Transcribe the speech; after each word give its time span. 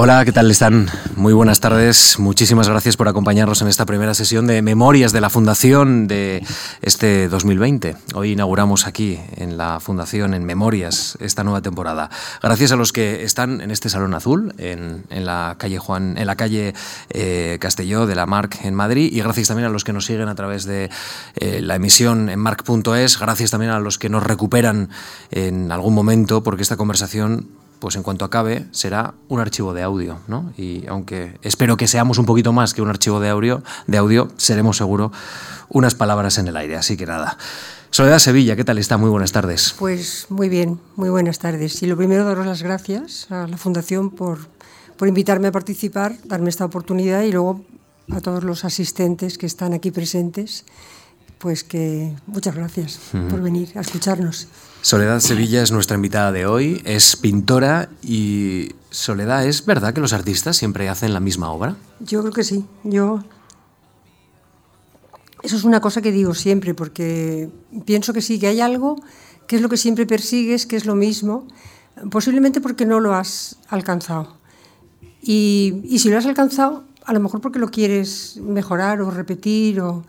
Hola, 0.00 0.24
¿qué 0.24 0.30
tal 0.30 0.48
están? 0.48 0.86
Muy 1.16 1.32
buenas 1.32 1.58
tardes. 1.58 2.20
Muchísimas 2.20 2.68
gracias 2.68 2.96
por 2.96 3.08
acompañarnos 3.08 3.62
en 3.62 3.66
esta 3.66 3.84
primera 3.84 4.14
sesión 4.14 4.46
de 4.46 4.62
Memorias 4.62 5.10
de 5.10 5.20
la 5.20 5.28
Fundación 5.28 6.06
de 6.06 6.46
este 6.82 7.28
2020. 7.28 7.96
Hoy 8.14 8.30
inauguramos 8.30 8.86
aquí 8.86 9.18
en 9.34 9.56
la 9.56 9.80
Fundación, 9.80 10.34
en 10.34 10.44
Memorias, 10.44 11.18
esta 11.20 11.42
nueva 11.42 11.62
temporada. 11.62 12.10
Gracias 12.40 12.70
a 12.70 12.76
los 12.76 12.92
que 12.92 13.24
están 13.24 13.60
en 13.60 13.72
este 13.72 13.88
Salón 13.88 14.14
Azul, 14.14 14.54
en, 14.58 15.02
la 15.10 15.56
calle 15.58 15.80
Juan, 15.80 16.16
en 16.16 16.28
la 16.28 16.36
calle 16.36 16.74
eh, 17.10 17.58
Castelló 17.60 18.06
de 18.06 18.14
la 18.14 18.26
Marc 18.26 18.64
en 18.64 18.76
Madrid, 18.76 19.10
y 19.12 19.20
gracias 19.20 19.48
también 19.48 19.66
a 19.66 19.72
los 19.72 19.82
que 19.82 19.92
nos 19.92 20.06
siguen 20.06 20.28
a 20.28 20.36
través 20.36 20.64
de 20.64 20.90
eh, 21.40 21.60
la 21.60 21.74
emisión 21.74 22.28
en 22.28 22.38
marc.es. 22.38 23.18
Gracias 23.18 23.50
también 23.50 23.72
a 23.72 23.80
los 23.80 23.98
que 23.98 24.08
nos 24.08 24.22
recuperan 24.22 24.90
en 25.32 25.72
algún 25.72 25.94
momento, 25.94 26.44
porque 26.44 26.62
esta 26.62 26.76
conversación 26.76 27.48
pues 27.78 27.96
en 27.96 28.02
cuanto 28.02 28.24
acabe 28.24 28.66
será 28.70 29.14
un 29.28 29.40
archivo 29.40 29.74
de 29.74 29.82
audio, 29.82 30.18
¿no? 30.26 30.52
Y 30.56 30.86
aunque 30.86 31.38
espero 31.42 31.76
que 31.76 31.88
seamos 31.88 32.18
un 32.18 32.26
poquito 32.26 32.52
más 32.52 32.74
que 32.74 32.82
un 32.82 32.88
archivo 32.88 33.20
de 33.20 33.28
audio, 33.28 33.62
de 33.86 33.98
audio 33.98 34.28
seremos 34.36 34.76
seguro 34.76 35.12
unas 35.68 35.94
palabras 35.94 36.38
en 36.38 36.48
el 36.48 36.56
aire, 36.56 36.76
así 36.76 36.96
que 36.96 37.06
nada. 37.06 37.36
Soledad 37.90 38.18
Sevilla, 38.18 38.54
¿qué 38.56 38.64
tal 38.64 38.78
está? 38.78 38.96
Muy 38.98 39.10
buenas 39.10 39.32
tardes. 39.32 39.74
Pues 39.78 40.26
muy 40.28 40.48
bien, 40.48 40.78
muy 40.96 41.08
buenas 41.08 41.38
tardes. 41.38 41.82
Y 41.82 41.86
lo 41.86 41.96
primero, 41.96 42.24
daros 42.24 42.46
las 42.46 42.62
gracias 42.62 43.30
a 43.30 43.46
la 43.46 43.56
Fundación 43.56 44.10
por, 44.10 44.38
por 44.96 45.08
invitarme 45.08 45.48
a 45.48 45.52
participar, 45.52 46.14
darme 46.24 46.50
esta 46.50 46.64
oportunidad 46.64 47.22
y 47.22 47.32
luego 47.32 47.64
a 48.10 48.20
todos 48.20 48.44
los 48.44 48.64
asistentes 48.64 49.38
que 49.38 49.46
están 49.46 49.72
aquí 49.72 49.90
presentes, 49.90 50.64
pues 51.38 51.64
que 51.64 52.14
muchas 52.26 52.54
gracias 52.54 52.98
por 53.30 53.40
venir 53.40 53.72
a 53.76 53.80
escucharnos. 53.80 54.48
Soledad 54.82 55.20
Sevilla 55.20 55.62
es 55.62 55.72
nuestra 55.72 55.96
invitada 55.96 56.32
de 56.32 56.46
hoy, 56.46 56.80
es 56.84 57.16
pintora 57.16 57.88
y 58.02 58.74
Soledad, 58.90 59.44
¿es 59.46 59.66
verdad 59.66 59.92
que 59.92 60.00
los 60.00 60.12
artistas 60.12 60.56
siempre 60.56 60.88
hacen 60.88 61.12
la 61.12 61.20
misma 61.20 61.50
obra? 61.50 61.76
Yo 62.00 62.20
creo 62.20 62.32
que 62.32 62.44
sí, 62.44 62.64
yo... 62.84 63.22
Eso 65.42 65.56
es 65.56 65.64
una 65.64 65.80
cosa 65.80 66.02
que 66.02 66.10
digo 66.10 66.34
siempre, 66.34 66.74
porque 66.74 67.48
pienso 67.84 68.12
que 68.12 68.22
sí, 68.22 68.38
que 68.38 68.48
hay 68.48 68.60
algo 68.60 69.00
que 69.46 69.56
es 69.56 69.62
lo 69.62 69.68
que 69.68 69.76
siempre 69.76 70.06
persigues, 70.06 70.66
que 70.66 70.76
es 70.76 70.84
lo 70.84 70.94
mismo, 70.94 71.46
posiblemente 72.10 72.60
porque 72.60 72.86
no 72.86 73.00
lo 73.00 73.14
has 73.14 73.56
alcanzado. 73.68 74.36
Y, 75.22 75.80
y 75.84 75.98
si 76.00 76.10
lo 76.10 76.18
has 76.18 76.26
alcanzado, 76.26 76.84
a 77.04 77.12
lo 77.12 77.20
mejor 77.20 77.40
porque 77.40 77.58
lo 77.58 77.70
quieres 77.70 78.38
mejorar 78.42 79.00
o 79.00 79.10
repetir 79.10 79.80
o... 79.80 80.04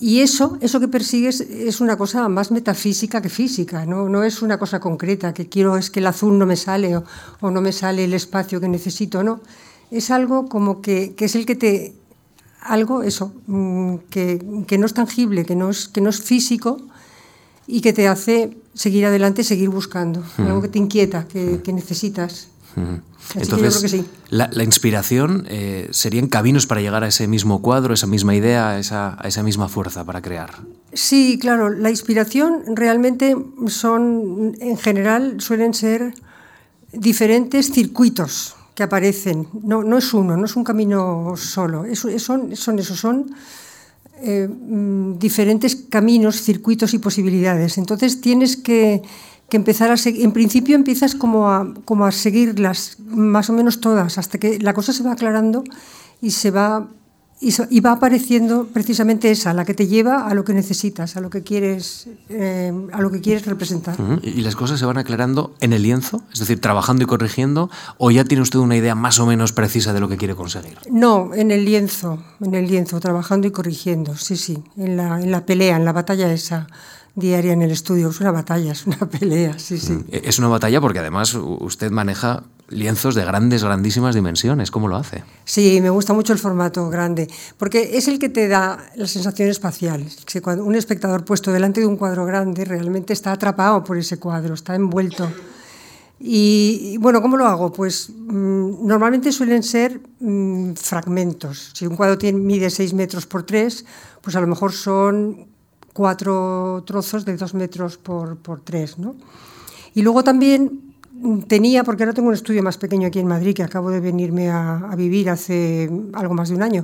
Y 0.00 0.20
eso, 0.20 0.58
eso 0.60 0.78
que 0.78 0.86
persigues 0.86 1.40
es 1.40 1.80
una 1.80 1.96
cosa 1.96 2.28
más 2.28 2.52
metafísica 2.52 3.20
que 3.20 3.28
física, 3.28 3.84
¿no? 3.84 4.08
no 4.08 4.22
es 4.22 4.42
una 4.42 4.56
cosa 4.56 4.78
concreta, 4.78 5.34
que 5.34 5.48
quiero 5.48 5.76
es 5.76 5.90
que 5.90 5.98
el 5.98 6.06
azul 6.06 6.38
no 6.38 6.46
me 6.46 6.54
sale 6.54 6.96
o, 6.96 7.04
no 7.50 7.60
me 7.60 7.72
sale 7.72 8.04
el 8.04 8.14
espacio 8.14 8.60
que 8.60 8.68
necesito, 8.68 9.24
no. 9.24 9.40
Es 9.90 10.10
algo 10.10 10.48
como 10.48 10.82
que, 10.82 11.14
que 11.14 11.24
es 11.24 11.34
el 11.34 11.46
que 11.46 11.56
te... 11.56 11.94
Algo, 12.60 13.02
eso, 13.02 13.32
mm, 13.46 13.96
que, 14.10 14.64
que, 14.66 14.78
no 14.78 14.86
es 14.86 14.94
tangible, 14.94 15.44
que 15.44 15.56
no 15.56 15.70
es, 15.70 15.88
que 15.88 16.00
no 16.00 16.10
es 16.10 16.20
físico 16.20 16.78
y 17.66 17.80
que 17.80 17.92
te 17.92 18.08
hace 18.08 18.56
seguir 18.74 19.06
adelante, 19.06 19.42
seguir 19.42 19.68
buscando, 19.68 20.22
algo 20.38 20.60
que 20.62 20.68
te 20.68 20.78
inquieta, 20.78 21.26
que, 21.26 21.60
que 21.62 21.72
necesitas. 21.72 22.48
Entonces, 23.34 24.04
la, 24.30 24.64
inspiración 24.64 25.46
eh, 25.48 25.88
serían 25.90 26.28
caminos 26.28 26.66
para 26.66 26.80
llegar 26.80 27.04
a 27.04 27.08
ese 27.08 27.26
mismo 27.26 27.60
cuadro, 27.60 27.94
esa 27.94 28.06
misma 28.06 28.34
idea, 28.34 28.70
a 28.70 28.78
esa, 28.78 29.16
a 29.22 29.28
esa 29.28 29.42
misma 29.42 29.68
fuerza 29.68 30.04
para 30.04 30.22
crear. 30.22 30.50
Sí, 30.92 31.38
claro, 31.38 31.70
la 31.70 31.90
inspiración 31.90 32.62
realmente 32.74 33.36
son, 33.66 34.56
en 34.60 34.78
general, 34.78 35.40
suelen 35.40 35.74
ser 35.74 36.14
diferentes 36.92 37.70
circuitos 37.70 38.56
que 38.74 38.82
aparecen. 38.82 39.48
No, 39.62 39.82
no 39.82 39.98
es 39.98 40.14
uno, 40.14 40.36
no 40.36 40.46
es 40.46 40.56
un 40.56 40.64
camino 40.64 41.34
solo, 41.36 41.84
es, 41.84 42.06
son, 42.22 42.56
son 42.56 42.78
eso, 42.78 42.96
son 42.96 43.34
eh, 44.20 44.48
mm, 44.48 45.18
diferentes 45.18 45.76
caminos, 45.76 46.42
circuitos 46.42 46.94
y 46.94 46.98
posibilidades. 46.98 47.76
Entonces 47.76 48.20
tienes 48.20 48.56
que 48.56 49.02
que 49.48 49.56
empezar 49.56 49.90
a 49.90 49.94
en 50.04 50.32
principio 50.32 50.76
empiezas 50.76 51.14
como 51.14 51.50
a, 51.50 51.72
como 51.84 52.04
a 52.04 52.12
seguirlas 52.12 52.98
más 53.06 53.48
o 53.48 53.52
menos 53.52 53.80
todas 53.80 54.18
hasta 54.18 54.38
que 54.38 54.58
la 54.58 54.74
cosa 54.74 54.92
se 54.92 55.02
va 55.02 55.12
aclarando 55.12 55.64
y 56.20 56.32
se 56.32 56.50
va 56.50 56.88
y, 57.40 57.80
va 57.80 57.92
apareciendo 57.92 58.66
precisamente 58.66 59.30
esa, 59.30 59.54
la 59.54 59.64
que 59.64 59.74
te 59.74 59.86
lleva 59.86 60.26
a 60.26 60.34
lo 60.34 60.44
que 60.44 60.54
necesitas, 60.54 61.16
a 61.16 61.20
lo 61.20 61.30
que 61.30 61.42
quieres, 61.42 62.08
eh, 62.28 62.72
a 62.92 63.00
lo 63.00 63.10
que 63.12 63.20
quieres 63.20 63.46
representar. 63.46 63.96
¿Y 64.22 64.40
las 64.40 64.56
cosas 64.56 64.80
se 64.80 64.86
van 64.86 64.98
aclarando 64.98 65.54
en 65.60 65.72
el 65.72 65.82
lienzo? 65.82 66.22
Es 66.32 66.40
decir, 66.40 66.60
trabajando 66.60 67.04
y 67.04 67.06
corrigiendo, 67.06 67.70
¿o 67.96 68.10
ya 68.10 68.24
tiene 68.24 68.42
usted 68.42 68.58
una 68.58 68.76
idea 68.76 68.96
más 68.96 69.20
o 69.20 69.26
menos 69.26 69.52
precisa 69.52 69.92
de 69.92 70.00
lo 70.00 70.08
que 70.08 70.16
quiere 70.16 70.34
conseguir? 70.34 70.78
No, 70.90 71.32
en 71.32 71.52
el 71.52 71.64
lienzo, 71.64 72.22
en 72.40 72.54
el 72.54 72.66
lienzo, 72.66 72.98
trabajando 72.98 73.46
y 73.46 73.52
corrigiendo, 73.52 74.16
sí, 74.16 74.36
sí, 74.36 74.64
en 74.76 74.96
la, 74.96 75.20
en 75.20 75.30
la 75.30 75.46
pelea, 75.46 75.76
en 75.76 75.84
la 75.84 75.92
batalla 75.92 76.32
esa 76.32 76.66
diaria 77.18 77.52
en 77.52 77.62
el 77.62 77.70
estudio. 77.70 78.10
Es 78.10 78.20
una 78.20 78.30
batalla, 78.30 78.72
es 78.72 78.86
una 78.86 78.98
pelea, 78.98 79.58
sí, 79.58 79.78
sí. 79.78 79.92
Mm, 79.92 80.04
es 80.10 80.38
una 80.38 80.48
batalla 80.48 80.80
porque 80.80 81.00
además 81.00 81.34
usted 81.34 81.90
maneja 81.90 82.44
lienzos 82.68 83.14
de 83.14 83.24
grandes, 83.24 83.64
grandísimas 83.64 84.14
dimensiones. 84.14 84.70
¿Cómo 84.70 84.88
lo 84.88 84.96
hace? 84.96 85.24
Sí, 85.44 85.80
me 85.80 85.90
gusta 85.90 86.12
mucho 86.12 86.32
el 86.32 86.38
formato 86.38 86.88
grande, 86.90 87.28
porque 87.56 87.96
es 87.96 88.08
el 88.08 88.18
que 88.18 88.28
te 88.28 88.48
da 88.48 88.78
la 88.96 89.06
sensación 89.06 89.48
espacial. 89.48 90.06
Que 90.26 90.40
cuando 90.40 90.64
un 90.64 90.74
espectador 90.74 91.24
puesto 91.24 91.52
delante 91.52 91.80
de 91.80 91.86
un 91.86 91.96
cuadro 91.96 92.24
grande 92.26 92.64
realmente 92.64 93.12
está 93.12 93.32
atrapado 93.32 93.82
por 93.84 93.96
ese 93.96 94.18
cuadro, 94.18 94.54
está 94.54 94.74
envuelto. 94.74 95.30
Y, 96.20 96.96
bueno, 96.98 97.22
¿cómo 97.22 97.36
lo 97.36 97.46
hago? 97.46 97.72
Pues 97.72 98.10
mm, 98.10 98.86
normalmente 98.86 99.30
suelen 99.30 99.62
ser 99.62 100.00
mm, 100.18 100.72
fragmentos. 100.74 101.70
Si 101.74 101.86
un 101.86 101.96
cuadro 101.96 102.18
tiene, 102.18 102.40
mide 102.40 102.70
6 102.70 102.92
metros 102.94 103.26
por 103.26 103.44
3, 103.44 103.84
pues 104.20 104.34
a 104.34 104.40
lo 104.40 104.48
mejor 104.48 104.72
son 104.72 105.46
cuatro 105.92 106.82
trozos 106.86 107.24
de 107.24 107.36
dos 107.36 107.54
metros 107.54 107.98
por, 107.98 108.36
por 108.36 108.60
tres. 108.60 108.98
¿no? 108.98 109.16
Y 109.94 110.02
luego 110.02 110.22
también 110.22 110.94
tenía, 111.48 111.84
porque 111.84 112.04
ahora 112.04 112.14
tengo 112.14 112.28
un 112.28 112.34
estudio 112.34 112.62
más 112.62 112.78
pequeño 112.78 113.08
aquí 113.08 113.18
en 113.18 113.26
Madrid, 113.26 113.54
que 113.54 113.62
acabo 113.62 113.90
de 113.90 114.00
venirme 114.00 114.50
a, 114.50 114.78
a, 114.78 114.96
vivir 114.96 115.30
hace 115.30 115.90
algo 116.12 116.34
más 116.34 116.48
de 116.48 116.54
un 116.54 116.62
año. 116.62 116.82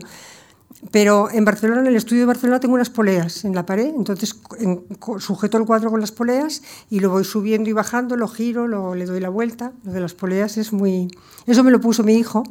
Pero 0.91 1.31
en 1.31 1.45
Barcelona, 1.45 1.81
en 1.81 1.87
el 1.87 1.97
estudio 1.97 2.23
de 2.23 2.27
Barcelona, 2.27 2.61
tengo 2.61 2.75
unas 2.75 2.91
poleas 2.91 3.45
en 3.45 3.55
la 3.55 3.65
pared, 3.65 3.93
entonces 3.97 4.39
en, 4.59 4.85
sujeto 5.19 5.57
el 5.57 5.65
cuadro 5.65 5.91
con 5.91 6.01
las 6.01 6.13
poleas 6.13 6.63
y 6.91 7.01
lo 7.01 7.11
voy 7.11 7.25
subiendo 7.25 7.71
y 7.71 7.73
bajando, 7.73 8.17
lo 8.17 8.29
giro, 8.29 8.69
lo, 8.69 8.95
le 8.95 9.07
doy 9.07 9.21
la 9.21 9.31
vuelta. 9.31 9.73
Lo 9.85 9.93
de 9.93 10.01
las 10.01 10.15
poleas 10.15 10.59
es 10.59 10.73
muy... 10.73 11.09
Eso 11.47 11.65
me 11.65 11.71
lo 11.71 11.81
puso 11.81 12.03
mi 12.03 12.15
hijo, 12.15 12.43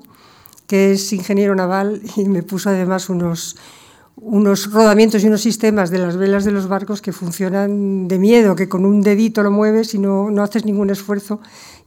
que 0.67 0.93
es 0.93 1.13
ingeniero 1.13 1.53
naval, 1.53 2.01
y 2.15 2.25
me 2.25 2.41
puso 2.41 2.69
además 2.69 3.09
unos, 3.09 3.57
unos 4.15 4.71
rodamientos 4.71 5.23
y 5.23 5.27
unos 5.27 5.41
sistemas 5.41 5.89
de 5.89 5.97
las 5.97 6.17
velas 6.17 6.45
de 6.45 6.51
los 6.51 6.67
barcos 6.67 7.01
que 7.01 7.11
funcionan 7.11 8.07
de 8.07 8.19
miedo, 8.19 8.55
que 8.55 8.69
con 8.69 8.85
un 8.85 9.01
dedito 9.01 9.43
lo 9.43 9.51
mueves 9.51 9.93
y 9.93 9.99
no, 9.99 10.29
no 10.29 10.43
haces 10.43 10.65
ningún 10.65 10.89
esfuerzo 10.89 11.39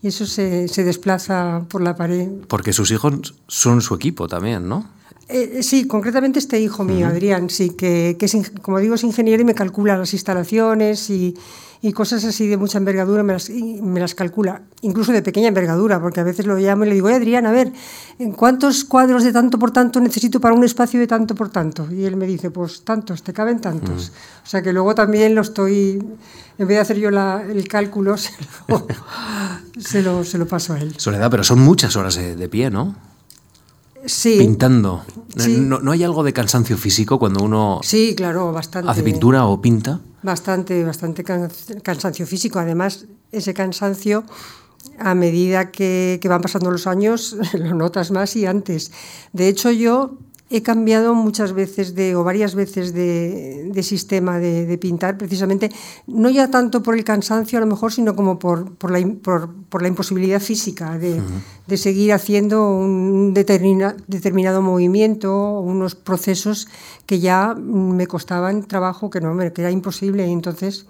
y 0.03 0.09
eso 0.09 0.27
se, 0.27 0.69
se, 0.69 0.85
desplaza 0.85 1.65
por 1.69 1.83
la 1.83 1.95
pared. 1.97 2.29
Porque 2.49 2.73
sus 2.73 2.91
hijos 2.91 3.35
son 3.47 3.81
su 3.81 3.95
equipo 3.95 4.29
también, 4.29 4.69
¿no? 4.69 4.89
Eh, 5.29 5.63
sí, 5.63 5.87
concretamente 5.87 6.39
este 6.39 6.61
hijo 6.61 6.85
mío, 6.85 7.09
Adrián, 7.09 7.51
sí, 7.51 7.71
que, 7.71 8.17
que 8.19 8.27
es, 8.27 8.53
como 8.63 8.79
digo, 8.79 8.95
es 8.95 9.03
ingeniero 9.03 9.43
y 9.43 9.45
me 9.45 9.55
calcula 9.55 9.97
las 9.97 10.13
instalaciones 10.13 11.11
y, 11.11 11.35
y 11.87 11.93
cosas 11.93 12.25
así 12.25 12.49
de 12.49 12.57
mucha 12.57 12.79
envergadura 12.79 13.23
me 13.23 13.33
las, 13.33 13.49
me 13.49 14.01
las 14.01 14.17
calcula, 14.17 14.63
incluso 14.83 15.13
de 15.13 15.23
pequeña 15.23 15.47
envergadura, 15.47 16.01
porque 16.01 16.19
a 16.19 16.25
veces 16.25 16.45
lo 16.45 16.57
llamo 16.57 16.85
y 16.85 16.89
le 16.89 16.95
digo, 16.95 17.07
Adrián, 17.07 17.47
a 17.47 17.53
ver, 17.53 17.73
¿cuántos 18.35 18.85
cuadros 18.85 19.23
de 19.23 19.33
tanto 19.33 19.57
por 19.57 19.71
tanto 19.71 20.01
necesito 20.01 20.41
para 20.41 20.53
un 20.53 20.65
espacio 20.65 20.99
de 20.99 21.07
tanto 21.07 21.37
por 21.37 21.49
tanto? 21.49 21.87
Y 21.93 22.05
él 22.05 22.17
me 22.17 22.27
dice, 22.27 22.51
pues 22.51 22.83
tantos, 22.83 23.23
te 23.23 23.33
caben 23.33 23.61
tantos. 23.61 24.11
Mm. 24.11 24.43
O 24.45 24.49
sea 24.49 24.63
que 24.63 24.73
luego 24.73 24.97
también 24.97 25.37
lo 25.37 25.43
estoy, 25.43 26.03
en 26.59 26.67
vez 26.67 26.77
de 26.77 26.79
hacer 26.79 26.99
yo 26.99 27.13
la, 27.13 27.45
el 27.49 27.69
cálculo, 27.69 28.17
se 29.79 30.03
lo, 30.03 30.25
se 30.25 30.39
lo, 30.39 30.49
paso 30.49 30.73
a 30.73 30.81
él. 30.81 30.95
Soledad, 30.97 31.31
pero 31.31 31.45
son 31.45 31.61
muchas 31.61 31.95
horas 31.95 32.17
de 32.17 32.49
pie, 32.49 32.69
¿no? 32.69 32.97
Sí. 34.07 34.37
Pintando. 34.39 35.05
¿No, 35.37 35.81
¿No, 35.81 35.93
hay 35.93 36.03
algo 36.03 36.25
de 36.25 36.33
cansancio 36.33 36.77
físico 36.79 37.19
cuando 37.19 37.45
uno 37.45 37.81
sí, 37.83 38.15
claro, 38.17 38.53
bastante, 38.53 38.91
hace 38.91 39.03
pintura 39.03 39.47
o 39.47 39.61
pinta? 39.61 40.01
Bastante, 40.27 40.83
bastante 40.83 41.23
cansancio 41.23 42.27
físico. 42.27 42.59
Además, 42.59 43.07
ese 43.31 43.55
cansancio, 43.55 44.25
a 44.99 45.15
medida 45.15 45.71
que, 45.71 46.19
que 46.21 46.29
van 46.29 46.41
pasando 46.41 46.69
los 46.73 46.89
años, 46.89 47.37
lo 47.53 47.75
notas 47.75 48.11
más 48.11 48.35
y 48.35 48.45
antes. 48.45 48.91
De 49.33 49.47
hecho, 49.47 49.71
yo 49.71 50.19
He 50.49 50.63
cambiado 50.63 51.15
muchas 51.15 51.53
veces 51.53 51.95
de, 51.97 52.15
o 52.15 52.23
varias 52.23 52.55
veces 52.55 52.95
de, 52.95 53.69
de 53.73 53.83
sistema 53.83 54.39
de, 54.39 54.65
de, 54.65 54.79
pintar, 54.79 55.19
precisamente, 55.19 55.73
no 56.07 56.31
ya 56.31 56.51
tanto 56.51 56.85
por 56.85 56.95
el 56.95 57.03
cansancio 57.03 57.59
a 57.59 57.61
lo 57.61 57.67
mejor, 57.67 57.93
sino 57.93 58.15
como 58.15 58.39
por, 58.39 58.77
por, 58.77 58.93
la, 58.93 59.05
por, 59.23 59.53
por 59.69 59.83
la, 59.83 59.89
imposibilidad 59.89 60.41
física 60.41 60.99
de, 60.99 61.15
uh 61.15 61.17
-huh. 61.17 61.67
de 61.67 61.77
seguir 61.77 62.13
haciendo 62.13 62.71
un 62.71 63.35
determina, 63.35 63.97
determinado 64.07 64.63
movimiento, 64.63 65.59
unos 65.61 65.97
procesos 65.97 66.69
que 67.07 67.19
ya 67.19 67.55
me 67.55 68.07
costaban 68.07 68.63
trabajo, 68.63 69.11
que 69.11 69.21
no, 69.21 69.37
que 69.37 69.63
era 69.63 69.73
imposible. 69.73 70.29
Y 70.29 70.33
entonces 70.33 70.87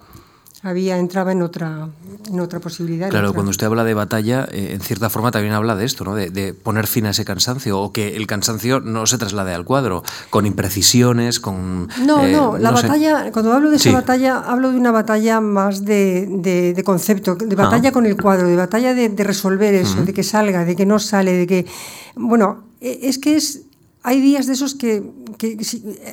había 0.66 0.98
entraba 0.98 1.32
en 1.32 1.42
otra, 1.42 1.88
en 2.28 2.40
otra 2.40 2.58
posibilidad. 2.60 3.08
Claro, 3.08 3.32
cuando 3.32 3.50
usted 3.50 3.66
habla 3.66 3.84
de 3.84 3.94
batalla, 3.94 4.48
eh, 4.50 4.72
en 4.72 4.80
cierta 4.80 5.10
forma 5.10 5.30
también 5.30 5.54
habla 5.54 5.76
de 5.76 5.84
esto, 5.84 6.04
¿no? 6.04 6.14
De, 6.14 6.54
poner 6.54 6.86
fin 6.86 7.06
a 7.06 7.10
ese 7.10 7.24
cansancio 7.24 7.78
o 7.78 7.92
que 7.92 8.16
el 8.16 8.26
cansancio 8.26 8.80
no 8.80 9.06
se 9.06 9.18
traslade 9.18 9.54
al 9.54 9.64
cuadro, 9.64 10.02
con 10.30 10.44
imprecisiones, 10.44 11.38
con... 11.38 11.88
No, 12.04 12.24
eh, 12.24 12.32
no, 12.32 12.58
la 12.58 12.72
batalla, 12.72 13.30
cuando 13.30 13.52
hablo 13.52 13.70
de 13.70 13.76
esa 13.76 13.92
batalla, 13.92 14.38
hablo 14.38 14.72
de 14.72 14.78
una 14.78 14.90
batalla 14.90 15.40
más 15.40 15.84
de, 15.84 16.26
de, 16.74 16.82
concepto, 16.84 17.36
de 17.36 17.54
batalla 17.54 17.90
ah. 17.90 17.92
con 17.92 18.06
el 18.06 18.20
cuadro, 18.20 18.48
de 18.48 18.56
batalla 18.56 18.94
de, 18.94 19.08
resolver 19.24 19.74
eso, 19.74 20.04
de 20.04 20.12
que 20.12 20.22
salga, 20.22 20.64
de 20.64 20.74
que 20.74 20.86
no 20.86 20.98
sale, 20.98 21.32
de 21.32 21.46
que... 21.46 21.66
Bueno, 22.16 22.64
e, 22.80 23.00
es 23.04 23.18
que 23.18 23.36
es 23.36 23.66
hay 24.06 24.20
días 24.20 24.46
de 24.46 24.52
esos 24.52 24.76
que, 24.76 25.02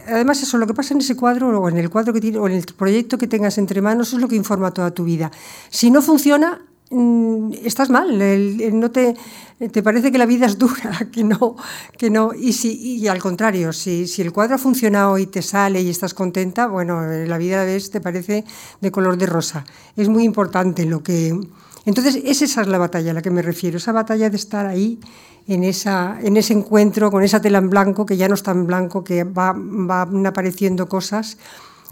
además 0.07 0.41
eso, 0.41 0.57
lo 0.57 0.65
que 0.65 0.73
pasa 0.73 0.95
en 0.95 1.01
ese 1.01 1.15
cuadro 1.15 1.61
o 1.61 1.69
en 1.69 1.77
el 1.77 1.91
cuadro 1.91 2.11
que 2.11 2.19
tiene, 2.19 2.39
o 2.39 2.47
en 2.47 2.53
el 2.53 2.65
proyecto 2.75 3.19
que 3.19 3.27
tengas 3.27 3.59
entre 3.59 3.83
manos 3.83 4.13
es 4.13 4.19
lo 4.19 4.27
que 4.27 4.35
informa 4.35 4.71
toda 4.71 4.89
tu 4.89 5.03
vida. 5.03 5.29
Si 5.69 5.91
no 5.91 6.01
funciona, 6.01 6.59
mm, 6.89 7.51
estás 7.63 7.91
mal, 7.91 8.17
no 8.73 8.89
te, 8.89 9.15
te 9.71 9.83
parece 9.83 10.11
que 10.11 10.17
la 10.17 10.25
vida 10.25 10.47
es 10.47 10.57
dura, 10.57 11.07
que 11.11 11.23
no, 11.23 11.55
que 11.95 12.09
no. 12.09 12.33
Y, 12.33 12.53
si, 12.53 12.97
y 12.97 13.07
al 13.07 13.19
contrario, 13.19 13.71
si, 13.71 14.07
si 14.07 14.23
el 14.23 14.31
cuadro 14.33 14.55
ha 14.55 14.57
funcionado 14.57 15.19
y 15.19 15.27
te 15.27 15.43
sale 15.43 15.79
y 15.79 15.91
estás 15.91 16.15
contenta, 16.15 16.65
bueno, 16.65 17.05
la 17.05 17.37
vida 17.37 17.63
te 17.91 18.01
parece 18.01 18.43
de 18.81 18.91
color 18.91 19.19
de 19.19 19.27
rosa. 19.27 19.65
Es 19.95 20.09
muy 20.09 20.23
importante 20.23 20.85
lo 20.85 21.03
que... 21.03 21.39
Entonces, 21.85 22.19
esa 22.23 22.61
es 22.61 22.67
la 22.67 22.77
batalla 22.77 23.11
a 23.11 23.13
la 23.13 23.21
que 23.21 23.29
me 23.29 23.41
refiero, 23.41 23.77
esa 23.77 23.91
batalla 23.91 24.29
de 24.29 24.37
estar 24.37 24.65
ahí 24.65 24.99
en, 25.47 25.63
esa, 25.63 26.17
en 26.21 26.37
ese 26.37 26.53
encuentro 26.53 27.11
con 27.11 27.23
esa 27.23 27.41
tela 27.41 27.57
en 27.57 27.69
blanco, 27.69 28.05
que 28.05 28.17
ya 28.17 28.27
no 28.27 28.35
está 28.35 28.51
en 28.51 28.65
blanco, 28.65 29.03
que 29.03 29.23
va, 29.23 29.53
van 29.55 30.25
apareciendo 30.25 30.87
cosas 30.87 31.37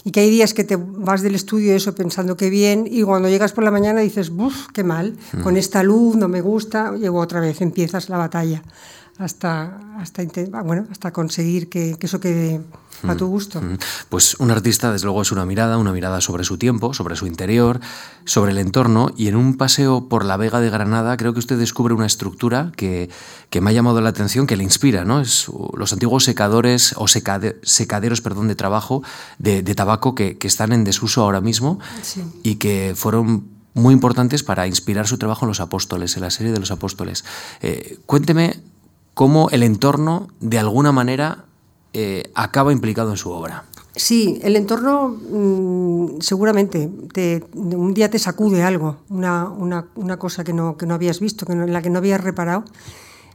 y 0.04 0.12
que 0.12 0.22
hay 0.22 0.30
días 0.30 0.54
que 0.54 0.64
te 0.64 0.78
vas 0.78 1.22
del 1.22 1.36
estudio 1.36 1.76
eso 1.76 1.94
pensando 1.94 2.36
que 2.36 2.50
bien 2.50 2.88
y 2.90 3.04
cuando 3.04 3.30
llegas 3.30 3.52
por 3.52 3.64
la 3.64 3.72
mañana 3.72 4.00
dices, 4.00 4.30
¡buf! 4.30 4.68
¡Qué 4.74 4.84
mal! 4.84 5.18
Mm. 5.34 5.42
Con 5.42 5.58
esta 5.58 5.84
luz 5.84 6.16
no 6.16 6.28
me 6.28 6.42
gusta, 6.42 6.96
llego 6.96 7.20
otra 7.20 7.40
vez, 7.40 7.62
empiezas 7.62 8.10
la 8.10 8.18
batalla 8.18 8.64
hasta, 9.22 9.80
hasta, 10.00 10.24
bueno, 10.64 10.88
hasta 10.92 11.12
conseguir 11.12 11.70
que, 11.70 11.96
que 12.00 12.06
eso 12.08 12.20
quede 12.20 12.62
a 13.08 13.16
tu 13.16 13.28
gusto. 13.28 13.62
Pues 14.10 14.36
un 14.36 14.52
artista, 14.52 14.92
desde 14.92 15.06
luego, 15.06 15.22
es 15.22 15.32
una 15.32 15.46
mirada, 15.46 15.78
una 15.78 15.92
mirada 15.92 16.22
sobre 16.22 16.44
su 16.44 16.58
tiempo, 16.58 16.94
sobre 16.94 17.16
su 17.16 17.26
interior, 17.28 17.80
sobre 18.26 18.52
el 18.52 18.58
entorno. 18.58 19.12
Y 19.18 19.28
en 19.28 19.36
un 19.36 19.58
paseo 19.58 20.08
por 20.08 20.26
la 20.26 20.38
Vega 20.38 20.60
de 20.60 20.70
Granada, 20.70 21.18
creo 21.18 21.34
que 21.34 21.40
usted 21.40 21.58
descubre 21.58 21.94
una 21.94 22.06
estructura 22.06 22.72
que, 22.76 23.10
que 23.50 23.62
me 23.62 23.72
ha 23.72 23.74
llamado 23.74 24.02
la 24.02 24.10
atención, 24.10 24.48
que 24.48 24.58
le 24.58 24.64
inspira, 24.64 25.06
¿no? 25.06 25.22
Es 25.22 25.48
los 25.74 25.94
antiguos 25.94 26.24
secadores 26.24 26.94
o 26.98 27.08
secaderos 27.08 28.22
perdón, 28.22 28.48
de 28.48 28.56
trabajo 28.56 29.04
de, 29.40 29.64
tabaco 29.76 30.16
que, 30.16 30.38
que, 30.38 30.48
están 30.48 30.72
en 30.72 30.84
desuso 30.84 31.24
ahora 31.24 31.42
mismo 31.42 31.80
y 32.44 32.56
que 32.56 32.94
fueron 32.96 33.46
muy 33.74 33.94
importantes 33.94 34.44
para 34.44 34.68
inspirar 34.68 35.08
su 35.08 35.18
trabajo 35.18 35.46
en 35.46 35.50
los 35.50 35.60
apóstoles, 35.60 36.16
en 36.16 36.24
la 36.24 36.30
serie 36.30 36.52
de 36.52 36.60
los 36.60 36.72
apóstoles. 36.72 37.24
Eh, 37.62 38.00
cuénteme 38.06 38.60
cómo 39.14 39.50
el 39.50 39.64
entorno, 39.64 40.28
de 40.40 40.60
alguna 40.60 40.92
manera, 40.92 41.46
eh, 41.94 42.32
acaba 42.36 42.72
implicado 42.72 43.12
en 43.12 43.18
su 43.18 43.32
obra. 43.32 43.66
Sí, 43.96 44.40
el 44.42 44.56
entorno 44.56 45.10
mm, 45.10 46.22
seguramente 46.22 46.90
te, 47.14 47.44
un 47.54 47.94
día 47.94 48.10
te 48.10 48.20
sacude 48.20 48.64
algo, 48.64 48.98
una, 49.10 49.50
una, 49.50 49.88
una 49.96 50.18
cosa 50.18 50.46
que 50.46 50.54
no, 50.54 50.78
que 50.78 50.86
no, 50.86 50.94
habías 50.94 51.20
visto, 51.20 51.46
que 51.46 51.52
en 51.52 51.74
la 51.74 51.82
que 51.82 51.90
no 51.90 51.98
habías 51.98 52.22
reparado, 52.22 52.64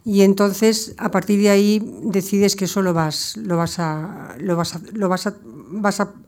y 0.06 0.23
entonces 0.23 0.94
a 0.99 1.11
partir 1.11 1.40
de 1.40 1.50
ahí 1.50 2.00
decides 2.05 2.55
que 2.55 2.67
eso 2.67 2.81
lo 2.81 2.94
vas, 2.94 3.37
lo 3.37 3.56
vas, 3.56 3.81
a, 3.81 4.37
lo 4.38 4.56
vas, 4.56 4.79
lo 4.93 5.08
vas, 5.08 5.26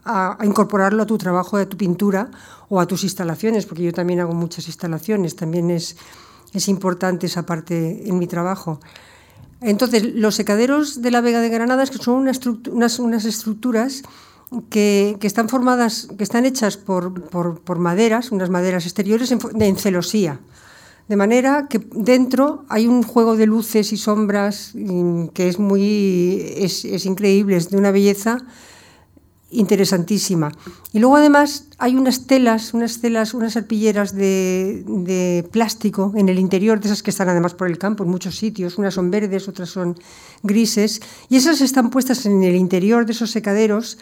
a, 0.04 0.38
incorporarlo 0.42 1.04
a 1.04 1.06
tu 1.06 1.16
trabajo, 1.16 1.56
a 1.56 1.66
tu 1.66 1.76
pintura 1.76 2.28
o 2.68 2.80
a 2.80 2.86
tus 2.86 3.04
instalaciones, 3.04 3.66
porque 3.66 3.84
yo 3.84 3.92
también 3.92 4.18
hago 4.18 4.34
muchas 4.34 4.66
instalaciones, 4.66 5.36
también 5.36 5.70
es, 5.70 5.96
es 6.52 6.68
importante 6.68 7.26
esa 7.26 7.46
parte 7.46 8.06
en 8.08 8.18
mi 8.18 8.26
trabajo. 8.26 8.80
Entonces, 9.60 10.14
los 10.14 10.36
secaderos 10.36 11.02
de 11.02 11.10
la 11.10 11.20
Vega 11.20 11.40
de 11.40 11.48
Granada 11.48 11.84
son 11.86 12.14
unas, 12.16 12.98
unas, 12.98 13.24
estructuras 13.24 14.02
que, 14.70 15.18
están 15.22 15.48
formadas, 15.48 16.08
que 16.16 16.22
están 16.22 16.46
hechas 16.46 16.76
por, 16.76 17.22
por, 17.22 17.78
maderas, 17.78 18.30
unas 18.30 18.50
maderas 18.50 18.84
exteriores 18.84 19.32
en, 19.32 19.76
celosía. 19.76 20.40
De 21.08 21.16
manera 21.16 21.66
que 21.68 21.80
dentro 21.92 22.64
hay 22.68 22.86
un 22.86 23.02
juego 23.02 23.36
de 23.36 23.46
luces 23.46 23.92
y 23.92 23.96
sombras 23.96 24.72
mm, 24.74 25.28
que 25.28 25.48
es 25.48 25.58
muy 25.58 26.52
es, 26.56 26.84
es 26.84 27.06
increíble, 27.06 27.56
es 27.56 27.70
de 27.70 27.78
una 27.78 27.90
belleza 27.90 28.44
interesantísima. 29.50 30.52
Y 30.92 30.98
luego 30.98 31.16
además 31.16 31.66
hay 31.78 31.96
unas 31.96 32.26
telas, 32.26 32.74
unas 32.74 33.00
telas, 33.00 33.34
unas 33.34 33.56
arpilleras 33.56 34.14
de, 34.14 35.48
plástico 35.50 36.12
en 36.16 36.28
el 36.28 36.38
interior, 36.38 36.80
de 36.80 36.88
esas 36.88 37.02
que 37.02 37.10
están 37.10 37.28
además 37.28 37.54
por 37.54 37.68
el 37.68 37.78
campo 37.78 38.04
en 38.04 38.10
muchos 38.10 38.36
sitios, 38.36 38.78
unas 38.78 38.94
son 38.94 39.10
verdes, 39.10 39.48
otras 39.48 39.70
son 39.70 39.98
grises, 40.42 41.00
y 41.28 41.36
esas 41.36 41.60
están 41.60 41.90
puestas 41.90 42.26
en 42.26 42.42
el 42.42 42.56
interior 42.56 43.06
de 43.06 43.12
esos 43.12 43.30
secaderos 43.30 43.98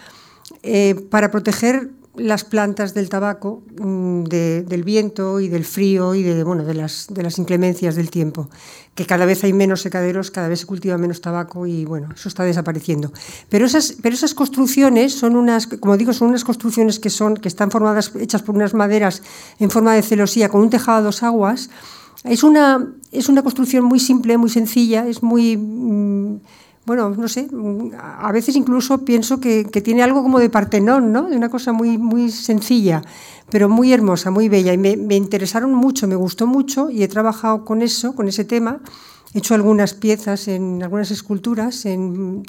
eh, 0.63 0.95
para 1.11 1.31
proteger 1.31 1.91
las 2.17 2.45
plantas 2.45 2.95
del 2.95 3.09
tabaco 3.09 3.63
mm, 3.79 4.25
del 4.25 4.85
viento 4.85 5.41
y 5.41 5.49
del 5.49 5.65
frío 5.65 6.15
y 6.15 6.23
de, 6.23 6.43
bueno, 6.45 6.65
de, 6.65 6.75
las, 6.75 7.07
de 7.11 7.23
las 7.23 7.39
inclemencias 7.39 7.97
del 7.97 8.11
tiempo, 8.11 8.49
que 8.95 9.07
cada 9.07 9.27
vez 9.27 9.45
hay 9.45 9.53
menos 9.53 9.83
secaderos, 9.83 10.31
cada 10.31 10.49
vez 10.49 10.61
se 10.61 10.67
cultiva 10.67 10.99
menos 10.99 11.21
tabaco 11.21 11.67
y 11.67 11.85
bueno, 11.85 12.09
eso 12.15 12.29
está 12.29 12.45
desapareciendo. 12.45 13.13
Pero 13.49 13.67
esas, 13.67 13.97
pero 14.03 14.15
esas 14.15 14.35
construcciones 14.35 15.15
son 15.15 15.37
unas, 15.37 15.67
como 15.67 15.97
digo, 15.97 16.13
son 16.13 16.29
unas 16.29 16.45
construcciones 16.45 16.99
que, 16.99 17.11
son, 17.11 17.37
que 17.37 17.49
están 17.49 17.71
formadas, 17.71 18.13
hechas 18.19 18.43
por 18.43 18.55
unas 18.55 18.75
maderas 18.75 19.23
en 19.59 19.71
forma 19.71 19.95
de 19.95 20.03
celosía 20.03 20.49
con 20.49 20.63
un 20.63 20.71
tejado 20.71 20.99
a 20.99 21.03
dos 21.03 21.23
aguas. 21.23 21.71
Es 22.25 22.43
una, 22.43 22.93
es 23.13 23.29
una 23.29 23.43
construcción 23.43 23.85
muy 23.85 24.01
simple, 24.01 24.39
muy 24.39 24.51
sencilla, 24.51 25.07
es 25.07 25.23
muy... 25.23 25.57
Mm, 25.57 26.41
bueno, 26.87 27.11
no 27.11 27.27
sé, 27.27 27.49
a 27.99 28.31
veces 28.31 28.55
incluso 28.55 29.05
pienso 29.05 29.41
que, 29.41 29.65
tiene 29.65 30.05
algo 30.05 30.23
como 30.23 30.39
de 30.39 30.49
Partenón, 30.49 31.13
¿no? 31.13 31.29
De 31.29 31.37
una 31.37 31.49
cosa 31.51 31.73
muy, 31.73 31.99
muy 31.99 32.31
sencilla, 32.31 33.03
pero 33.51 33.69
muy 33.69 33.93
hermosa, 33.93 34.31
muy 34.31 34.49
bella. 34.49 34.73
Y 34.73 34.79
me, 34.79 35.17
interesaron 35.17 35.75
mucho, 35.75 36.07
me 36.07 36.15
gustó 36.15 36.47
mucho 36.47 36.89
y 36.89 37.03
he 37.03 37.09
trabajado 37.09 37.65
con 37.65 37.83
eso, 37.83 38.15
con 38.15 38.29
ese 38.29 38.45
tema. 38.45 38.79
He 39.35 39.39
hecho 39.39 39.55
algunas 39.55 39.95
piezas, 39.95 40.47
en 40.47 40.81
algunas 40.81 41.11
esculturas, 41.11 41.87
en, 41.87 42.45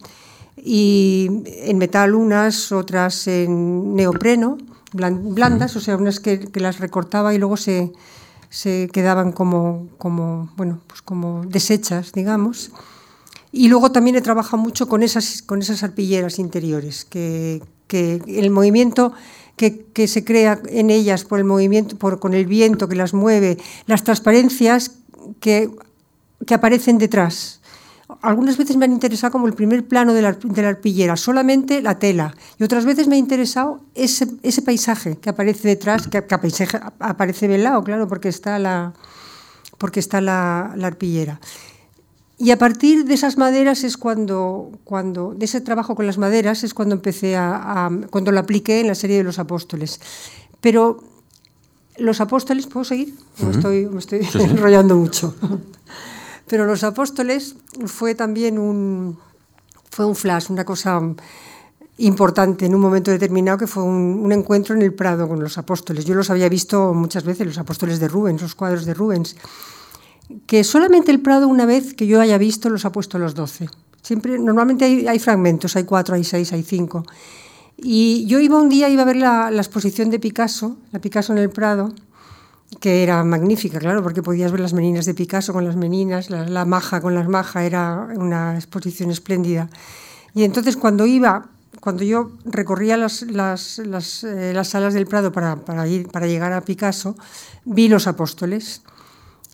y 0.55 1.41
en 1.45 1.79
metal 1.79 2.13
unas, 2.13 2.71
otras 2.71 3.27
en 3.27 3.95
neopreno, 3.95 4.59
blandas, 4.93 5.75
o 5.75 5.79
sea, 5.79 5.97
unas 5.97 6.19
que, 6.19 6.47
las 6.53 6.79
recortaba 6.79 7.33
y 7.33 7.39
luego 7.39 7.57
se, 7.57 7.91
se 8.51 8.87
quedaban 8.93 9.31
como, 9.31 9.87
como, 9.97 10.51
bueno, 10.57 10.79
pues 10.85 11.01
como 11.01 11.43
deshechas, 11.47 12.11
digamos. 12.11 12.71
Y 13.57 13.69
luego 13.69 13.91
también 13.91 14.15
he 14.15 14.21
trabajado 14.21 14.61
mucho 14.61 14.87
con 14.87 15.01
esas, 15.01 15.41
con 15.41 15.63
esas 15.63 15.81
arpilleras 15.81 16.37
interiores, 16.37 17.05
que, 17.05 17.63
que 17.87 18.21
el 18.27 18.51
movimiento 18.51 19.13
que, 19.55 19.83
que, 19.93 20.07
se 20.07 20.23
crea 20.23 20.61
en 20.69 20.91
ellas 20.91 21.23
por 21.23 21.39
el 21.39 21.45
movimiento, 21.45 21.97
por, 21.97 22.19
con 22.19 22.35
el 22.35 22.45
viento 22.45 22.87
que 22.87 22.95
las 22.95 23.15
mueve, 23.15 23.57
las 23.87 24.03
transparencias 24.03 24.91
que, 25.39 25.71
que 26.45 26.53
aparecen 26.53 26.99
detrás. 26.99 27.59
Algunas 28.21 28.57
veces 28.57 28.77
me 28.77 28.85
han 28.85 28.91
interesado 28.91 29.31
como 29.31 29.47
el 29.47 29.53
primer 29.53 29.87
plano 29.87 30.13
de 30.13 30.21
la, 30.21 30.33
de 30.33 30.61
la, 30.61 30.69
arpillera, 30.69 31.17
solamente 31.17 31.81
la 31.81 31.97
tela. 31.97 32.35
Y 32.59 32.63
otras 32.63 32.85
veces 32.85 33.07
me 33.07 33.15
ha 33.15 33.19
interesado 33.19 33.81
ese, 33.95 34.27
ese 34.43 34.61
paisaje 34.61 35.17
que 35.17 35.31
aparece 35.31 35.67
detrás, 35.67 36.07
que, 36.07 36.23
que 36.23 36.37
paisaje 36.37 36.79
aparece 36.99 37.47
velado, 37.47 37.83
claro, 37.83 38.07
porque 38.07 38.29
está 38.29 38.59
la, 38.59 38.93
porque 39.79 39.99
está 39.99 40.21
la, 40.21 40.73
la 40.75 40.85
arpillera. 40.85 41.39
Y 42.39 42.51
a 42.51 42.57
partir 42.57 43.05
de 43.05 43.15
esas 43.15 43.37
maderas 43.37 43.83
es 43.83 43.97
cuando, 43.97 44.71
cuando, 44.83 45.33
de 45.33 45.45
ese 45.45 45.59
trabajo 45.59 45.95
con 45.95 46.05
las 46.05 46.19
maderas 46.19 46.63
es 46.63 46.75
cuando 46.75 46.93
empecé 46.93 47.35
a, 47.35 47.89
cuando 48.11 48.31
lo 48.31 48.39
apliqué 48.39 48.79
en 48.79 48.87
la 48.87 48.95
serie 48.95 49.17
de 49.17 49.23
los 49.23 49.39
apóstoles. 49.39 49.99
Pero 50.61 51.03
los 51.97 52.21
apóstoles, 52.21 52.67
¿puedo 52.67 52.83
seguir? 52.83 53.15
Me 53.39 53.51
estoy, 53.51 53.87
me 53.87 53.97
estoy 53.97 54.19
enrollando 54.39 54.95
mucho. 54.95 55.33
Pero 56.45 56.65
los 56.65 56.83
apóstoles 56.83 57.55
fue 57.87 58.13
también 58.13 58.59
un, 58.59 59.17
fue 59.89 60.05
un 60.05 60.15
flash, 60.15 60.51
una 60.51 60.63
cosa 60.63 61.01
importante 61.97 62.67
en 62.67 62.75
un 62.75 62.81
momento 62.81 63.09
determinado 63.09 63.57
que 63.57 63.65
fue 63.65 63.81
un, 63.81 64.19
un, 64.23 64.31
encuentro 64.31 64.75
en 64.75 64.83
el 64.83 64.93
Prado 64.93 65.27
con 65.27 65.41
los 65.41 65.57
apóstoles. 65.57 66.05
Yo 66.05 66.13
los 66.13 66.29
había 66.29 66.47
visto 66.49 66.93
muchas 66.93 67.23
veces, 67.23 67.47
los 67.47 67.57
apóstoles 67.57 67.99
de 67.99 68.07
Rubens, 68.07 68.43
los 68.43 68.53
cuadros 68.53 68.85
de 68.85 68.93
Rubens 68.93 69.35
que 70.45 70.63
solamente 70.63 71.11
el 71.11 71.21
Prado 71.21 71.47
una 71.47 71.65
vez 71.65 71.93
que 71.93 72.07
yo 72.07 72.19
haya 72.19 72.37
visto 72.37 72.69
los 72.69 72.85
ha 72.85 72.91
puesto 72.91 73.17
los 73.19 73.35
12. 73.35 73.69
Siempre, 74.01 74.39
normalmente 74.39 74.85
hay, 74.85 75.19
fragmentos, 75.19 75.75
hay 75.75 75.83
cuatro, 75.83 76.15
hay 76.15 76.23
seis, 76.23 76.53
hay 76.53 76.63
cinco. 76.63 77.03
Y 77.75 78.25
yo 78.25 78.39
iba 78.39 78.57
un 78.57 78.69
día, 78.69 78.89
iba 78.89 79.01
a 79.01 79.05
ver 79.05 79.17
la, 79.17 79.49
exposición 79.49 80.09
de 80.09 80.19
Picasso, 80.19 80.77
la 80.91 80.99
Picasso 80.99 81.33
en 81.33 81.39
el 81.39 81.49
Prado, 81.49 81.93
que 82.79 83.03
era 83.03 83.23
magnífica, 83.23 83.79
claro, 83.79 84.01
porque 84.03 84.23
podías 84.23 84.51
ver 84.51 84.61
las 84.61 84.73
meninas 84.73 85.05
de 85.05 85.13
Picasso 85.13 85.51
con 85.51 85.65
las 85.65 85.75
meninas, 85.75 86.29
la, 86.29 86.65
maja 86.65 87.01
con 87.01 87.15
las 87.15 87.27
majas, 87.27 87.63
era 87.63 88.07
una 88.15 88.55
exposición 88.55 89.11
espléndida. 89.11 89.69
Y 90.33 90.43
entonces 90.43 90.77
cuando 90.77 91.05
iba, 91.05 91.49
cuando 91.81 92.03
yo 92.03 92.31
recorría 92.45 92.95
las, 92.95 93.23
las, 93.23 93.79
las, 93.79 94.23
eh, 94.23 94.53
las 94.53 94.69
salas 94.69 94.93
del 94.93 95.05
Prado 95.05 95.31
para, 95.31 95.57
para, 95.57 95.87
ir, 95.87 96.07
para 96.07 96.27
llegar 96.27 96.53
a 96.53 96.61
Picasso, 96.61 97.15
vi 97.65 97.89
los 97.89 98.07
apóstoles. 98.07 98.83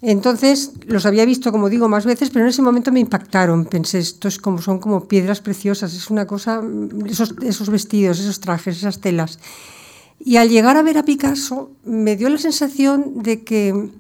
Entonces 0.06 0.74
los 0.86 1.06
había 1.06 1.24
visto, 1.24 1.54
como 1.54 1.70
digo, 1.70 1.88
más 1.88 2.06
veces, 2.06 2.30
pero 2.30 2.44
en 2.44 2.50
ese 2.50 2.62
momento 2.62 2.92
me 2.92 3.00
impactaron. 3.00 3.64
Pensé, 3.64 4.00
estos 4.00 4.38
como, 4.38 4.62
son 4.62 4.80
como 4.80 5.08
piedras 5.08 5.40
preciosas, 5.40 5.94
es 5.94 6.10
una 6.10 6.28
cosa, 6.28 6.62
esos, 7.06 7.34
esos 7.42 7.70
vestidos, 7.70 8.20
esos 8.20 8.42
trajes, 8.42 8.76
esas 8.76 9.00
telas. 9.00 9.40
Y 10.20 10.36
al 10.36 10.50
llegar 10.50 10.76
a 10.76 10.84
ver 10.84 10.98
a 10.98 11.06
Picasso, 11.06 11.72
me 11.86 12.18
dio 12.18 12.28
la 12.28 12.38
sensación 12.38 13.24
de 13.24 13.46
que 13.46 13.92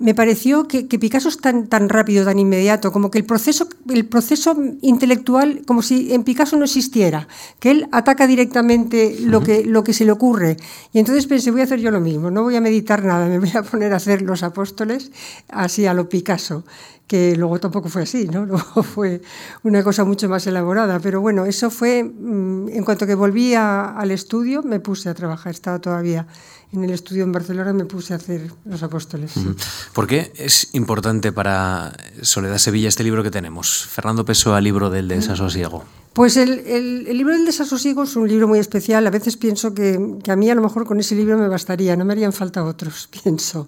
me 0.00 0.14
pareció 0.14 0.66
que, 0.66 0.88
que, 0.88 0.98
Picasso 0.98 1.28
es 1.28 1.38
tan, 1.38 1.68
tan 1.68 1.88
rápido, 1.88 2.24
tan 2.24 2.38
inmediato, 2.38 2.90
como 2.90 3.10
que 3.10 3.18
el 3.18 3.24
proceso, 3.24 3.68
el 3.88 4.06
proceso 4.06 4.56
intelectual, 4.80 5.62
como 5.66 5.82
si 5.82 6.12
en 6.12 6.24
Picasso 6.24 6.56
no 6.56 6.64
existiera, 6.64 7.28
que 7.60 7.70
él 7.70 7.88
ataca 7.92 8.26
directamente 8.26 9.16
lo 9.20 9.40
que, 9.42 9.64
lo 9.64 9.84
que 9.84 9.92
se 9.92 10.04
le 10.04 10.10
ocurre. 10.10 10.56
Y 10.92 10.98
entonces 10.98 11.26
pensé, 11.26 11.52
voy 11.52 11.60
a 11.60 11.64
hacer 11.64 11.80
yo 11.80 11.92
lo 11.92 12.00
mismo, 12.00 12.30
no 12.30 12.42
voy 12.42 12.56
a 12.56 12.60
meditar 12.60 13.04
nada, 13.04 13.26
me 13.28 13.38
voy 13.38 13.52
a 13.54 13.62
poner 13.62 13.92
a 13.92 13.96
hacer 13.96 14.22
los 14.22 14.42
apóstoles 14.42 15.12
así 15.48 15.86
a 15.86 15.94
lo 15.94 16.08
Picasso, 16.08 16.64
que 17.06 17.36
luego 17.36 17.60
tampoco 17.60 17.88
fue 17.88 18.02
así, 18.02 18.26
¿no? 18.28 18.46
Luego 18.46 18.82
fue 18.82 19.20
una 19.62 19.82
cosa 19.82 20.04
mucho 20.04 20.28
más 20.28 20.46
elaborada. 20.46 20.98
Pero 21.00 21.20
bueno, 21.20 21.44
eso 21.44 21.70
fue, 21.70 22.02
mm, 22.02 22.68
en 22.70 22.84
cuanto 22.84 23.06
que 23.06 23.14
volví 23.14 23.54
a, 23.54 23.90
al 23.90 24.10
estudio, 24.10 24.62
me 24.62 24.80
puse 24.80 25.08
a 25.08 25.14
trabajar, 25.14 25.52
estaba 25.52 25.78
todavía 25.78 26.26
en 26.74 26.84
el 26.84 26.90
estudio 26.90 27.22
en 27.22 27.32
Barcelona 27.32 27.72
me 27.72 27.84
puse 27.84 28.12
a 28.12 28.16
hacer 28.16 28.50
Los 28.64 28.82
Apóstoles. 28.82 29.30
Sí. 29.32 29.46
¿Por 29.92 30.06
qué 30.06 30.32
es 30.36 30.70
importante 30.72 31.32
para 31.32 31.96
Soledad 32.22 32.58
Sevilla 32.58 32.88
este 32.88 33.04
libro 33.04 33.22
que 33.22 33.30
tenemos? 33.30 33.86
Fernando 33.86 34.24
Pessoa, 34.24 34.60
libro 34.60 34.90
del 34.90 35.08
desasosiego. 35.08 35.84
Pues 36.12 36.36
el, 36.36 36.60
el, 36.60 37.06
el, 37.08 37.16
libro 37.16 37.32
del 37.32 37.44
desasosiego 37.44 38.04
es 38.04 38.16
un 38.16 38.28
libro 38.28 38.46
muy 38.48 38.58
especial. 38.58 39.06
A 39.06 39.10
veces 39.10 39.36
pienso 39.36 39.74
que, 39.74 40.18
que, 40.22 40.30
a 40.30 40.36
mí 40.36 40.50
a 40.50 40.54
lo 40.54 40.62
mejor 40.62 40.84
con 40.84 41.00
ese 41.00 41.14
libro 41.14 41.38
me 41.38 41.48
bastaría, 41.48 41.96
no 41.96 42.04
me 42.04 42.12
harían 42.12 42.32
falta 42.32 42.64
otros, 42.64 43.08
pienso. 43.22 43.66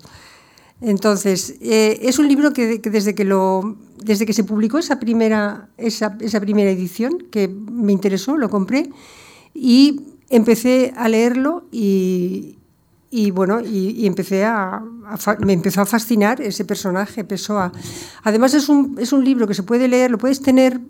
Entonces, 0.80 1.54
eh, 1.60 1.98
es 2.02 2.18
un 2.18 2.28
libro 2.28 2.52
que, 2.52 2.80
que, 2.80 2.90
desde, 2.90 3.14
que 3.14 3.24
lo, 3.24 3.76
desde 4.04 4.26
que 4.26 4.32
se 4.32 4.44
publicó 4.44 4.78
esa 4.78 5.00
primera, 5.00 5.68
esa, 5.78 6.16
esa 6.20 6.40
primera 6.40 6.70
edición, 6.70 7.26
que 7.30 7.48
me 7.48 7.92
interesó, 7.92 8.36
lo 8.36 8.50
compré 8.50 8.90
y 9.54 10.02
empecé 10.28 10.92
a 10.96 11.08
leerlo 11.08 11.64
y, 11.72 12.58
y 13.10 13.30
bueno, 13.30 13.60
y, 13.62 13.92
y 13.96 14.06
empecé 14.06 14.44
a, 14.44 14.82
a, 15.06 15.36
me 15.40 15.54
empezó 15.54 15.80
a 15.80 15.86
fascinar 15.86 16.42
ese 16.42 16.64
personaje, 16.66 17.24
Pessoa. 17.24 17.72
Además 18.22 18.52
es 18.52 18.68
un, 18.68 18.96
es 18.98 19.12
un 19.12 19.24
libro 19.24 19.46
que 19.46 19.54
se 19.54 19.62
puede 19.62 19.88
leer, 19.88 20.10
lo 20.10 20.18
puedes 20.18 20.42
tener 20.42 20.80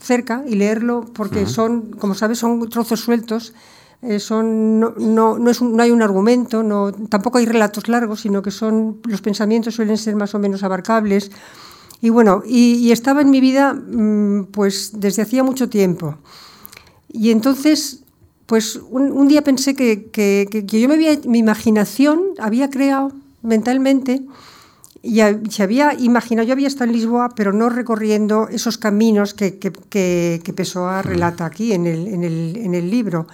cerca 0.00 0.42
y 0.46 0.56
leerlo 0.56 1.04
porque 1.14 1.42
uh 1.42 1.46
-huh. 1.46 1.54
son, 1.54 1.92
como 1.92 2.14
sabes, 2.14 2.38
son 2.38 2.68
trozos 2.68 3.00
sueltos. 3.00 3.52
Son, 4.18 4.78
no, 4.78 4.94
no, 4.98 5.38
no, 5.38 5.50
es 5.50 5.60
un, 5.60 5.76
no, 5.76 5.82
hay 5.82 5.90
un 5.90 6.02
argumento, 6.02 6.62
no, 6.62 6.92
tampoco 6.92 7.38
hay 7.38 7.46
relatos 7.46 7.88
largos, 7.88 8.20
sino 8.20 8.40
que 8.40 8.50
son, 8.50 9.00
los 9.04 9.20
pensamientos 9.20 9.74
suelen 9.74 9.98
ser 9.98 10.14
más 10.14 10.34
o 10.34 10.38
menos 10.38 10.62
abarcables. 10.62 11.30
Y 12.00 12.10
bueno, 12.10 12.42
y, 12.46 12.74
y 12.74 12.92
estaba 12.92 13.22
en 13.22 13.30
mi 13.30 13.40
vida 13.40 13.74
mmm, 13.74 14.44
pues 14.52 14.92
desde 14.94 15.22
hacía 15.22 15.42
mucho 15.42 15.68
tiempo. 15.68 16.16
Y 17.08 17.30
entonces 17.30 18.04
pues 18.46 18.80
un, 18.90 19.10
un 19.10 19.28
día 19.28 19.42
pensé 19.42 19.74
que, 19.74 20.06
que, 20.10 20.46
que, 20.50 20.64
que, 20.64 20.80
yo 20.80 20.88
me 20.88 20.94
había, 20.94 21.18
mi 21.26 21.38
imaginación 21.38 22.22
había 22.38 22.70
creado 22.70 23.12
mentalmente 23.42 24.22
y 25.02 25.20
se 25.50 25.62
había 25.62 25.94
imaginado, 25.94 26.46
yo 26.46 26.52
había 26.52 26.66
estado 26.66 26.90
en 26.90 26.96
Lisboa, 26.96 27.28
pero 27.36 27.52
no 27.52 27.68
recorriendo 27.68 28.48
esos 28.48 28.78
caminos 28.78 29.34
que, 29.34 29.58
que, 29.58 29.70
que 30.42 30.52
Pessoa 30.52 31.02
relata 31.02 31.44
aquí 31.44 31.72
en 31.72 31.86
el, 31.86 32.08
en, 32.08 32.24
el, 32.24 32.56
en 32.56 32.74
el 32.74 32.90
libro. 32.90 33.26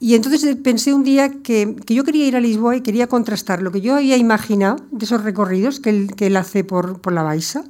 Y 0.00 0.14
entonces 0.14 0.56
pensé 0.56 0.92
un 0.92 1.04
día 1.04 1.30
que, 1.42 1.76
que, 1.86 1.94
yo 1.94 2.04
quería 2.04 2.26
ir 2.26 2.36
a 2.36 2.40
Lisboa 2.40 2.76
y 2.76 2.80
quería 2.82 3.06
contrastar 3.06 3.62
lo 3.62 3.72
que 3.72 3.80
yo 3.80 3.96
había 3.96 4.16
imaginado 4.16 4.76
de 4.90 5.04
esos 5.04 5.22
recorridos 5.22 5.80
que 5.80 5.90
él, 5.90 6.14
que 6.16 6.26
él 6.26 6.36
hace 6.36 6.64
por, 6.64 7.00
por 7.00 7.12
la 7.12 7.22
Baixa 7.22 7.64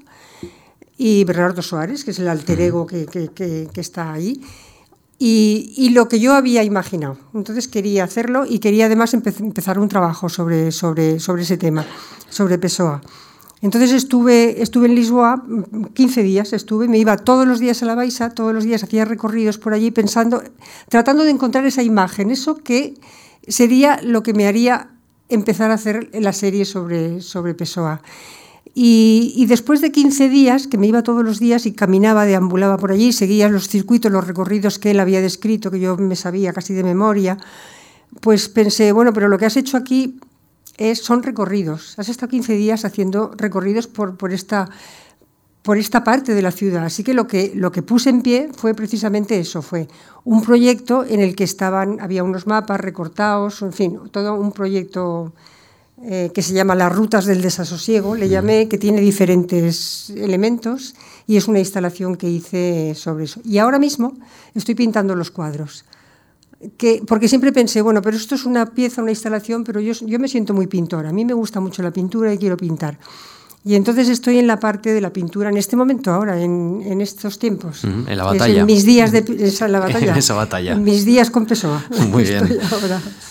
y 0.97 1.25
Bernardo 1.25 1.63
Soares, 1.63 2.05
que 2.05 2.13
es 2.13 2.19
el 2.19 2.29
alter 2.29 2.61
ego 2.61 2.87
que, 2.87 3.07
que, 3.07 3.31
que 3.73 3.81
está 3.81 4.13
ahí, 4.13 4.41
y, 5.19 5.75
y, 5.77 5.91
lo 5.91 6.09
que 6.09 6.19
yo 6.19 6.35
había 6.35 6.63
imaginado. 6.65 7.19
Entonces 7.35 7.69
quería 7.69 8.05
hacerlo 8.05 8.45
y 8.47 8.59
quería 8.59 8.87
además 8.87 9.15
empe 9.15 9.33
empezar 9.39 9.79
un 9.79 9.89
trabajo 9.89 10.29
sobre, 10.29 10.73
sobre, 10.73 11.21
sobre 11.21 11.43
ese 11.43 11.57
tema, 11.57 11.87
sobre 12.29 12.59
Pessoa. 12.59 13.01
Entonces 13.65 13.93
estuve, 13.93 14.61
estuve 14.61 14.89
en 14.89 14.95
Lisboa 14.95 15.43
15 15.95 16.23
días, 16.23 16.53
estuve, 16.53 16.87
me 16.87 16.99
iba 16.99 17.17
todos 17.17 17.49
los 17.49 17.61
días 17.61 17.83
a 17.83 17.87
la 17.87 17.95
Baixa, 17.95 18.29
todos 18.29 18.53
los 18.53 18.65
días 18.65 18.83
hacía 18.83 19.07
recorridos 19.07 19.57
por 19.57 19.73
allí 19.73 19.91
pensando, 19.91 20.43
tratando 20.91 21.25
de 21.25 21.31
encontrar 21.31 21.65
esa 21.65 21.83
imagen, 21.83 22.31
eso 22.31 22.57
que 22.57 22.93
sería 23.49 24.03
lo 24.03 24.23
que 24.23 24.35
me 24.35 24.47
haría 24.47 24.91
empezar 25.31 25.71
a 25.71 25.75
hacer 25.75 26.11
la 26.13 26.35
serie 26.35 26.67
sobre, 26.67 27.23
sobre 27.23 27.55
Pessoa. 27.55 28.03
Y, 28.75 29.33
y, 29.35 29.47
después 29.47 29.81
de 29.81 29.91
15 29.91 30.29
días, 30.29 30.67
que 30.67 30.77
me 30.77 30.87
iba 30.87 31.03
todos 31.03 31.25
los 31.25 31.41
días 31.41 31.65
y 31.65 31.73
caminaba, 31.73 32.27
deambulaba 32.27 32.77
por 32.77 32.93
allí, 32.93 33.15
seguía 33.15 33.49
los 33.49 33.69
circuitos, 33.69 34.13
los 34.13 34.27
recorridos 34.27 34.79
que 34.79 34.91
él 34.91 35.01
había 35.01 35.23
descrito, 35.23 35.71
que 35.71 35.81
yo 35.81 35.97
me 35.97 36.17
sabía 36.17 36.53
casi 36.53 36.75
de 36.75 36.85
memoria, 36.85 37.39
pues 38.21 38.51
pensé, 38.51 38.93
bueno, 38.93 39.15
pero 39.15 39.29
lo 39.29 39.39
que 39.39 39.47
has 39.47 39.57
hecho 39.57 39.79
aquí 39.79 40.19
es, 40.77 40.99
son 40.99 41.23
recorridos. 41.23 41.99
Has 41.99 42.09
estado 42.09 42.31
15 42.31 42.55
días 42.55 42.85
haciendo 42.85 43.33
recorridos 43.37 43.87
por, 43.87 44.17
por, 44.17 44.33
esta, 44.33 44.69
por 45.63 45.79
esta 45.79 46.05
parte 46.05 46.35
de 46.35 46.43
la 46.43 46.51
ciudad. 46.51 46.85
Así 46.85 47.05
que 47.05 47.15
lo, 47.15 47.27
que 47.27 47.53
lo 47.55 47.73
que 47.73 47.83
puse 47.83 48.11
en 48.11 48.23
pie 48.23 48.49
fue 48.55 48.75
precisamente 48.75 49.39
eso, 49.39 49.63
fue 49.63 49.89
un 50.25 50.43
proyecto 50.43 51.05
en 51.05 51.21
el 51.21 51.37
que 51.37 51.45
estaban, 51.45 52.01
había 52.01 52.25
unos 52.25 52.47
mapas 52.47 52.81
recortados, 52.81 53.63
en 53.63 53.73
fin, 53.73 54.01
todo 54.11 54.35
un 54.35 54.53
proyecto 54.53 55.35
eh, 56.03 56.33
que 56.35 56.43
se 56.43 56.55
llama 56.55 56.75
Las 56.75 56.95
Rutas 56.95 57.25
del 57.25 57.41
Desasosiego, 57.41 58.17
le 58.17 58.29
llamé, 58.29 58.69
que 58.69 58.79
tiene 58.79 59.01
diferentes 59.01 60.11
elementos 60.11 60.95
y 61.27 61.37
es 61.37 61.47
una 61.47 61.61
instalación 61.61 62.17
que 62.17 62.29
hice 62.29 62.95
sobre 62.95 63.25
eso. 63.25 63.41
Y 63.45 63.59
ahora 63.59 63.79
mismo 63.79 64.15
estoy 64.55 64.75
pintando 64.75 65.15
los 65.15 65.31
cuadros. 65.31 65.85
Que, 66.77 67.03
porque 67.07 67.29
siempre 67.29 67.53
pensé, 67.53 67.83
bueno, 67.83 68.03
pero 68.03 68.17
esto 68.17 68.35
es 68.35 68.45
una 68.45 68.67
pieza, 68.67 69.03
una 69.03 69.11
instalación, 69.11 69.65
pero 69.65 69.81
yo, 69.81 69.93
yo 69.93 70.19
me 70.19 70.29
siento 70.29 70.55
muy 70.55 70.67
pintora. 70.67 71.11
A 71.11 71.13
mí 71.13 71.25
me 71.25 71.35
gusta 71.35 71.61
mucho 71.61 71.83
la 71.83 71.93
pintura 71.93 72.33
y 72.33 72.39
quiero 72.39 72.57
pintar. 72.57 72.99
Y 73.67 73.77
entonces 73.77 74.11
estoy 74.11 74.39
en 74.39 74.47
la 74.47 74.61
parte 74.61 74.93
de 74.93 75.01
la 75.01 75.11
pintura 75.11 75.49
en 75.49 75.57
este 75.57 75.75
momento, 75.75 76.13
ahora, 76.13 76.39
en, 76.39 76.83
en 76.85 77.01
estos 77.01 77.39
tiempos. 77.39 77.83
En 77.85 78.15
la 78.15 78.25
batalla. 78.25 78.61
En 78.61 78.67
mis 78.67 78.85
días 78.85 79.11
de 79.11 79.25
esa, 79.41 79.69
la 79.69 79.79
batalla. 79.81 80.13
en 80.13 80.19
esa 80.19 80.35
batalla. 80.35 80.73
En 80.73 80.85
mis 80.85 81.07
días 81.07 81.31
con 81.31 81.47
Pessoa. 81.47 81.83
Muy 82.11 82.25
bien. 82.25 82.59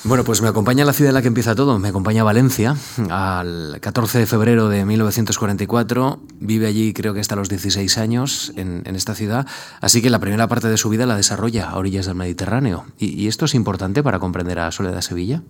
Bueno, 0.03 0.23
pues 0.23 0.41
me 0.41 0.47
acompaña 0.47 0.85
la 0.85 0.93
ciudad 0.93 1.09
en 1.09 1.13
la 1.13 1.21
que 1.21 1.27
empieza 1.27 1.53
todo. 1.53 1.77
Me 1.77 1.89
acompaña 1.89 2.23
Valencia, 2.23 2.75
al 3.11 3.77
14 3.79 4.17
de 4.17 4.25
febrero 4.25 4.69
de 4.69 4.85
1944. 4.85 6.19
Vive 6.39 6.65
allí, 6.65 6.93
creo 6.93 7.13
que 7.13 7.19
hasta 7.19 7.35
los 7.35 7.47
16 7.47 7.99
años, 7.99 8.53
en, 8.55 8.81
en 8.85 8.95
esta 8.95 9.13
ciudad. 9.13 9.45
Así 9.81 10.01
que 10.01 10.09
la 10.09 10.17
primera 10.17 10.47
parte 10.47 10.67
de 10.67 10.77
su 10.77 10.89
vida 10.89 11.05
la 11.05 11.15
desarrolla 11.15 11.69
a 11.69 11.77
orillas 11.77 12.07
del 12.07 12.15
Mediterráneo. 12.15 12.85
¿Y, 12.97 13.09
y 13.21 13.27
esto 13.27 13.45
es 13.45 13.53
importante 13.53 14.01
para 14.01 14.17
comprender 14.17 14.57
a 14.57 14.71
Soledad 14.71 15.01
Sevilla? 15.01 15.43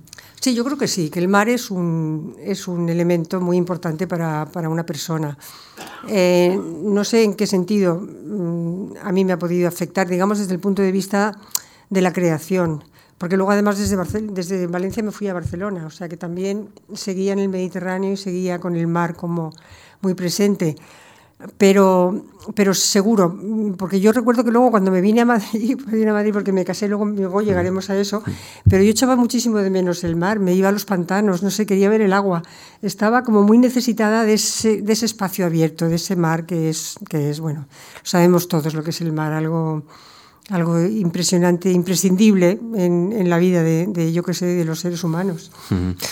Sí, 0.43 0.53
yo 0.53 0.65
creo 0.65 0.77
que 0.77 0.89
sí, 0.89 1.09
que 1.09 1.19
el 1.19 1.29
mar 1.29 1.47
es 1.47 1.71
un, 1.71 2.35
es 2.38 2.67
un 2.67 2.89
elemento 2.89 3.39
muy 3.39 3.55
importante 3.55 4.07
para, 4.07 4.45
para 4.45 4.67
una 4.67 4.85
persona. 4.85 5.38
Eh, 6.09 6.59
no 6.83 7.05
sé 7.05 7.23
en 7.23 7.35
qué 7.35 7.47
sentido 7.47 7.95
mm, 7.95 8.97
a 9.01 9.13
mí 9.13 9.23
me 9.23 9.31
ha 9.31 9.39
podido 9.39 9.69
afectar, 9.69 10.05
digamos, 10.05 10.39
desde 10.39 10.53
el 10.53 10.59
punto 10.59 10.81
de 10.81 10.91
vista 10.91 11.31
de 11.89 12.01
la 12.01 12.12
creación, 12.12 12.83
porque 13.17 13.38
luego 13.38 13.51
además 13.51 13.79
desde, 13.79 13.95
Barcel 13.95 14.33
desde 14.33 14.67
Valencia 14.67 15.01
me 15.01 15.12
fui 15.12 15.29
a 15.29 15.33
Barcelona, 15.33 15.85
o 15.85 15.89
sea 15.89 16.09
que 16.09 16.17
también 16.17 16.67
seguía 16.93 17.31
en 17.31 17.39
el 17.39 17.47
Mediterráneo 17.47 18.12
y 18.12 18.17
seguía 18.17 18.59
con 18.59 18.75
el 18.75 18.88
mar 18.88 19.15
como 19.15 19.53
muy 20.01 20.13
presente 20.13 20.75
pero, 21.57 22.25
pero 22.55 22.73
seguro, 22.73 23.38
porque 23.77 24.00
yo 24.00 24.12
recuerdo 24.12 24.43
que 24.43 24.51
luego 24.51 24.71
cuando 24.71 24.91
me 24.91 25.01
vine 25.01 25.21
a 25.21 25.25
Madrid, 25.25 25.77
vine 25.88 26.09
a 26.09 26.13
Madrid 26.13 26.33
porque 26.33 26.51
me 26.51 26.65
casé, 26.65 26.88
luego, 26.88 27.05
luego 27.05 27.41
llegaremos 27.41 27.89
a 27.89 27.97
eso, 27.97 28.23
pero 28.69 28.83
yo 28.83 28.91
echaba 28.91 29.15
muchísimo 29.15 29.57
de 29.57 29.69
menos 29.69 30.03
el 30.03 30.15
mar, 30.15 30.39
me 30.39 30.53
iba 30.53 30.69
a 30.69 30.71
los 30.71 30.85
pantanos, 30.85 31.43
no 31.43 31.51
sé, 31.51 31.65
quería 31.65 31.89
ver 31.89 32.01
el 32.01 32.13
agua, 32.13 32.43
estaba 32.81 33.23
como 33.23 33.43
muy 33.43 33.57
necesitada 33.57 34.23
de 34.23 34.35
ese, 34.35 34.81
de 34.81 34.93
ese 34.93 35.05
espacio 35.05 35.45
abierto, 35.45 35.88
de 35.88 35.95
ese 35.95 36.15
mar 36.15 36.45
que 36.45 36.69
es, 36.69 36.95
que 37.09 37.29
es, 37.29 37.39
bueno, 37.39 37.67
sabemos 38.03 38.47
todos 38.47 38.73
lo 38.73 38.83
que 38.83 38.91
es 38.91 39.01
el 39.01 39.13
mar, 39.13 39.33
algo 39.33 39.83
algo 40.50 40.81
impresionante, 40.83 41.71
imprescindible 41.71 42.59
en, 42.75 43.13
en 43.13 43.29
la 43.29 43.38
vida 43.38 43.63
de, 43.63 43.88
de, 43.88 44.12
yo 44.12 44.23
que 44.23 44.33
sé, 44.33 44.45
de 44.45 44.65
los 44.65 44.81
seres 44.81 45.03
humanos. 45.05 45.51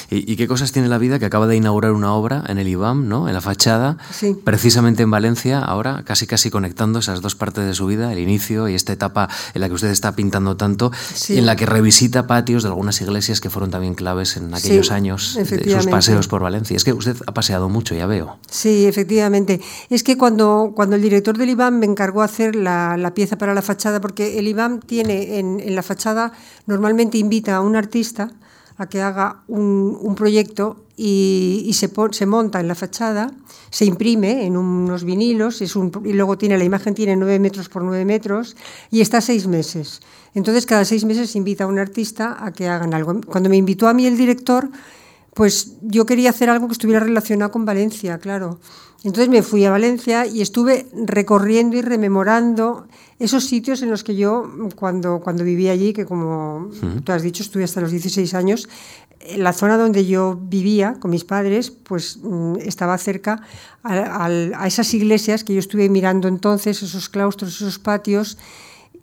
¿Y, 0.09 0.31
¿Y, 0.31 0.35
qué 0.37 0.47
cosas 0.47 0.71
tiene 0.71 0.87
la 0.87 0.97
vida 0.97 1.19
que 1.19 1.25
acaba 1.25 1.47
de 1.47 1.57
inaugurar 1.57 1.91
una 1.91 2.13
obra 2.13 2.43
en 2.47 2.57
el 2.57 2.67
IBAM, 2.69 3.09
¿no? 3.09 3.27
en 3.27 3.33
la 3.33 3.41
fachada, 3.41 3.97
sí. 4.13 4.37
precisamente 4.41 5.03
en 5.03 5.11
Valencia, 5.11 5.59
ahora 5.59 6.03
casi 6.05 6.27
casi 6.27 6.49
conectando 6.49 6.99
esas 6.99 7.21
dos 7.21 7.35
partes 7.35 7.65
de 7.65 7.73
su 7.73 7.85
vida, 7.87 8.13
el 8.13 8.19
inicio 8.19 8.69
y 8.69 8.75
esta 8.75 8.93
etapa 8.93 9.27
en 9.53 9.61
la 9.61 9.67
que 9.67 9.73
usted 9.73 9.89
está 9.89 10.15
pintando 10.15 10.55
tanto, 10.55 10.91
sí. 11.13 11.37
en 11.37 11.45
la 11.45 11.57
que 11.57 11.65
revisita 11.65 12.25
patios 12.25 12.63
de 12.63 12.69
algunas 12.69 13.01
iglesias 13.01 13.41
que 13.41 13.49
fueron 13.49 13.69
también 13.69 13.95
claves 13.95 14.37
en 14.37 14.53
aquellos 14.53 14.87
sí, 14.87 14.93
años 14.93 15.35
de 15.35 15.75
sus 15.75 15.87
paseos 15.87 16.29
por 16.29 16.41
Valencia. 16.41 16.77
Es 16.77 16.85
que 16.85 16.93
usted 16.93 17.17
ha 17.27 17.33
paseado 17.33 17.67
mucho, 17.67 17.95
ya 17.95 18.05
veo. 18.05 18.37
Sí, 18.49 18.85
efectivamente. 18.85 19.59
Es 19.89 20.03
que 20.03 20.17
cuando, 20.17 20.71
cuando 20.73 20.95
el 20.95 21.01
director 21.01 21.37
del 21.37 21.49
IBAM 21.49 21.79
me 21.79 21.85
encargó 21.85 22.21
hacer 22.21 22.55
la, 22.55 22.95
la 22.95 23.13
pieza 23.13 23.37
para 23.37 23.53
la 23.53 23.61
fachada, 23.61 23.99
porque 23.99 24.20
el 24.39 24.47
IBAM 24.47 24.79
tiene 24.79 25.39
en, 25.39 25.75
la 25.75 25.83
fachada, 25.83 26.31
normalmente 26.65 27.17
invita 27.17 27.55
a 27.55 27.61
un 27.61 27.75
artista 27.75 28.31
a 28.77 28.87
que 28.87 29.01
haga 29.01 29.43
un, 29.47 30.15
proyecto 30.15 30.85
y, 30.97 31.69
se, 31.73 31.91
se, 32.11 32.25
monta 32.25 32.59
en 32.59 32.67
la 32.67 32.75
fachada, 32.75 33.31
se 33.69 33.85
imprime 33.85 34.45
en 34.45 34.57
unos 34.57 35.03
vinilos 35.03 35.61
es 35.61 35.75
un, 35.75 35.91
y 36.05 36.13
luego 36.13 36.37
tiene 36.37 36.57
la 36.57 36.63
imagen 36.63 36.93
tiene 36.93 37.15
9 37.15 37.39
metros 37.39 37.69
por 37.69 37.83
9 37.83 38.05
metros 38.05 38.55
y 38.89 39.01
está 39.01 39.21
seis 39.21 39.47
meses. 39.47 40.01
Entonces 40.33 40.65
cada 40.65 40.85
seis 40.85 41.05
meses 41.05 41.31
se 41.31 41.37
invita 41.37 41.65
a 41.65 41.67
un 41.67 41.79
artista 41.79 42.37
a 42.43 42.51
que 42.51 42.67
hagan 42.67 42.93
algo. 42.93 43.21
Cuando 43.27 43.49
me 43.49 43.57
invitó 43.57 43.87
a 43.87 43.93
mí 43.93 44.05
el 44.05 44.17
director, 44.17 44.69
pues 45.33 45.77
yo 45.81 46.05
quería 46.05 46.29
hacer 46.29 46.49
algo 46.49 46.67
que 46.67 46.73
estuviera 46.73 46.99
relacionado 46.99 47.51
con 47.51 47.65
Valencia, 47.65 48.17
claro. 48.19 48.59
Entonces 49.03 49.29
me 49.29 49.41
fui 49.41 49.65
a 49.65 49.71
Valencia 49.71 50.27
y 50.27 50.41
estuve 50.41 50.85
recorriendo 50.93 51.75
y 51.75 51.81
rememorando 51.81 52.87
esos 53.17 53.45
sitios 53.45 53.81
en 53.81 53.89
los 53.89 54.03
que 54.03 54.15
yo, 54.15 54.47
cuando, 54.75 55.21
cuando 55.21 55.43
vivía 55.43 55.71
allí, 55.71 55.93
que 55.93 56.05
como 56.05 56.69
tú 57.03 57.11
has 57.11 57.23
dicho, 57.23 57.41
estuve 57.41 57.63
hasta 57.63 57.81
los 57.81 57.91
16 57.91 58.33
años, 58.35 58.69
en 59.21 59.43
la 59.43 59.53
zona 59.53 59.77
donde 59.77 60.05
yo 60.05 60.39
vivía 60.41 60.95
con 60.99 61.11
mis 61.11 61.23
padres, 61.23 61.71
pues 61.71 62.19
mm, 62.21 62.57
estaba 62.61 62.97
cerca 62.97 63.41
a, 63.83 64.25
a, 64.25 64.67
esas 64.67 64.93
iglesias 64.93 65.43
que 65.43 65.53
yo 65.53 65.59
estuve 65.59 65.89
mirando 65.89 66.27
entonces, 66.27 66.81
esos 66.83 67.09
claustros, 67.09 67.55
esos 67.55 67.79
patios, 67.79 68.37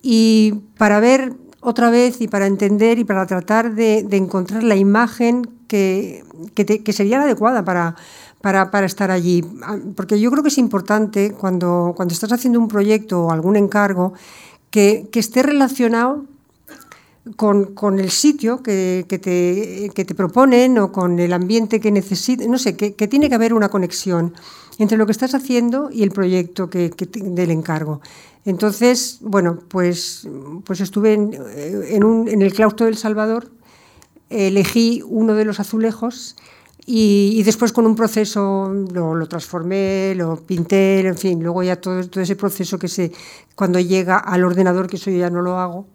y 0.03 0.55
para 0.77 1.01
ver 1.01 1.35
otra 1.61 1.91
vez 1.91 2.21
y 2.21 2.29
para 2.29 2.47
entender 2.47 2.99
y 2.99 3.05
para 3.05 3.27
tratar 3.27 3.75
de, 3.75 4.07
encontrar 4.13 4.63
la 4.63 4.77
imagen 4.77 5.49
que, 5.67 6.25
que, 6.55 6.93
sería 6.93 7.19
la 7.19 7.25
adecuada 7.25 7.65
para, 7.65 7.97
para, 8.41 8.71
para, 8.71 8.87
estar 8.87 9.11
allí. 9.11 9.45
Ah, 9.63 9.77
porque 9.97 10.21
yo 10.21 10.31
creo 10.31 10.43
que 10.43 10.49
es 10.49 10.59
importante 10.59 11.33
cuando, 11.33 11.93
cuando 11.97 12.15
estás 12.15 12.33
haciendo 12.33 12.59
un 12.59 12.69
proyecto 12.69 13.25
o 13.25 13.33
algún 13.33 13.57
encargo 13.57 14.13
que, 14.71 15.09
que 15.11 15.21
esté 15.21 15.43
relacionado 15.43 16.25
con, 17.37 17.75
con, 17.75 17.99
el 17.99 18.11
sitio 18.11 18.63
que, 18.63 19.07
que, 19.09 19.19
te, 19.19 19.91
que, 19.95 20.05
te, 20.05 20.15
proponen 20.15 20.79
o 20.79 20.93
con 20.93 21.19
el 21.19 21.33
ambiente 21.33 21.81
que 21.81 21.91
necesites, 21.91 22.49
no 22.49 22.59
sé, 22.59 22.77
que, 22.77 23.09
tiene 23.09 23.29
que 23.29 23.35
haber 23.35 23.55
una 23.55 23.69
conexión 23.69 24.35
entre 24.79 24.97
lo 24.97 25.07
que 25.07 25.13
estás 25.13 25.35
haciendo 25.35 25.91
y 25.93 26.03
el 26.03 26.11
proyecto 26.11 26.71
que, 26.71 26.91
del 26.91 27.51
encargo. 27.51 28.01
Entonces, 28.45 29.19
bueno, 29.21 29.59
pues, 29.69 30.29
pues 30.65 30.81
estuve 30.81 31.15
en, 31.15 32.05
un, 32.05 32.29
en 32.29 32.43
el 32.43 32.53
claustro 32.53 32.87
del 32.87 32.97
Salvador, 32.97 33.51
elegí 34.31 35.03
uno 35.07 35.35
de 35.35 35.45
los 35.45 35.61
azulejos 35.61 36.37
y, 36.91 37.43
después 37.43 37.73
con 37.73 37.85
un 37.87 37.95
proceso 37.95 38.73
lo, 38.93 39.15
lo, 39.15 39.29
transformé, 39.29 40.15
lo 40.15 40.37
pinté, 40.37 41.01
en 41.01 41.19
fin, 41.19 41.43
luego 41.43 41.63
ya 41.63 41.77
todo, 41.77 42.09
todo 42.09 42.23
ese 42.23 42.37
proceso 42.37 42.79
que 42.79 42.89
se, 42.89 43.13
cuando 43.55 43.79
llega 43.79 44.17
al 44.17 44.45
ordenador, 44.45 44.87
que 44.87 44.97
eso 44.97 45.11
ya 45.11 45.29
no 45.29 45.43
lo 45.43 45.59
hago, 45.59 45.87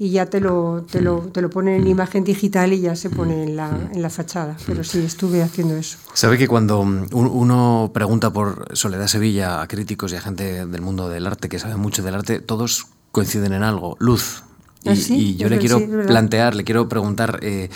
y 0.00 0.10
ya 0.10 0.26
te 0.26 0.40
lo, 0.40 0.84
te 0.88 1.00
lo, 1.00 1.18
te 1.32 1.42
lo 1.42 1.50
ponen 1.50 1.82
en 1.82 1.88
imagen 1.88 2.22
digital 2.22 2.72
y 2.72 2.80
ya 2.80 2.94
se 2.94 3.10
pone 3.10 3.42
en 3.42 3.56
la, 3.56 3.90
en 3.92 4.00
la 4.00 4.10
fachada. 4.10 4.56
Pero 4.64 4.84
sí, 4.84 5.00
estuve 5.00 5.42
haciendo 5.42 5.76
eso. 5.76 5.98
Sabe 6.14 6.38
que 6.38 6.46
cuando 6.46 6.80
uno 6.80 7.90
pregunta 7.92 8.32
por 8.32 8.68
Soledad 8.76 9.08
Sevilla 9.08 9.60
a 9.60 9.66
críticos 9.66 10.12
y 10.12 10.16
a 10.16 10.20
gente 10.20 10.66
del 10.66 10.80
mundo 10.82 11.08
del 11.08 11.26
arte 11.26 11.48
que 11.48 11.58
sabe 11.58 11.76
mucho 11.76 12.04
del 12.04 12.14
arte, 12.14 12.38
todos 12.38 12.86
coinciden 13.10 13.52
en 13.52 13.64
algo, 13.64 13.96
luz. 13.98 14.44
Y, 14.84 14.90
¿Ah, 14.90 15.36
yo 15.36 15.48
le 15.48 15.58
quiero 15.58 15.80
plantear, 16.06 16.54
le 16.54 16.62
quiero 16.62 16.88
preguntar, 16.88 17.40
eh, 17.42 17.68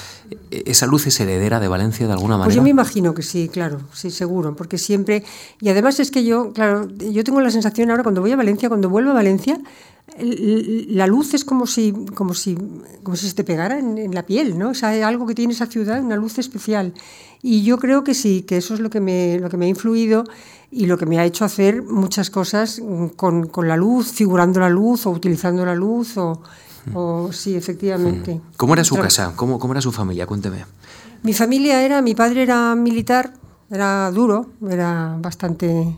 ¿esa 0.52 0.86
luz 0.86 1.08
es 1.08 1.18
heredera 1.18 1.58
de 1.58 1.66
Valencia 1.66 2.06
de 2.06 2.12
alguna 2.12 2.36
manera? 2.36 2.44
Pues 2.44 2.54
yo 2.54 2.62
me 2.62 2.70
imagino 2.70 3.12
que 3.12 3.22
sí, 3.22 3.48
claro, 3.48 3.80
sí, 3.92 4.12
seguro, 4.12 4.54
porque 4.54 4.78
siempre... 4.78 5.24
Y 5.60 5.68
además 5.68 5.98
es 5.98 6.12
que 6.12 6.24
yo, 6.24 6.52
claro, 6.52 6.88
yo 6.88 7.24
tengo 7.24 7.40
la 7.40 7.50
sensación 7.50 7.90
ahora 7.90 8.04
cuando 8.04 8.20
voy 8.20 8.30
a 8.30 8.36
Valencia, 8.36 8.68
cuando 8.68 8.88
vuelvo 8.88 9.10
a 9.10 9.14
Valencia, 9.14 9.60
la 10.18 11.06
luz 11.06 11.34
es 11.34 11.44
como 11.44 11.66
si, 11.66 11.92
como 12.14 12.34
si, 12.34 12.56
como 13.02 13.16
si 13.16 13.28
se 13.28 13.34
te 13.34 13.44
pegara 13.44 13.78
en, 13.78 14.14
la 14.14 14.24
piel, 14.24 14.58
¿no? 14.58 14.70
O 14.70 14.74
sea, 14.74 14.90
hay 14.90 15.02
algo 15.02 15.26
que 15.26 15.34
tiene 15.34 15.52
esa 15.52 15.66
ciudad, 15.66 16.02
una 16.02 16.16
luz 16.16 16.38
especial. 16.38 16.94
Y 17.42 17.62
yo 17.62 17.78
creo 17.78 18.04
que 18.04 18.14
sí, 18.14 18.42
que 18.42 18.56
eso 18.56 18.74
es 18.74 18.80
lo 18.80 18.90
que 18.90 19.00
me, 19.00 19.38
lo 19.38 19.48
que 19.48 19.56
me 19.56 19.66
ha 19.66 19.68
influido 19.68 20.24
y 20.70 20.86
lo 20.86 20.98
que 20.98 21.06
me 21.06 21.18
ha 21.18 21.24
hecho 21.24 21.44
hacer 21.44 21.82
muchas 21.82 22.30
cosas 22.30 22.80
con, 23.16 23.46
con 23.46 23.68
la 23.68 23.76
luz, 23.76 24.12
figurando 24.12 24.60
la 24.60 24.70
luz 24.70 25.06
o 25.06 25.10
utilizando 25.10 25.64
la 25.64 25.74
luz 25.74 26.16
o, 26.16 26.42
o 26.94 27.32
sí, 27.32 27.56
efectivamente. 27.56 28.40
¿Cómo 28.56 28.74
era 28.74 28.84
su 28.84 28.96
casa? 28.96 29.32
¿Cómo, 29.36 29.58
¿Cómo 29.58 29.72
era 29.72 29.80
su 29.80 29.92
familia? 29.92 30.26
Cuénteme. 30.26 30.64
Mi 31.22 31.32
familia 31.32 31.82
era, 31.82 32.02
mi 32.02 32.14
padre 32.14 32.42
era 32.42 32.74
militar, 32.74 33.34
era 33.70 34.10
duro, 34.10 34.46
era 34.68 35.16
bastante, 35.20 35.96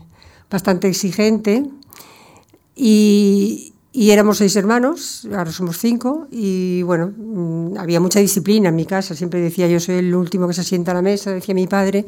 bastante 0.49 0.87
exigente 0.87 1.69
y, 2.75 3.74
y 3.97 4.11
éramos 4.11 4.39
seis 4.39 4.53
hermanos, 4.57 5.25
ahora 5.33 5.53
somos 5.53 5.77
cinco, 5.77 6.27
y 6.29 6.83
bueno, 6.83 7.13
mm, 7.15 7.77
había 7.77 8.01
mucha 8.01 8.19
disciplina 8.19 8.67
en 8.67 8.75
mi 8.75 8.85
casa. 8.85 9.15
Siempre 9.15 9.39
decía 9.39 9.67
yo 9.67 9.79
soy 9.79 9.95
el 9.95 10.13
último 10.13 10.49
que 10.49 10.53
se 10.53 10.65
sienta 10.65 10.91
a 10.91 10.95
la 10.95 11.01
mesa, 11.01 11.31
decía 11.31 11.55
mi 11.55 11.65
padre. 11.65 12.05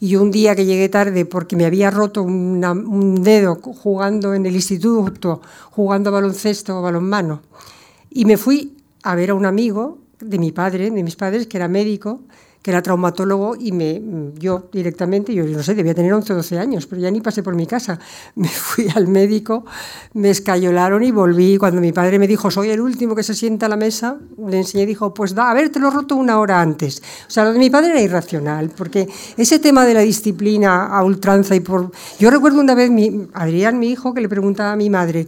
Y 0.00 0.16
un 0.16 0.30
día 0.30 0.54
que 0.54 0.66
llegué 0.66 0.90
tarde 0.90 1.24
porque 1.24 1.56
me 1.56 1.64
había 1.64 1.90
roto 1.90 2.22
un 2.22 3.22
dedo 3.22 3.54
jugando 3.54 4.34
en 4.34 4.44
el 4.44 4.54
instituto, 4.54 5.40
jugando 5.70 6.12
baloncesto 6.12 6.78
o 6.78 6.82
balonmano, 6.82 7.40
y 8.10 8.26
me 8.26 8.36
fui 8.36 8.76
a 9.02 9.14
ver 9.14 9.30
a 9.30 9.34
un 9.34 9.46
amigo 9.46 9.96
de 10.20 10.38
mi 10.38 10.52
padre, 10.52 10.90
de 10.90 11.02
mis 11.02 11.16
padres, 11.16 11.46
que 11.46 11.56
era 11.56 11.68
médico, 11.68 12.20
que 12.62 12.70
era 12.70 12.82
traumatólogo 12.82 13.56
y 13.58 13.72
me, 13.72 14.02
yo 14.38 14.68
directamente, 14.70 15.32
yo 15.32 15.44
no 15.44 15.62
sé, 15.62 15.74
debía 15.74 15.94
tener 15.94 16.12
11 16.12 16.32
o 16.32 16.36
12 16.36 16.58
años, 16.58 16.86
pero 16.86 17.00
ya 17.00 17.10
ni 17.10 17.20
pasé 17.20 17.42
por 17.42 17.54
mi 17.54 17.66
casa. 17.66 17.98
Me 18.34 18.48
fui 18.48 18.86
al 18.94 19.08
médico, 19.08 19.64
me 20.14 20.30
escayolaron 20.30 21.02
y 21.02 21.10
volví. 21.10 21.56
Cuando 21.56 21.80
mi 21.80 21.92
padre 21.92 22.18
me 22.18 22.26
dijo, 22.26 22.50
soy 22.50 22.70
el 22.70 22.80
último 22.80 23.14
que 23.14 23.22
se 23.22 23.34
sienta 23.34 23.66
a 23.66 23.68
la 23.68 23.76
mesa, 23.76 24.18
le 24.46 24.58
enseñé 24.58 24.84
y 24.84 24.86
dijo, 24.86 25.12
pues 25.12 25.34
da, 25.34 25.50
a 25.50 25.54
ver, 25.54 25.70
te 25.70 25.78
lo 25.78 25.88
he 25.88 25.90
roto 25.90 26.16
una 26.16 26.38
hora 26.38 26.60
antes. 26.60 27.02
O 27.26 27.30
sea, 27.30 27.44
lo 27.44 27.52
de 27.52 27.58
mi 27.58 27.70
padre 27.70 27.90
era 27.90 28.00
irracional, 28.00 28.70
porque 28.70 29.08
ese 29.36 29.58
tema 29.58 29.84
de 29.84 29.94
la 29.94 30.00
disciplina 30.00 30.86
a 30.86 31.02
ultranza 31.04 31.54
y 31.54 31.60
por... 31.60 31.90
Yo 32.18 32.30
recuerdo 32.30 32.60
una 32.60 32.74
vez, 32.74 32.90
mi, 32.90 33.28
Adrián, 33.34 33.78
mi 33.78 33.90
hijo, 33.90 34.14
que 34.14 34.20
le 34.20 34.28
preguntaba 34.28 34.72
a 34.72 34.76
mi 34.76 34.90
madre, 34.90 35.26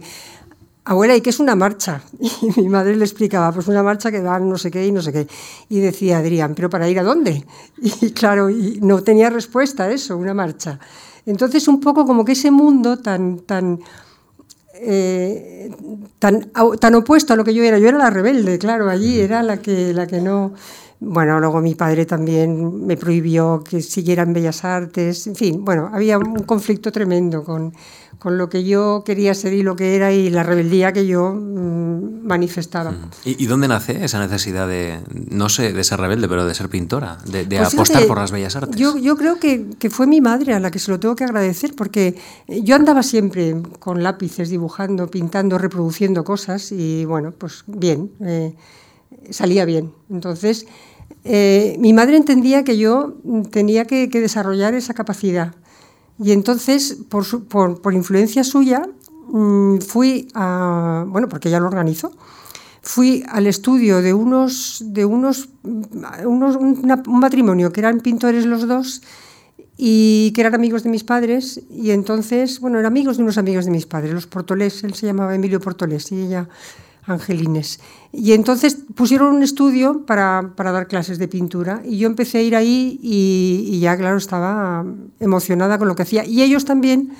abuela, 0.85 1.15
¿y 1.15 1.21
qué 1.21 1.29
es 1.29 1.39
una 1.39 1.55
marcha? 1.55 2.01
Y 2.41 2.61
mi 2.61 2.69
madre 2.69 2.95
le 2.95 3.05
explicaba, 3.05 3.51
pues 3.51 3.67
una 3.67 3.83
marcha 3.83 4.11
que 4.11 4.21
va 4.21 4.39
no 4.39 4.57
sé 4.57 4.71
qué 4.71 4.85
y 4.85 4.91
no 4.91 5.01
sé 5.01 5.11
qué. 5.13 5.27
Y 5.69 5.79
decía 5.79 6.17
Adrián, 6.17 6.53
¿pero 6.55 6.69
para 6.69 6.89
ir 6.89 6.99
a 6.99 7.03
dónde? 7.03 7.45
Y 8.01 8.11
claro, 8.11 8.49
y 8.49 8.79
no 8.81 9.03
tenía 9.03 9.29
respuesta 9.29 9.83
a 9.83 9.91
eso, 9.91 10.17
una 10.17 10.33
marcha. 10.33 10.79
Entonces, 11.25 11.67
un 11.67 11.79
poco 11.79 12.05
como 12.05 12.25
que 12.25 12.33
ese 12.33 12.51
mundo 12.51 12.97
tan, 12.97 13.39
tan, 13.39 13.79
eh, 14.73 15.71
tan, 16.19 16.51
tan 16.79 16.95
opuesto 16.95 17.33
a 17.33 17.35
lo 17.35 17.43
que 17.43 17.53
yo 17.53 17.63
era, 17.63 17.79
yo 17.79 17.87
era 17.87 17.97
la 17.97 18.09
rebelde, 18.09 18.59
claro, 18.59 18.89
allí 18.89 19.19
era 19.19 19.43
la 19.43 19.57
que, 19.57 19.93
la 19.93 20.07
que 20.07 20.19
no... 20.21 20.53
Bueno, 20.99 21.37
luego 21.39 21.59
mi 21.59 21.75
padre 21.75 22.05
también 22.05 22.85
me 22.85 22.95
prohibió 22.95 23.61
que 23.61 23.81
siguiera 23.81 24.23
en 24.23 24.31
Bellas 24.31 24.63
Artes, 24.63 25.27
en 25.27 25.35
fin, 25.35 25.65
bueno, 25.65 25.89
había 25.93 26.17
un 26.17 26.43
conflicto 26.43 26.93
tremendo 26.93 27.43
con, 27.43 27.73
con 28.23 28.37
lo 28.37 28.47
que 28.47 28.63
yo 28.63 29.03
quería 29.05 29.33
ser 29.33 29.51
y 29.51 29.63
lo 29.63 29.75
que 29.75 29.97
era 29.97 30.13
y 30.13 30.29
la 30.29 30.43
rebeldía 30.43 30.93
que 30.93 31.05
yo 31.05 31.33
mm, 31.33 32.25
manifestaba. 32.25 32.93
¿Y, 33.25 33.45
dónde 33.47 33.67
nace 33.67 34.05
esa 34.05 34.17
necesidad 34.17 34.65
de, 34.65 35.01
no 35.29 35.49
sé, 35.49 35.73
de 35.73 35.83
ser 35.83 35.99
rebelde, 35.99 36.29
pero 36.29 36.45
de 36.45 36.55
ser 36.55 36.69
pintora, 36.69 37.17
de, 37.25 37.43
pues 37.45 37.73
apostar 37.73 38.07
por 38.07 38.17
las 38.17 38.31
bellas 38.31 38.55
artes? 38.55 38.77
Yo, 38.77 38.97
yo 38.97 39.17
creo 39.17 39.41
que, 39.41 39.71
que, 39.77 39.89
fue 39.89 40.07
mi 40.07 40.21
madre 40.21 40.53
a 40.53 40.61
la 40.61 40.71
que 40.71 40.79
se 40.79 40.89
lo 40.89 41.01
tengo 41.01 41.17
que 41.17 41.25
agradecer, 41.25 41.75
porque 41.75 42.15
yo 42.47 42.77
andaba 42.77 43.03
siempre 43.03 43.57
con 43.79 44.01
lápices, 44.03 44.49
dibujando, 44.49 45.11
pintando, 45.11 45.57
reproduciendo 45.57 46.23
cosas 46.23 46.71
y 46.71 47.03
bueno, 47.03 47.33
pues 47.37 47.65
bien, 47.67 48.09
eh, 48.21 48.55
salía 49.31 49.65
bien. 49.65 49.91
Entonces, 50.09 50.65
eh, 51.25 51.75
mi 51.77 51.91
madre 51.91 52.15
entendía 52.15 52.63
que 52.63 52.77
yo 52.77 53.17
tenía 53.51 53.83
que, 53.83 54.09
que 54.09 54.21
desarrollar 54.21 54.75
esa 54.75 54.93
capacidad 54.93 55.55
y 56.19 56.31
entonces, 56.31 56.97
por, 57.09 57.25
por, 57.45 57.81
por 57.81 57.93
influencia 57.93 58.43
suya, 58.43 58.83
mmm, 59.29 59.77
fui 59.79 60.27
a, 60.33 61.05
bueno, 61.07 61.27
porque 61.29 61.49
ella 61.49 61.59
lo 61.59 61.67
organizó, 61.67 62.11
fui 62.81 63.23
al 63.29 63.47
estudio 63.47 64.01
de 64.01 64.13
unos, 64.13 64.83
de 64.85 65.05
unos, 65.05 65.49
una, 65.63 67.01
un 67.07 67.19
matrimonio 67.19 67.71
que 67.71 67.79
eran 67.79 68.01
pintores 68.01 68.45
los 68.45 68.67
dos 68.67 69.01
y 69.77 70.31
que 70.35 70.41
eran 70.41 70.53
amigos 70.53 70.83
de 70.83 70.89
mis 70.89 71.03
padres. 71.03 71.61
Y 71.71 71.91
entonces, 71.91 72.59
bueno, 72.59 72.79
eran 72.79 72.91
amigos 72.91 73.17
de 73.17 73.23
unos 73.23 73.37
amigos 73.37 73.65
de 73.65 73.71
mis 73.71 73.85
padres, 73.85 74.13
los 74.13 74.27
Portolés, 74.27 74.83
él 74.83 74.93
se 74.93 75.05
llamaba 75.05 75.33
Emilio 75.33 75.59
Portolés 75.59 76.11
y 76.11 76.21
ella 76.21 76.49
Angelines. 77.05 77.79
Y 78.11 78.33
entonces 78.33 78.77
pusieron 78.95 79.35
un 79.35 79.43
estudio 79.43 80.05
para, 80.05 80.53
para, 80.55 80.71
dar 80.71 80.87
clases 80.87 81.17
de 81.19 81.27
pintura 81.27 81.81
y 81.83 81.97
yo 81.97 82.07
empecé 82.07 82.39
a 82.39 82.41
ir 82.41 82.55
ahí 82.55 82.99
y, 83.01 83.65
y, 83.69 83.79
ya, 83.79 83.97
claro, 83.97 84.17
estaba 84.17 84.85
emocionada 85.19 85.77
con 85.77 85.87
lo 85.87 85.95
que 85.95 86.03
hacía. 86.03 86.25
Y 86.25 86.41
ellos 86.41 86.65
también 86.65 87.13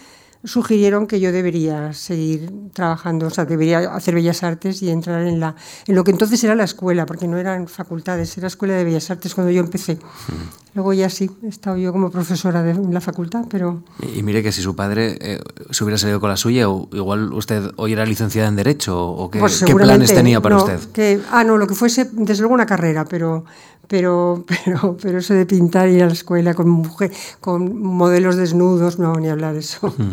sugirieron 0.43 1.07
que 1.07 1.19
yo 1.19 1.31
debería 1.31 1.93
seguir 1.93 2.51
trabajando, 2.73 3.27
o 3.27 3.29
sea, 3.29 3.45
debería 3.45 3.79
hacer 3.95 4.13
Bellas 4.15 4.43
Artes 4.43 4.81
y 4.81 4.89
entrar 4.89 5.25
en, 5.25 5.39
la, 5.39 5.55
en 5.87 5.95
lo 5.95 6.03
que 6.03 6.11
entonces 6.11 6.43
era 6.43 6.55
la 6.55 6.65
escuela, 6.65 7.05
porque 7.05 7.27
no 7.27 7.37
eran 7.37 7.67
facultades, 7.67 8.37
era 8.37 8.47
Escuela 8.47 8.73
de 8.73 8.83
Bellas 8.83 9.09
Artes 9.09 9.33
cuando 9.33 9.51
yo 9.51 9.61
empecé. 9.61 9.97
Luego 10.75 10.91
ya 10.91 11.09
sí, 11.09 11.29
he 11.43 11.47
estado 11.47 11.77
yo 11.77 11.91
como 11.91 12.09
profesora 12.09 12.63
de 12.63 12.73
la 12.73 12.99
facultad, 12.99 13.45
pero... 13.49 13.83
Y, 14.15 14.23
mire 14.23 14.43
que 14.43 14.51
si 14.51 14.61
su 14.61 14.75
padre 14.75 15.17
eh, 15.21 15.39
se 15.69 15.83
hubiera 15.83 15.97
salido 15.97 16.19
con 16.19 16.29
la 16.29 16.37
suya, 16.37 16.69
o 16.69 16.89
igual 16.91 17.31
usted 17.31 17.71
hoy 17.77 17.93
era 17.93 18.05
licenciada 18.05 18.49
en 18.49 18.55
Derecho, 18.55 18.99
o 18.99 19.29
qué, 19.29 19.39
pues 19.39 19.63
¿qué 19.63 19.73
planes 19.73 20.13
tenía 20.13 20.41
para 20.41 20.57
usted. 20.57 20.79
Que, 20.91 21.21
ah, 21.31 21.43
no, 21.43 21.57
lo 21.57 21.67
que 21.67 21.75
fuese, 21.75 22.09
desde 22.11 22.41
luego 22.41 22.55
una 22.55 22.65
carrera, 22.65 23.05
pero 23.05 23.45
pero, 23.87 24.45
pero, 24.65 24.97
pero 25.01 25.19
eso 25.19 25.33
de 25.33 25.45
pintar 25.45 25.89
y 25.89 25.95
ir 25.95 26.03
a 26.03 26.07
la 26.07 26.13
escuela 26.13 26.53
con, 26.53 26.69
mujer, 26.69 27.11
con 27.39 27.81
modelos 27.81 28.35
desnudos, 28.35 28.99
no, 28.99 29.13
ni 29.15 29.29
hablar 29.29 29.53
de 29.53 29.59
eso. 29.59 29.93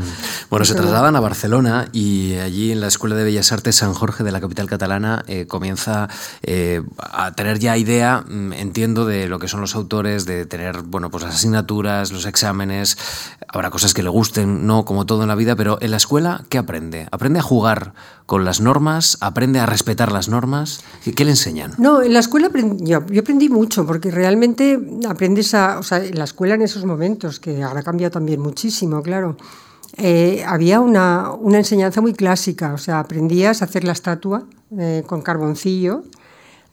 Bueno, 0.51 0.65
se 0.65 0.75
trasladan 0.75 1.15
a 1.15 1.21
Barcelona 1.21 1.89
y 1.93 2.35
allí 2.35 2.73
en 2.73 2.81
la 2.81 2.89
Escuela 2.89 3.15
de 3.15 3.23
Bellas 3.23 3.53
Artes 3.53 3.77
San 3.77 3.95
Jorge 3.95 4.25
de 4.25 4.33
la 4.33 4.41
capital 4.41 4.67
catalana 4.67 5.23
eh, 5.29 5.47
comienza 5.47 6.09
eh, 6.43 6.83
a 6.99 7.31
tener 7.37 7.61
ya 7.61 7.77
idea, 7.77 8.25
mm, 8.29 8.55
entiendo, 8.55 9.07
de 9.07 9.29
lo 9.29 9.39
que 9.39 9.47
son 9.47 9.61
los 9.61 9.77
autores, 9.77 10.27
de 10.27 10.47
tener, 10.47 10.83
bueno, 10.83 11.09
pues 11.09 11.23
las 11.23 11.37
asignaturas, 11.37 12.11
los 12.11 12.27
exámenes, 12.27 12.99
habrá 13.47 13.71
cosas 13.71 13.95
que 13.95 14.03
le 14.03 14.09
gusten, 14.09 14.67
no, 14.67 14.85
como 14.85 15.07
todo 15.07 15.23
en 15.23 15.29
la 15.29 15.37
vida, 15.37 15.55
pero 15.55 15.79
en 15.81 15.93
la 15.93 15.99
escuela, 15.99 16.43
¿qué 16.49 16.59
aprende? 16.59 17.07
¿Aprende 17.13 17.39
a 17.39 17.43
jugar 17.43 17.95
con 18.27 18.45
las 18.45 18.61
normas? 18.61 19.19
¿Aprende 19.21 19.61
a 19.61 19.67
respetar 19.67 20.11
las 20.11 20.29
normas? 20.29 20.83
¿Qué, 21.05 21.25
le 21.25 21.31
enseñan? 21.31 21.75
No, 21.79 22.03
en 22.03 22.13
la 22.13 22.19
escuela 22.19 22.51
yo, 22.53 23.07
yo 23.07 23.21
aprendí 23.21 23.49
mucho 23.49 23.60
mucho, 23.61 23.85
porque 23.85 24.11
realmente 24.11 24.79
aprendes 25.07 25.53
a, 25.55 25.81
la 26.15 26.25
escuela 26.25 26.55
en 26.55 26.63
esos 26.63 26.87
momentos, 26.87 27.39
que 27.41 27.63
ahora 27.63 27.81
ha 27.81 27.83
cambiado 27.83 28.13
también 28.13 28.41
muchísimo, 28.41 29.03
claro, 29.03 29.37
eh, 29.99 30.43
había 30.47 30.81
una, 30.81 31.33
una, 31.33 31.59
enseñanza 31.59 32.01
muy 32.01 32.15
clásica, 32.15 32.73
o 32.73 32.79
sea, 32.79 33.01
aprendías 33.01 33.61
a 33.61 33.67
hacer 33.67 33.85
la 33.85 33.93
estatua 33.93 34.47
eh, 34.79 35.03
con 35.07 35.21
carboncillo, 35.21 36.05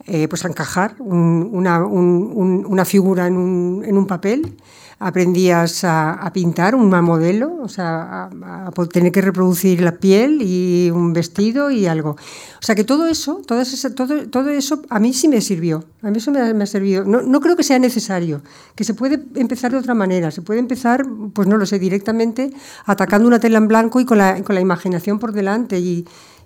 eh, 0.06 0.30
pues 0.30 0.46
a 0.46 0.48
encajar 0.48 0.96
una, 1.00 1.86
una, 1.86 2.86
figura 2.86 3.28
en 3.28 3.36
un, 3.36 3.84
en 3.84 3.98
un 3.98 4.08
papel 4.08 4.56
aprendías 5.00 5.84
a, 5.84 6.30
pintar 6.34 6.74
un 6.74 6.90
modelo, 6.90 7.56
o 7.62 7.70
sea, 7.70 8.30
a, 8.42 8.72
tener 8.92 9.12
que 9.12 9.22
reproducir 9.22 9.82
la 9.82 9.94
piel 9.94 10.42
y 10.42 10.90
un 10.92 11.14
vestido 11.14 11.70
y 11.70 11.86
algo. 11.86 12.12
O 12.12 12.62
sea 12.62 12.74
que 12.74 12.84
todo 12.84 13.08
eso, 13.08 13.42
todo, 13.46 13.62
todo, 13.96 14.28
todo 14.30 14.50
eso 14.50 14.82
a 14.90 15.00
mí 15.00 15.14
sí 15.14 15.28
me 15.28 15.42
sirvió, 15.42 15.84
a 16.02 16.10
mí 16.10 16.18
eso 16.18 16.32
me, 16.32 16.40
ha 16.40 16.66
servido. 16.66 17.04
No, 17.04 17.22
no, 17.22 17.40
creo 17.40 17.56
que 17.56 17.64
sea 17.64 17.78
necesario, 17.78 18.42
que 18.76 18.84
se 18.84 18.94
puede 18.96 19.24
empezar 19.36 19.72
de 19.72 19.78
otra 19.78 19.94
manera, 19.94 20.32
se 20.32 20.42
puede 20.42 20.60
empezar, 20.60 21.06
pues 21.34 21.48
no 21.48 21.58
lo 21.58 21.66
sé, 21.66 21.78
directamente 21.78 22.52
atacando 22.86 23.28
una 23.28 23.40
tela 23.40 23.60
en 23.60 23.68
blanco 23.68 24.00
y 24.00 24.06
con 24.06 24.18
la, 24.18 24.44
con 24.44 24.56
la 24.56 24.62
imaginación 24.62 25.20
por 25.20 25.32
delante 25.32 25.80
y, 25.80 26.06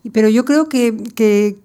pero 0.10 0.30
yo 0.30 0.46
creo 0.46 0.68
que, 0.68 0.98
que, 1.16 1.58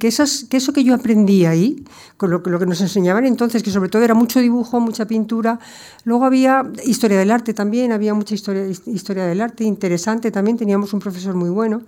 que, 0.00 0.08
esas, 0.08 0.44
que, 0.50 0.56
eso 0.56 0.72
que 0.72 0.82
yo 0.82 0.94
aprendí 0.94 1.44
ahí, 1.44 1.84
con 2.16 2.30
lo, 2.30 2.42
lo, 2.44 2.58
que 2.58 2.66
nos 2.66 2.80
enseñaban 2.80 3.24
entonces, 3.24 3.62
que 3.62 3.70
sobre 3.70 3.88
todo 3.88 4.02
era 4.02 4.14
mucho 4.14 4.40
dibujo, 4.40 4.80
mucha 4.80 5.06
pintura, 5.06 5.60
luego 6.04 6.24
había 6.24 6.64
historia 6.84 7.18
del 7.18 7.30
arte 7.30 7.54
también, 7.54 7.92
había 7.92 8.14
mucha 8.14 8.34
historia, 8.34 8.66
historia 8.86 9.26
del 9.26 9.40
arte 9.40 9.62
interesante 9.62 10.30
también, 10.32 10.56
teníamos 10.56 10.92
un 10.92 10.98
profesor 10.98 11.36
muy 11.36 11.50
bueno, 11.50 11.82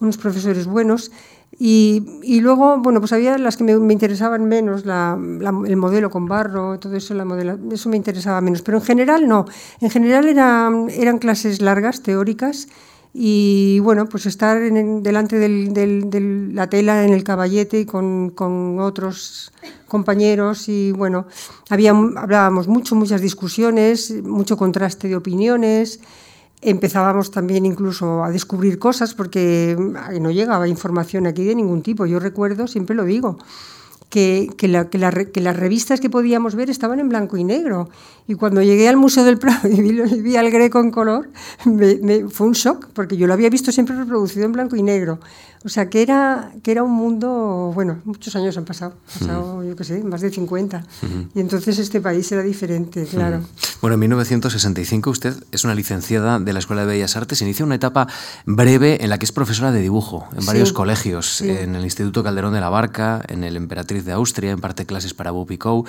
unos 0.00 0.18
profesores 0.18 0.66
buenos, 0.66 1.10
y, 1.58 2.20
y 2.22 2.40
luego, 2.40 2.78
bueno, 2.78 3.00
pues 3.00 3.12
había 3.12 3.36
las 3.38 3.56
que 3.56 3.64
me, 3.64 3.76
me 3.78 3.92
interesaban 3.92 4.46
menos, 4.46 4.84
la, 4.86 5.18
el 5.66 5.76
modelo 5.76 6.10
con 6.10 6.26
barro, 6.26 6.78
todo 6.78 6.96
eso, 6.96 7.14
la 7.14 7.24
modela, 7.24 7.58
eso 7.70 7.88
me 7.88 7.96
interesaba 7.96 8.40
menos, 8.40 8.62
pero 8.62 8.78
en 8.78 8.84
general 8.84 9.28
no, 9.28 9.46
en 9.80 9.90
general 9.90 10.28
eran, 10.28 10.88
eran 10.90 11.18
clases 11.18 11.60
largas, 11.60 12.02
teóricas, 12.02 12.68
y 13.14 13.78
bueno, 13.80 14.06
pues 14.06 14.24
estar 14.24 14.58
delante 14.60 15.38
de 15.38 16.50
la 16.52 16.70
tela 16.70 17.04
en 17.04 17.12
el 17.12 17.24
caballete 17.24 17.84
con, 17.84 18.30
con 18.30 18.78
otros 18.80 19.52
compañeros 19.86 20.68
y 20.68 20.92
bueno, 20.92 21.26
había, 21.68 21.90
hablábamos 21.90 22.68
mucho, 22.68 22.94
muchas 22.94 23.20
discusiones, 23.20 24.22
mucho 24.22 24.56
contraste 24.56 25.08
de 25.08 25.16
opiniones, 25.16 26.00
empezábamos 26.62 27.30
también 27.30 27.66
incluso 27.66 28.24
a 28.24 28.30
descubrir 28.30 28.78
cosas 28.78 29.12
porque 29.12 29.76
no 29.78 30.30
llegaba 30.30 30.66
información 30.66 31.26
aquí 31.26 31.44
de 31.44 31.54
ningún 31.54 31.82
tipo, 31.82 32.06
yo 32.06 32.18
recuerdo, 32.18 32.66
siempre 32.66 32.96
lo 32.96 33.04
digo, 33.04 33.36
que, 34.12 34.68
las 34.68 35.56
revistas 35.56 36.00
que 36.00 36.10
podíamos 36.10 36.54
ver 36.54 36.68
estaban 36.68 37.00
en 37.00 37.08
blanco 37.08 37.36
y 37.38 37.44
negro. 37.44 37.88
Y 38.28 38.34
cuando 38.34 38.62
llegué 38.62 38.88
al 38.88 38.96
Museo 38.96 39.24
del 39.24 39.38
Prado 39.38 39.68
y 39.68 39.80
vi, 39.80 40.36
al 40.36 40.50
Greco 40.50 40.80
en 40.80 40.90
color, 40.90 41.28
me, 41.64 42.28
fue 42.28 42.46
un 42.46 42.52
shock, 42.52 42.88
porque 42.94 43.16
yo 43.16 43.26
lo 43.26 43.32
había 43.32 43.50
visto 43.50 43.72
siempre 43.72 43.96
reproducido 43.96 44.46
en 44.46 44.52
blanco 44.52 44.76
y 44.76 44.82
negro. 44.82 45.18
O 45.64 45.68
sea, 45.68 45.88
que 45.88 46.02
era, 46.02 46.52
que 46.62 46.72
era 46.72 46.82
un 46.82 46.90
mundo, 46.90 47.70
bueno, 47.72 48.00
muchos 48.04 48.34
años 48.34 48.56
han 48.56 48.64
pasado, 48.64 48.94
pasado, 49.12 49.62
yo 49.62 49.76
qué 49.76 49.84
sé, 49.84 50.02
más 50.02 50.20
de 50.20 50.30
50. 50.30 50.84
Y 51.34 51.40
entonces 51.40 51.78
este 51.78 52.00
país 52.00 52.30
era 52.32 52.42
diferente, 52.42 53.04
claro. 53.06 53.42
Bueno, 53.80 53.94
en 53.94 54.00
1965 54.00 55.10
usted 55.10 55.34
es 55.52 55.64
una 55.64 55.74
licenciada 55.74 56.40
de 56.40 56.52
la 56.52 56.58
Escuela 56.58 56.82
de 56.82 56.88
Bellas 56.88 57.16
Artes, 57.16 57.42
inicia 57.42 57.64
una 57.64 57.76
etapa 57.76 58.08
breve 58.44 59.04
en 59.04 59.10
la 59.10 59.18
que 59.18 59.24
es 59.24 59.32
profesora 59.32 59.70
de 59.70 59.80
dibujo 59.80 60.28
en 60.36 60.44
varios 60.46 60.72
colegios, 60.72 61.40
en 61.42 61.76
el 61.76 61.84
Instituto 61.84 62.24
Calderón 62.24 62.54
de 62.54 62.60
la 62.60 62.68
Barca, 62.68 63.22
en 63.28 63.44
el 63.44 63.56
Emperatriz 63.56 64.04
de 64.04 64.12
Austria, 64.12 64.50
imparte 64.50 64.84
clases 64.84 65.14
para 65.14 65.30
Bupicou. 65.30 65.84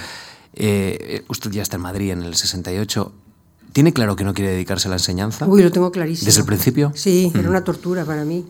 Eh, 0.56 1.24
usted 1.30 1.52
ya 1.52 1.62
está 1.62 1.78
en 1.78 1.82
Madrid 1.82 2.12
en 2.12 2.24
el 2.24 2.36
68. 2.36 3.12
¿Tiene 3.74 3.92
claro 3.92 4.16
que 4.16 4.24
no 4.24 4.34
quiere 4.34 4.52
dedicarse 4.52 4.88
a 4.88 4.90
la 4.90 4.96
enseñanza? 4.98 5.48
Uy, 5.48 5.64
lo 5.64 5.72
tengo 5.72 5.92
clarísimo. 5.92 6.28
¿Desde 6.28 6.42
el 6.42 6.46
principio? 6.46 6.92
Sí, 6.96 7.32
era 7.36 7.50
una 7.50 7.64
tortura 7.64 8.06
para 8.06 8.24
mí. 8.24 8.46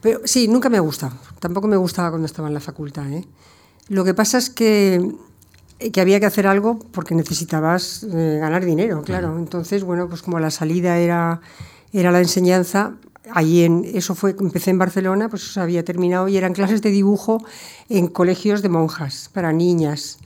Pero 0.00 0.20
sí, 0.24 0.48
nunca 0.48 0.68
me 0.68 0.78
ha 0.78 0.80
gustado. 0.80 1.14
Tampoco 1.40 1.68
me 1.68 1.76
gustaba 1.76 2.10
cuando 2.10 2.26
estaba 2.26 2.48
en 2.48 2.54
la 2.54 2.60
facultad. 2.60 3.10
¿eh? 3.12 3.26
Lo 3.88 4.04
que 4.04 4.14
pasa 4.14 4.38
es 4.38 4.48
que, 4.48 5.12
que 5.92 6.00
había 6.00 6.20
que 6.20 6.26
hacer 6.26 6.46
algo 6.46 6.78
porque 6.78 7.14
necesitabas 7.14 8.02
eh, 8.04 8.38
ganar 8.40 8.64
dinero, 8.64 9.02
claro. 9.02 9.38
Entonces, 9.38 9.84
bueno, 9.84 10.08
pues 10.08 10.22
como 10.22 10.40
la 10.40 10.50
salida 10.50 10.98
era, 10.98 11.42
era 11.92 12.10
la 12.10 12.20
enseñanza, 12.20 12.94
allí 13.32 13.64
en, 13.64 13.84
eso 13.84 14.14
fue, 14.14 14.34
empecé 14.38 14.70
en 14.70 14.78
Barcelona, 14.78 15.28
pues 15.28 15.42
eso 15.44 15.60
había 15.60 15.84
terminado 15.84 16.28
y 16.28 16.36
eran 16.36 16.52
clases 16.52 16.82
de 16.82 16.90
dibujo 16.90 17.44
en 17.88 18.08
colegios 18.08 18.62
de 18.62 18.68
monjas 18.68 19.30
para 19.32 19.52
niñas. 19.52 20.18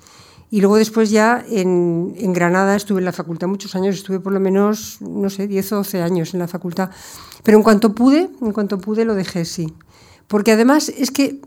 Y 0.50 0.60
luego 0.60 0.76
después 0.76 1.10
ya 1.10 1.44
en, 1.48 2.14
Granada 2.32 2.74
estuve 2.74 3.00
en 3.00 3.04
la 3.04 3.12
facultad 3.12 3.48
muchos 3.48 3.74
años, 3.74 3.96
estuve 3.96 4.18
por 4.18 4.32
lo 4.32 4.40
menos, 4.40 4.98
no 5.00 5.28
sé, 5.28 5.46
10 5.46 5.72
o 5.72 5.76
12 5.76 6.02
años 6.02 6.32
en 6.32 6.40
la 6.40 6.48
facultad. 6.48 6.90
Pero 7.42 7.58
en 7.58 7.62
cuanto 7.62 7.94
pude, 7.94 8.30
en 8.40 8.52
cuanto 8.52 8.78
pude 8.78 9.04
lo 9.04 9.14
dejé, 9.14 9.44
sí. 9.44 9.72
Porque 10.26 10.52
además 10.52 10.88
es 10.88 11.10
que 11.10 11.40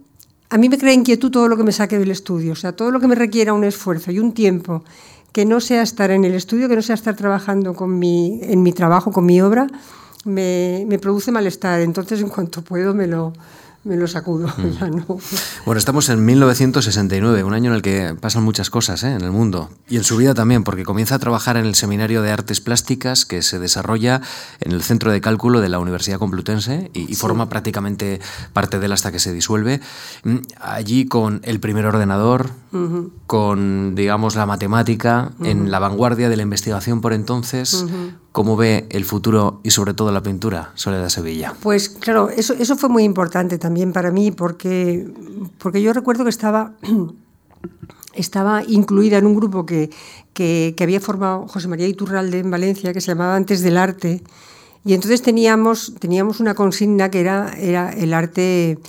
a 0.49 0.57
mí 0.57 0.69
me 0.69 0.77
crea 0.77 0.93
inquietud 0.93 1.31
todo 1.31 1.47
lo 1.47 1.57
que 1.57 1.63
me 1.63 1.71
saque 1.71 1.97
del 1.97 2.11
estudio, 2.11 2.53
o 2.53 2.55
sea, 2.55 2.73
todo 2.73 2.91
lo 2.91 2.99
que 2.99 3.07
me 3.07 3.15
requiera 3.15 3.53
un 3.53 3.63
esfuerzo 3.63 4.11
y 4.11 4.19
un 4.19 4.33
tiempo 4.33 4.83
que 5.31 5.45
no 5.45 5.61
sea 5.61 5.81
estar 5.81 6.11
en 6.11 6.25
el 6.25 6.33
estudio, 6.33 6.67
que 6.67 6.75
no 6.75 6.81
sea 6.81 6.95
estar 6.95 7.15
trabajando 7.15 7.73
con 7.73 7.97
mi, 7.97 8.39
en 8.43 8.61
mi 8.61 8.73
trabajo, 8.73 9.11
con 9.11 9.25
mi 9.25 9.41
obra, 9.41 9.67
me, 10.25 10.85
me 10.87 10.99
produce 10.99 11.31
malestar. 11.31 11.79
Entonces, 11.81 12.21
en 12.21 12.29
cuanto 12.29 12.61
puedo, 12.61 12.93
me 12.93 13.07
lo, 13.07 13.33
me 13.83 13.95
lo 13.95 14.07
sacudo. 14.07 14.47
Mm. 14.47 15.01
Bueno, 15.65 15.79
estamos 15.79 16.09
en 16.09 16.23
1969, 16.25 17.43
un 17.43 17.53
año 17.53 17.71
en 17.71 17.75
el 17.75 17.81
que 17.81 18.15
pasan 18.19 18.43
muchas 18.43 18.69
cosas 18.69 19.03
¿eh? 19.03 19.11
en 19.13 19.21
el 19.21 19.31
mundo 19.31 19.69
y 19.89 19.97
en 19.97 20.03
su 20.03 20.17
vida 20.17 20.33
también, 20.33 20.63
porque 20.63 20.83
comienza 20.83 21.15
a 21.15 21.19
trabajar 21.19 21.57
en 21.57 21.65
el 21.65 21.75
Seminario 21.75 22.21
de 22.21 22.31
Artes 22.31 22.61
Plásticas 22.61 23.25
que 23.25 23.41
se 23.41 23.59
desarrolla 23.59 24.21
en 24.59 24.71
el 24.71 24.83
Centro 24.83 25.11
de 25.11 25.21
Cálculo 25.21 25.61
de 25.61 25.69
la 25.69 25.79
Universidad 25.79 26.19
Complutense 26.19 26.91
y, 26.93 27.15
forma 27.15 27.49
prácticamente 27.49 28.19
parte 28.53 28.79
de 28.79 28.85
él 28.87 28.91
hasta 28.91 29.11
que 29.11 29.19
se 29.19 29.33
disuelve. 29.33 29.81
Mm, 30.23 30.37
allí 30.59 31.05
con 31.05 31.41
el 31.43 31.59
primer 31.59 31.85
ordenador, 31.85 32.49
con, 33.27 33.95
digamos, 33.95 34.35
la 34.35 34.45
matemática, 34.45 35.31
en 35.43 35.71
la 35.71 35.79
vanguardia 35.79 36.29
de 36.29 36.37
la 36.37 36.43
investigación 36.43 37.01
por 37.01 37.13
entonces. 37.13 37.85
¿Cómo 38.31 38.55
ve 38.55 38.87
el 38.89 39.03
futuro 39.03 39.59
y 39.63 39.71
sobre 39.71 39.93
todo 39.93 40.11
la 40.11 40.23
pintura, 40.23 40.71
Soledad 40.75 41.09
Sevilla? 41.09 41.53
Pues 41.61 41.89
claro, 41.89 42.29
eso, 42.29 42.53
eso 42.53 42.77
fue 42.77 42.87
muy 42.87 43.03
importante 43.03 43.57
también 43.57 43.91
para 43.91 44.09
mí 44.09 44.31
porque, 44.31 45.05
porque 45.57 45.81
yo 45.81 45.91
recuerdo 45.91 46.23
que 46.23 46.29
estaba, 46.29 46.73
estaba 48.13 48.63
incluida 48.65 49.17
en 49.17 49.25
un 49.25 49.35
grupo 49.35 49.65
que, 49.65 49.89
que, 50.33 50.73
que 50.77 50.83
había 50.83 51.01
formado 51.01 51.45
José 51.47 51.67
María 51.67 51.87
Iturralde 51.87 52.39
en 52.39 52.49
Valencia, 52.49 52.93
que 52.93 53.01
se 53.01 53.07
llamaba 53.07 53.35
Antes 53.35 53.61
del 53.61 53.75
Arte, 53.75 54.23
y 54.83 54.93
entonces 54.93 55.21
teníamos, 55.21 55.93
teníamos 55.99 56.39
una 56.39 56.55
consigna 56.55 57.11
que 57.11 57.19
era, 57.19 57.53
era 57.57 57.91
el 57.91 58.13
arte 58.13 58.79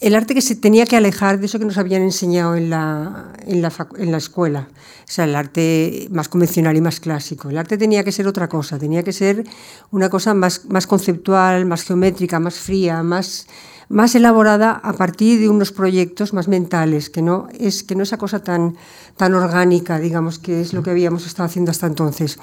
el 0.00 0.14
arte 0.14 0.34
que 0.34 0.42
se 0.42 0.56
tenía 0.56 0.84
que 0.84 0.96
alejar 0.96 1.40
de 1.40 1.46
eso 1.46 1.58
que 1.58 1.64
nos 1.64 1.78
habían 1.78 2.02
enseñado 2.02 2.54
en 2.54 2.68
la, 2.68 3.32
en 3.46 3.62
la, 3.62 3.72
en 3.96 4.12
la 4.12 4.18
escuela, 4.18 4.68
o 4.70 5.10
sea, 5.10 5.24
el 5.24 5.34
arte 5.34 6.08
más 6.10 6.28
convencional 6.28 6.76
y 6.76 6.80
más 6.82 7.00
clásico. 7.00 7.48
El 7.48 7.56
arte 7.56 7.78
tenía 7.78 8.04
que 8.04 8.12
ser 8.12 8.26
otra 8.26 8.48
cosa, 8.48 8.78
tenía 8.78 9.02
que 9.02 9.12
ser 9.12 9.44
una 9.90 10.10
cosa 10.10 10.34
más, 10.34 10.66
más 10.66 10.86
conceptual, 10.86 11.64
más 11.64 11.84
geométrica, 11.84 12.38
más 12.38 12.56
fría, 12.56 13.02
más, 13.02 13.46
más 13.88 14.14
elaborada 14.14 14.72
a 14.72 14.92
partir 14.92 15.40
de 15.40 15.48
unos 15.48 15.72
proyectos 15.72 16.34
más 16.34 16.46
mentales, 16.46 17.08
que 17.08 17.22
no 17.22 17.48
es 17.58 17.82
que 17.82 17.94
no 17.94 18.02
esa 18.02 18.18
cosa 18.18 18.42
tan, 18.42 18.76
tan 19.16 19.34
orgánica, 19.34 19.98
digamos, 19.98 20.38
que 20.38 20.60
es 20.60 20.74
lo 20.74 20.82
que 20.82 20.90
habíamos 20.90 21.26
estado 21.26 21.46
haciendo 21.46 21.70
hasta 21.70 21.86
entonces. 21.86 22.38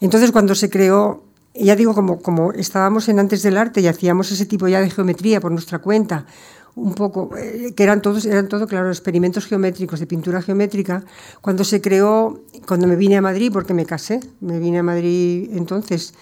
Entonces, 0.00 0.32
cuando 0.32 0.54
se 0.54 0.70
creó 0.70 1.22
ya 1.54 1.76
digo, 1.76 1.94
como, 1.94 2.18
como 2.20 2.52
estábamos 2.52 3.08
en 3.08 3.20
antes 3.20 3.42
del 3.42 3.56
arte 3.56 3.80
y 3.80 3.86
hacíamos 3.86 4.32
ese 4.32 4.44
tipo 4.44 4.66
ya 4.66 4.80
de 4.80 4.90
geometría 4.90 5.40
por 5.40 5.52
nuestra 5.52 5.78
cuenta, 5.78 6.26
un 6.76 6.94
poco, 6.94 7.30
eh, 7.36 7.72
que 7.76 7.82
eran 7.82 8.02
todos, 8.02 8.24
eran 8.26 8.48
todo, 8.48 8.66
claro, 8.66 8.88
experimentos 8.88 9.46
geométricos, 9.46 10.00
de 10.00 10.06
pintura 10.06 10.42
geométrica, 10.42 11.04
cuando 11.40 11.64
se 11.64 11.80
creó, 11.80 12.42
cuando 12.66 12.86
me 12.86 12.96
vine 12.96 13.16
a 13.16 13.22
Madrid, 13.22 13.50
porque 13.52 13.74
me 13.74 13.86
casé, 13.86 14.20
me 14.40 14.58
vine 14.58 14.78
a 14.78 14.82
Madrid 14.82 15.50
entonces, 15.52 16.14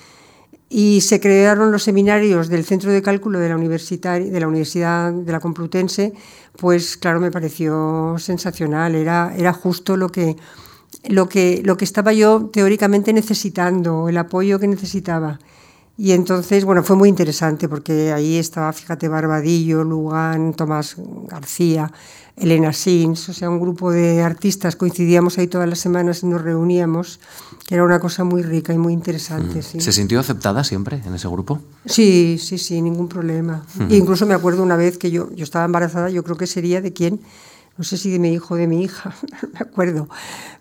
y 0.69 1.03
se 1.03 1.21
crearon 1.21 1.71
los 1.71 1.83
seminarios 1.83 2.49
del 2.49 2.65
Centro 2.65 2.91
de 2.91 3.03
Cálculo 3.03 3.39
de 3.39 3.49
la, 3.49 3.57
de 3.57 4.41
la 4.41 4.49
Universidad 4.49 5.13
de 5.13 5.33
la 5.33 5.41
Complutense, 5.41 6.15
pues 6.57 6.97
claro, 6.97 7.21
me 7.21 7.31
pareció 7.31 8.17
sensacional, 8.19 8.95
era, 8.95 9.35
era 9.37 9.53
justo 9.53 9.97
lo 9.97 10.09
que, 10.09 10.37
lo, 11.09 11.29
que, 11.29 11.63
lo 11.65 11.77
que 11.77 11.85
estaba 11.85 12.13
yo 12.13 12.51
teóricamente 12.53 13.13
necesitando, 13.13 14.09
el 14.09 14.17
apoyo 14.17 14.59
que 14.59 14.69
necesitaba. 14.69 15.39
Y 15.97 16.13
entonces, 16.13 16.65
bueno, 16.65 16.83
fue 16.83 16.97
muy 16.97 17.09
interesante 17.09 17.69
porque 17.69 18.13
ahí 18.13 18.37
estaba, 18.37 18.73
fíjate, 18.73 19.09
Barbadillo, 19.09 19.85
Lugán, 19.85 20.55
Tomás 20.55 20.97
García, 21.29 21.93
Elena 22.37 22.73
Sins, 22.73 23.29
o 23.29 23.33
sea, 23.35 23.51
un 23.51 23.61
grupo 23.61 23.91
de 23.93 24.23
artistas, 24.23 24.75
coincidíamos 24.75 25.37
ahí 25.39 25.49
todas 25.49 25.69
las 25.69 25.79
semanas 25.81 26.23
y 26.23 26.27
nos 26.27 26.41
reuníamos, 26.41 27.21
que 27.67 27.75
era 27.75 27.85
una 27.85 28.01
cosa 28.01 28.25
muy 28.25 28.43
rica 28.43 28.73
y 28.73 28.79
muy 28.79 28.95
interesante. 28.95 29.59
Mm. 29.59 29.81
¿Se 29.81 29.93
sintió 29.93 30.19
aceptada 30.19 30.65
siempre 30.65 31.03
en 31.05 31.15
ese 31.15 31.29
grupo? 31.29 31.61
Sí, 31.85 32.39
sí, 32.41 32.57
sí, 32.57 32.81
ningún 32.81 33.09
problema. 33.09 33.65
E 33.91 33.97
incluso 33.97 34.25
me 34.27 34.35
acuerdo 34.35 34.63
una 34.63 34.77
vez 34.77 34.97
que 34.97 35.11
yo, 35.11 35.31
yo 35.35 35.45
estaba 35.45 35.67
embarazada, 35.67 36.09
yo 36.09 36.25
creo 36.25 36.37
que 36.37 36.47
sería 36.47 36.81
de 36.81 36.95
quién, 36.95 37.21
no 37.77 37.85
sé 37.85 37.97
si 37.97 38.11
de 38.11 38.19
mi 38.19 38.33
hijo 38.33 38.55
o 38.55 38.57
de 38.57 38.67
mi 38.67 38.83
hija, 38.83 39.15
no 39.43 39.49
me 39.53 39.59
acuerdo, 39.61 40.09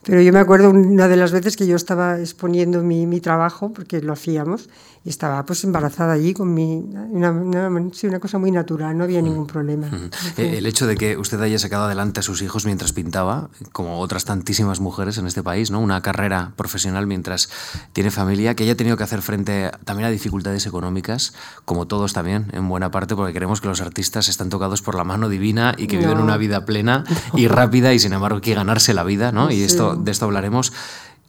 pero 0.04 0.22
yo 0.22 0.34
me 0.34 0.40
acuerdo 0.40 0.70
una 0.70 1.08
de 1.08 1.16
las 1.16 1.32
veces 1.32 1.56
que 1.56 1.68
yo 1.68 1.76
estaba 1.76 2.20
exponiendo 2.20 2.82
mi, 2.82 3.06
mi 3.06 3.20
trabajo, 3.20 3.72
porque 3.72 4.02
lo 4.02 4.14
hacíamos, 4.14 4.70
y 5.04 5.10
estaba 5.10 5.44
pues 5.46 5.64
embarazada 5.64 6.14
allí 6.14 6.34
con 6.34 6.54
mi, 6.54 6.76
una, 6.76 7.32
una, 7.32 8.20
cosa 8.20 8.38
muy 8.38 8.52
natural, 8.52 8.96
no 8.96 9.04
había 9.04 9.22
ningún 9.22 9.48
problema. 9.48 9.90
Eh, 10.38 10.58
el 10.58 10.66
hecho 10.68 10.86
de 10.86 10.96
que 10.96 11.18
usted 11.18 11.42
haya 11.42 11.58
sacado 11.58 11.86
adelante 11.86 12.20
a 12.20 12.24
sus 12.24 12.42
hijos 12.44 12.66
mientras 12.66 12.94
pintaba, 12.94 13.50
como 13.72 14.00
otras 14.00 14.26
tantísimas 14.26 14.80
mujeres 14.80 15.18
en 15.18 15.26
este 15.26 15.42
país, 15.42 15.72
¿no? 15.72 15.80
una 15.80 16.02
carrera 16.02 16.54
profesional 16.56 17.08
mientras 17.08 17.50
tiene 17.94 18.12
familia, 18.12 18.56
que 18.56 18.64
haya 18.64 18.78
tenido 18.78 18.96
que 18.96 19.04
hacer 19.04 19.24
frente 19.24 19.72
también 19.86 20.08
a 20.08 20.12
dificultades 20.12 20.68
económicas, 20.68 21.34
como 21.66 21.88
todos 21.88 22.14
también, 22.14 22.48
en 22.54 22.70
buena 22.70 22.92
parte, 22.92 23.16
porque 23.16 23.34
creemos 23.34 23.60
que 23.60 23.68
los 23.68 23.82
artistas 23.82 24.30
están 24.30 24.50
tocados 24.50 24.84
por 24.84 24.94
la 24.94 25.04
mano 25.04 25.30
divina 25.30 25.74
y 25.78 25.88
que 25.88 25.98
viven 25.98 26.20
una 26.20 26.38
vida 26.38 26.64
plena 26.66 27.01
y 27.36 27.48
rápida 27.48 27.94
y 27.94 28.00
sin 28.00 28.14
embargo 28.14 28.38
hay 28.38 28.42
que 28.42 28.54
ganarse 28.54 28.94
la 28.94 29.04
vida, 29.04 29.32
¿no? 29.32 29.52
Y 29.52 29.64
esto, 29.64 29.96
de 29.96 30.12
esto 30.12 30.26
hablaremos. 30.26 30.74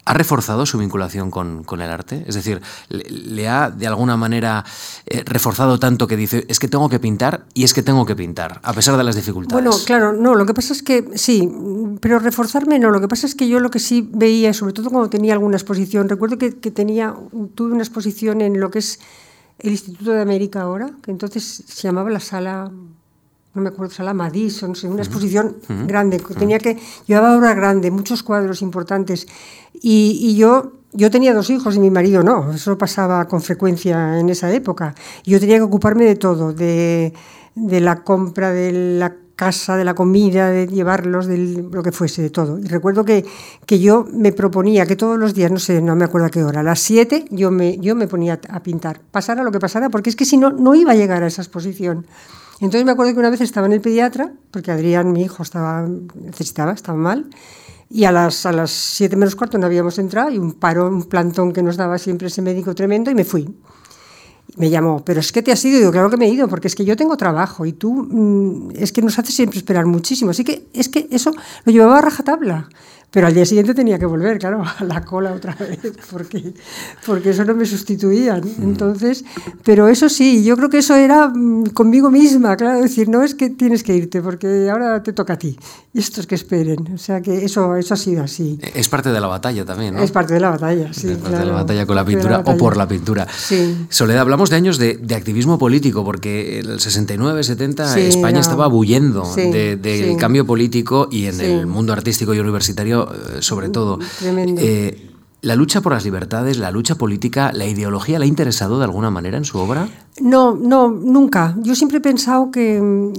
¿Ha 0.04 0.14
reforzado 0.14 0.66
su 0.66 0.78
vinculación 0.78 1.30
con, 1.30 1.62
con 1.62 1.80
el 1.80 1.88
arte? 1.88 2.24
Es 2.26 2.34
decir, 2.34 2.60
le, 2.88 3.48
ha 3.48 3.70
de 3.70 3.86
alguna 3.86 4.16
manera 4.16 4.64
eh, 5.06 5.22
reforzado 5.24 5.78
tanto 5.78 6.08
que 6.08 6.16
dice, 6.16 6.44
es 6.48 6.58
que 6.58 6.66
tengo 6.66 6.88
que 6.88 6.98
pintar 6.98 7.44
y 7.54 7.62
es 7.62 7.72
que 7.72 7.84
tengo 7.84 8.04
que 8.04 8.16
pintar, 8.16 8.58
a 8.64 8.72
pesar 8.72 8.96
de 8.96 9.04
las 9.04 9.14
dificultades? 9.14 9.64
Bueno, 9.64 9.78
claro, 9.84 10.12
no, 10.12 10.34
lo 10.34 10.44
que 10.44 10.54
pasa 10.54 10.72
es 10.72 10.82
que 10.82 11.10
sí, 11.14 11.48
pero 12.00 12.18
reforzarme 12.18 12.80
no, 12.80 12.90
lo 12.90 13.00
que 13.00 13.06
pasa 13.06 13.28
es 13.28 13.36
que 13.36 13.46
yo 13.46 13.60
lo 13.60 13.70
que 13.70 13.78
sí 13.78 14.08
veía, 14.12 14.52
sobre 14.52 14.72
todo 14.72 14.90
cuando 14.90 15.08
tenía 15.08 15.34
alguna 15.34 15.56
exposición, 15.56 16.08
recuerdo 16.08 16.36
que, 16.36 16.58
que 16.58 16.72
tenía, 16.72 17.14
tuve 17.54 17.72
una 17.72 17.84
exposición 17.84 18.40
en 18.40 18.58
lo 18.58 18.72
que 18.72 18.80
es 18.80 18.98
el 19.60 19.70
Instituto 19.70 20.10
de 20.10 20.20
América 20.20 20.62
ahora, 20.62 20.90
que 21.02 21.12
entonces 21.12 21.62
se 21.64 21.82
llamaba 21.82 22.10
la 22.10 22.18
sala 22.18 22.72
no 23.54 23.60
me 23.60 23.68
acuerdo, 23.68 23.92
Sala 23.92 24.14
Madison, 24.14 24.74
una 24.84 25.02
exposición 25.02 25.56
grande. 25.86 26.18
Tenía 26.38 26.58
que, 26.58 26.78
llevaba 27.06 27.36
obra 27.36 27.52
grande, 27.54 27.90
muchos 27.90 28.22
cuadros 28.22 28.62
importantes. 28.62 29.28
Y, 29.74 30.34
yo, 30.36 30.72
yo 30.92 31.10
tenía 31.10 31.34
dos 31.34 31.50
hijos 31.50 31.76
y 31.76 31.80
mi 31.80 31.90
marido 31.90 32.22
no, 32.22 32.52
eso 32.52 32.78
pasaba 32.78 33.26
con 33.28 33.42
frecuencia 33.42 34.18
en 34.18 34.30
esa 34.30 34.50
época. 34.52 34.94
Yo 35.24 35.38
tenía 35.38 35.56
que 35.56 35.62
ocuparme 35.62 36.04
de 36.04 36.16
todo, 36.16 36.54
de, 36.54 37.12
de 37.54 37.80
la 37.80 38.02
compra 38.04 38.52
de 38.52 38.72
la 38.98 39.16
casa, 39.36 39.76
de 39.76 39.84
la 39.84 39.94
comida, 39.94 40.50
de 40.50 40.66
llevarlos, 40.68 41.26
de 41.26 41.36
lo 41.70 41.82
que 41.82 41.92
fuese, 41.92 42.22
de 42.22 42.30
todo. 42.30 42.58
Y 42.58 42.64
recuerdo 42.68 43.04
que, 43.04 43.26
que 43.66 43.80
yo 43.80 44.06
me 44.10 44.32
proponía 44.32 44.86
que 44.86 44.96
todos 44.96 45.18
los 45.18 45.34
días, 45.34 45.50
no 45.50 45.58
sé, 45.58 45.82
no 45.82 45.94
me 45.94 46.04
acuerdo 46.04 46.28
a 46.28 46.30
qué 46.30 46.42
hora, 46.42 46.60
a 46.60 46.62
las 46.62 46.80
7 46.80 47.26
yo 47.30 47.50
me, 47.50 47.76
yo 47.78 47.94
me 47.94 48.06
ponía 48.06 48.40
a 48.48 48.62
pintar, 48.62 49.00
pasara 49.10 49.42
lo 49.42 49.50
que 49.50 49.58
pasara, 49.58 49.90
porque 49.90 50.08
es 50.08 50.16
que 50.16 50.24
si 50.24 50.38
no, 50.38 50.50
no 50.50 50.74
iba 50.74 50.92
a 50.92 50.94
llegar 50.94 51.22
a 51.22 51.26
esa 51.26 51.42
exposición. 51.42 52.06
Entonces 52.60 52.84
me 52.84 52.92
acuerdo 52.92 53.12
que 53.12 53.18
una 53.18 53.30
vez 53.30 53.40
estaba 53.40 53.66
en 53.66 53.72
el 53.72 53.80
pediatra, 53.80 54.32
porque 54.50 54.70
Adrián, 54.70 55.12
mi 55.12 55.22
hijo, 55.22 55.42
estaba, 55.42 55.88
necesitaba, 56.14 56.72
estaba 56.72 56.98
mal, 56.98 57.28
y 57.90 58.04
a 58.04 58.12
las, 58.12 58.46
a 58.46 58.52
las 58.52 58.70
siete 58.70 59.16
menos 59.16 59.34
cuarto 59.34 59.58
no 59.58 59.66
habíamos 59.66 59.98
entrado, 59.98 60.30
y 60.30 60.38
un 60.38 60.52
paro, 60.52 60.88
un 60.88 61.04
plantón 61.04 61.52
que 61.52 61.62
nos 61.62 61.76
daba 61.76 61.98
siempre 61.98 62.28
ese 62.28 62.40
médico 62.40 62.74
tremendo, 62.74 63.10
y 63.10 63.14
me 63.14 63.24
fui. 63.24 63.54
Me 64.56 64.68
llamó, 64.68 65.02
pero 65.04 65.20
es 65.20 65.32
que 65.32 65.42
te 65.42 65.50
has 65.50 65.64
ido, 65.64 65.76
y 65.76 65.78
digo, 65.80 65.92
claro 65.92 66.10
que 66.10 66.16
me 66.16 66.26
he 66.26 66.28
ido, 66.28 66.46
porque 66.46 66.68
es 66.68 66.74
que 66.74 66.84
yo 66.84 66.94
tengo 66.94 67.16
trabajo 67.16 67.64
y 67.64 67.72
tú 67.72 67.94
mm, 67.94 68.72
es 68.76 68.92
que 68.92 69.00
nos 69.00 69.18
haces 69.18 69.34
siempre 69.34 69.58
esperar 69.58 69.86
muchísimo. 69.86 70.30
Así 70.30 70.44
que 70.44 70.66
es 70.74 70.90
que 70.90 71.08
eso 71.10 71.32
lo 71.64 71.72
llevaba 71.72 71.98
a 71.98 72.02
rajatabla. 72.02 72.68
Pero 73.12 73.26
al 73.26 73.34
día 73.34 73.44
siguiente 73.44 73.74
tenía 73.74 73.98
que 73.98 74.06
volver, 74.06 74.38
claro, 74.38 74.64
a 74.78 74.84
la 74.84 75.04
cola 75.04 75.32
otra 75.32 75.54
vez, 75.54 75.78
porque, 76.10 76.54
porque 77.06 77.30
eso 77.30 77.44
no 77.44 77.54
me 77.54 77.66
sustituían. 77.66 78.40
Mm. 78.40 78.62
Entonces, 78.62 79.24
pero 79.62 79.88
eso 79.88 80.08
sí, 80.08 80.42
yo 80.42 80.56
creo 80.56 80.70
que 80.70 80.78
eso 80.78 80.96
era 80.96 81.28
mm, 81.28 81.66
conmigo 81.74 82.10
misma, 82.10 82.56
claro, 82.56 82.80
decir, 82.80 83.08
no 83.08 83.22
es 83.22 83.34
que 83.34 83.50
tienes 83.50 83.82
que 83.82 83.94
irte, 83.94 84.22
porque 84.22 84.70
ahora 84.70 85.02
te 85.02 85.12
toca 85.12 85.34
a 85.34 85.38
ti, 85.38 85.58
y 85.92 85.98
estos 85.98 86.26
que 86.26 86.34
esperen. 86.34 86.94
O 86.94 86.98
sea 86.98 87.20
que 87.20 87.44
eso, 87.44 87.76
eso 87.76 87.94
ha 87.94 87.98
sido 87.98 88.22
así. 88.22 88.58
Es 88.74 88.88
parte 88.88 89.10
de 89.10 89.20
la 89.20 89.26
batalla 89.26 89.64
también, 89.64 89.94
¿no? 89.94 90.02
Es 90.02 90.10
parte 90.10 90.32
de 90.32 90.40
la 90.40 90.50
batalla, 90.50 90.92
sí. 90.94 91.10
Es 91.10 91.18
parte 91.18 91.38
de 91.38 91.46
la 91.46 91.52
batalla 91.52 91.84
con 91.84 91.96
la 91.96 92.04
pintura 92.06 92.42
o 92.46 92.56
por 92.56 92.78
la 92.78 92.88
pintura. 92.88 93.28
Sí. 93.30 93.86
Soledad, 93.90 94.22
hablamos 94.22 94.48
de 94.48 94.56
años 94.56 94.78
de, 94.78 94.96
de 94.96 95.14
activismo 95.14 95.58
político, 95.58 96.02
porque 96.02 96.60
el 96.60 96.80
69, 96.80 97.42
70, 97.44 97.98
España 97.98 98.40
estaba 98.40 98.68
bullendo 98.68 99.30
del 99.34 99.82
de, 99.82 100.16
cambio 100.18 100.46
político 100.46 101.08
y 101.10 101.26
en 101.26 101.40
el 101.40 101.66
mundo 101.66 101.92
artístico 101.92 102.32
y 102.32 102.38
universitario 102.38 103.01
eh, 103.10 103.42
sobre 103.42 103.68
todo. 103.68 103.98
Eh, 104.22 105.08
¿La 105.42 105.56
lucha 105.56 105.80
por 105.80 105.92
las 105.92 106.04
libertades, 106.04 106.58
la 106.58 106.70
lucha 106.70 106.94
política, 106.94 107.50
la 107.52 107.66
ideología 107.66 108.18
le 108.18 108.26
ha 108.26 108.28
interesado 108.28 108.78
de 108.78 108.84
alguna 108.84 109.10
manera 109.10 109.36
en 109.36 109.44
su 109.44 109.58
obra? 109.58 109.88
No, 110.20 110.54
no, 110.54 110.88
nunca. 110.88 111.56
Yo 111.58 111.74
siempre 111.74 111.98
he 111.98 112.00
pensado 112.00 112.52
que, 112.52 113.12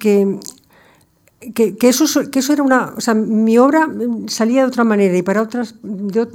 que, 0.00 0.40
que, 1.54 1.88
eso, 1.88 2.06
que 2.30 2.40
eso 2.40 2.52
era 2.52 2.64
una... 2.64 2.94
O 2.96 3.00
sea, 3.00 3.14
mi 3.14 3.58
obra 3.58 3.88
salía 4.26 4.62
de 4.62 4.68
otra 4.68 4.82
manera 4.82 5.16
y 5.16 5.22
para 5.22 5.40
otras... 5.40 5.76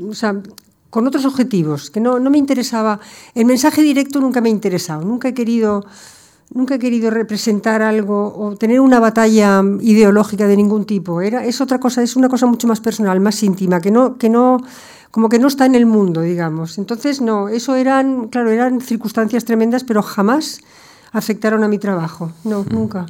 o 0.09 0.13
sea, 0.13 0.41
con 0.89 1.07
otros 1.07 1.25
objetivos, 1.25 1.89
que 1.89 1.99
no, 1.99 2.19
no 2.19 2.29
me 2.29 2.37
interesaba... 2.37 3.01
El 3.35 3.45
mensaje 3.45 3.81
directo 3.81 4.21
nunca 4.21 4.39
me 4.39 4.47
ha 4.47 4.51
interesado, 4.53 5.03
nunca 5.03 5.27
he 5.27 5.33
querido 5.33 5.85
nunca 6.53 6.75
he 6.75 6.79
querido 6.79 7.09
representar 7.09 7.81
algo 7.81 8.33
o 8.35 8.55
tener 8.55 8.79
una 8.79 8.99
batalla 8.99 9.61
ideológica 9.81 10.47
de 10.47 10.55
ningún 10.55 10.85
tipo. 10.85 11.21
Era, 11.21 11.45
es 11.45 11.61
otra 11.61 11.79
cosa, 11.79 12.01
es 12.01 12.15
una 12.15 12.29
cosa 12.29 12.45
mucho 12.45 12.67
más 12.67 12.79
personal, 12.79 13.19
más 13.19 13.41
íntima, 13.43 13.81
que 13.81 13.91
no, 13.91 14.17
que 14.17 14.29
no, 14.29 14.57
como 15.11 15.29
que 15.29 15.39
no 15.39 15.47
está 15.47 15.65
en 15.65 15.75
el 15.75 15.85
mundo, 15.85 16.21
digamos. 16.21 16.77
Entonces, 16.77 17.21
no, 17.21 17.49
eso 17.49 17.75
eran, 17.75 18.27
claro, 18.29 18.51
eran 18.51 18.81
circunstancias 18.81 19.45
tremendas, 19.45 19.83
pero 19.83 20.01
jamás 20.01 20.61
afectaron 21.13 21.63
a 21.63 21.67
mi 21.67 21.77
trabajo. 21.77 22.33
No, 22.43 22.65
nunca. 22.69 23.05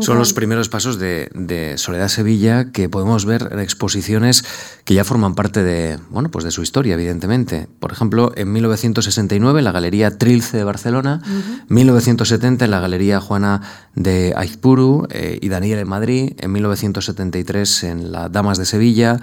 Son 0.00 0.18
los 0.18 0.32
primeros 0.34 0.68
pasos 0.68 0.98
de, 0.98 1.74
Soledad 1.76 2.08
Sevilla 2.08 2.72
que 2.72 2.88
podemos 2.88 3.24
ver 3.24 3.48
en 3.52 3.60
exposiciones 3.60 4.44
que 4.84 4.94
ya 4.94 5.04
forman 5.04 5.34
parte 5.34 5.62
de, 5.62 5.98
bueno, 6.10 6.30
pues 6.30 6.44
de 6.44 6.50
su 6.50 6.62
historia, 6.62 6.94
evidentemente. 6.94 7.68
Por 7.78 7.92
ejemplo, 7.92 8.32
en 8.34 8.52
1969 8.52 9.60
en 9.60 9.64
la 9.64 9.72
Galería 9.72 10.18
Trilce 10.18 10.56
de 10.56 10.64
Barcelona, 10.64 11.22
1970 11.68 12.64
en 12.64 12.70
la 12.70 12.80
Galería 12.80 13.20
Juana 13.20 13.62
de 13.94 14.34
Aizpuru 14.36 15.06
eh, 15.10 15.38
y 15.40 15.48
Daniel 15.48 15.78
en 15.78 15.88
Madrid, 15.88 16.32
en 16.38 16.52
1973 16.52 17.84
en 17.84 18.12
la 18.12 18.28
Damas 18.28 18.58
de 18.58 18.66
Sevilla, 18.66 19.20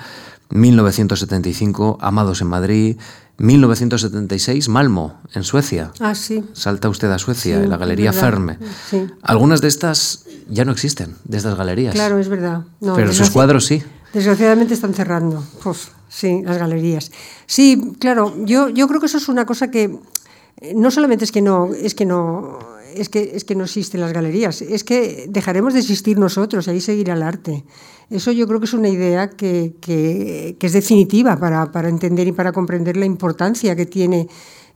1975 0.49 1.97
Amados 1.99 2.41
en 2.41 2.47
Madrid, 2.47 2.97
1976, 3.38 4.67
Malmo, 4.69 5.21
en 5.34 5.43
Suecia. 5.43 5.91
Ah, 6.00 6.15
sí. 6.15 6.43
Salta 6.54 6.89
usted 6.89 7.12
a 7.12 7.19
Suecia, 7.19 7.62
en 7.62 7.69
la 7.69 7.78
Galería 7.78 8.12
Ferme. 8.12 8.58
Sí. 8.89 9.06
Algunas 9.21 9.62
de 9.62 9.67
estas 9.67 10.26
ya 10.50 10.65
no 10.65 10.71
existen, 10.71 11.15
de 11.23 11.38
estas 11.38 11.56
galerías. 11.56 11.93
Claro, 11.93 12.17
es 12.19 12.30
verdad. 12.30 12.63
Pero 12.80 13.13
sus 13.13 13.30
cuadros 13.30 13.65
sí. 13.65 13.84
Desgraciadamente 14.13 14.73
están 14.73 14.93
cerrando, 14.93 15.43
pues, 15.63 15.89
sí, 16.10 16.41
las 16.43 16.58
galerías. 16.58 17.12
Sí, 17.45 17.93
claro, 18.00 18.34
yo, 18.45 18.69
yo 18.69 18.88
creo 18.88 19.00
que 19.00 19.06
eso 19.06 19.17
es 19.17 19.30
una 19.30 19.45
cosa 19.45 19.69
que 19.69 20.00
eh, 20.62 20.73
no 20.76 20.89
solamente 20.89 21.26
es 21.26 21.32
que 21.32 21.41
no, 21.41 21.73
es 21.73 21.93
que 21.93 22.06
no, 22.06 22.58
es 22.95 23.10
que, 23.10 23.32
es 23.36 23.43
que 23.43 23.56
no 23.56 23.65
existen 23.65 24.02
las 24.02 24.13
galerías, 24.13 24.62
es 24.62 24.84
que 24.84 25.26
dejaremos 25.30 25.73
de 25.73 25.82
existir 25.82 26.17
nosotros 26.17 26.67
y 26.67 26.71
ahí 26.71 26.82
seguirá 26.82 27.13
el 27.13 27.21
arte. 27.21 27.63
Eso 28.09 28.31
yo 28.31 28.47
creo 28.47 28.59
que 28.59 28.65
es 28.65 28.73
una 28.73 28.87
idea 28.87 29.29
que, 29.29 29.73
que, 29.81 30.55
es 30.59 30.73
definitiva 30.73 31.37
para, 31.37 31.71
para, 31.73 31.89
entender 31.89 32.27
y 32.27 32.31
para 32.31 32.53
comprender 32.53 32.95
la 32.95 33.05
importancia 33.05 33.75
que 33.75 33.85
tiene 33.85 34.29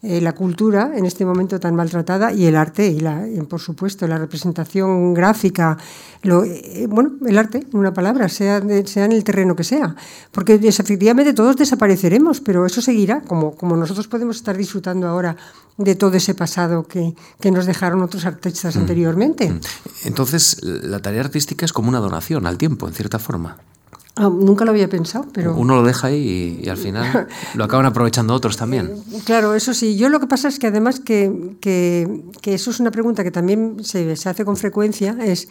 eh, 0.04 0.20
la 0.20 0.34
cultura 0.34 0.94
en 0.96 1.06
este 1.06 1.26
momento 1.26 1.60
tan 1.60 1.76
maltratada 1.76 2.34
y 2.34 2.46
el 2.46 2.56
arte 2.56 2.88
y, 2.88 3.00
la, 3.00 3.24
por 3.48 3.60
supuesto 3.60 4.08
la 4.08 4.18
representación 4.18 5.14
gráfica, 5.14 5.78
lo, 6.24 6.44
eh, 6.44 6.88
bueno, 6.90 7.12
el 7.24 7.38
arte, 7.38 7.60
en 7.72 7.78
una 7.78 7.94
palabra, 7.94 8.28
sea, 8.28 8.64
sea 8.86 9.06
en 9.06 9.12
el 9.12 9.24
terreno 9.24 9.56
que 9.56 9.64
sea, 9.64 9.96
porque 10.32 10.56
efectivamente 10.56 11.34
todos 11.34 11.56
desapareceremos, 11.56 12.42
pero 12.42 12.66
eso 12.66 12.82
seguirá, 12.82 13.22
como, 13.22 13.56
como 13.56 13.78
nosotros 13.78 14.08
podemos 14.08 14.38
estar 14.38 14.58
disfrutando 14.58 15.08
ahora 15.08 15.38
de 15.78 15.94
todo 15.96 16.16
ese 16.18 16.34
pasado 16.34 16.88
que, 16.88 17.14
que 17.40 17.52
nos 17.52 17.68
dejaron 17.68 18.02
otros 18.02 18.26
artistas 18.26 18.76
mm. 18.76 18.80
anteriormente. 18.80 19.50
Mm. 19.52 19.60
Entonces, 20.06 20.64
la 20.64 21.00
tarea 21.00 21.22
artística 21.22 21.64
es 21.64 21.74
como 21.74 21.90
una 21.90 22.00
donación 22.00 22.48
al 22.48 22.58
tiempo, 22.58 22.88
en 22.88 22.96
cierta 22.96 23.20
forma. 23.20 23.58
Ah, 24.16 24.30
nunca 24.30 24.66
lo 24.66 24.72
había 24.72 24.90
pensado, 24.90 25.26
pero... 25.32 25.56
Uno 25.56 25.76
lo 25.76 25.84
deja 25.84 26.08
ahí 26.08 26.62
y, 26.62 26.70
al 26.70 26.76
final 26.76 27.28
lo 27.56 27.64
acaban 27.64 27.86
aprovechando 27.86 28.34
otros 28.34 28.58
también. 28.58 28.94
Claro, 29.24 29.56
eso 29.56 29.74
sí. 29.74 29.96
Yo 29.96 30.10
lo 30.10 30.20
que 30.20 30.28
pasa 30.28 30.50
es 30.50 30.60
que 30.60 30.68
además 30.68 31.00
que, 31.00 31.56
que, 31.62 32.54
eso 32.54 32.72
es 32.72 32.80
una 32.82 32.92
pregunta 32.92 33.24
que 33.24 33.32
también 33.32 33.78
se, 33.84 34.16
se, 34.18 34.28
hace 34.28 34.44
con 34.44 34.58
frecuencia, 34.58 35.16
es, 35.22 35.48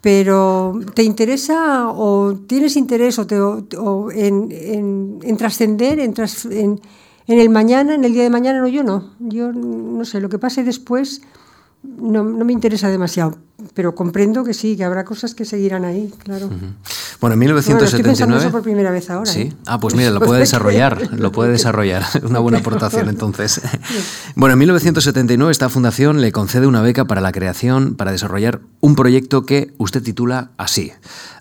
pero 0.00 0.80
¿te 0.94 1.02
interesa 1.02 1.90
o 1.90 2.34
tienes 2.46 2.76
interés 2.76 3.18
o, 3.18 3.26
te, 3.26 3.38
o 3.38 4.10
en, 4.10 4.48
en, 4.50 5.18
en, 5.22 5.36
trascender, 5.36 6.00
en, 6.00 6.14
en, 6.50 6.80
en, 7.26 7.38
el 7.38 7.50
mañana, 7.50 7.94
en 7.94 8.04
el 8.04 8.14
día 8.14 8.22
de 8.22 8.30
mañana? 8.30 8.60
No, 8.60 8.68
yo 8.68 8.82
no. 8.82 9.12
Yo 9.20 9.52
no 9.52 10.04
sé, 10.06 10.20
lo 10.20 10.30
que 10.30 10.38
pase 10.38 10.64
después 10.64 11.20
no, 11.82 12.24
no, 12.24 12.44
me 12.44 12.52
interesa 12.52 12.88
demasiado, 12.88 13.36
pero 13.74 13.94
comprendo 13.94 14.44
que 14.44 14.54
sí, 14.54 14.76
que 14.76 14.84
habrá 14.84 15.04
cosas 15.04 15.34
que 15.34 15.44
seguirán 15.44 15.84
ahí, 15.84 16.12
claro. 16.18 16.48
Bueno, 17.22 17.34
en 17.34 17.38
1979... 17.38 18.26
Bueno, 18.26 18.40
eso 18.40 18.50
por 18.50 18.62
primera 18.62 18.90
vez 18.90 19.08
ahora. 19.08 19.30
Sí. 19.30 19.42
¿eh? 19.42 19.52
Ah, 19.66 19.78
pues 19.78 19.94
mira, 19.94 20.10
lo 20.10 20.18
puede 20.18 20.40
desarrollar, 20.40 21.08
lo 21.18 21.30
puede 21.30 21.52
desarrollar. 21.52 22.02
Una 22.28 22.40
buena 22.40 22.58
aportación 22.58 23.08
entonces. 23.08 23.60
Bueno, 24.34 24.54
en 24.54 24.58
1979 24.58 25.52
esta 25.52 25.68
fundación 25.68 26.20
le 26.20 26.32
concede 26.32 26.66
una 26.66 26.82
beca 26.82 27.04
para 27.04 27.20
la 27.20 27.30
creación, 27.30 27.94
para 27.94 28.10
desarrollar 28.10 28.60
un 28.80 28.96
proyecto 28.96 29.46
que 29.46 29.72
usted 29.78 30.02
titula 30.02 30.50
así. 30.56 30.92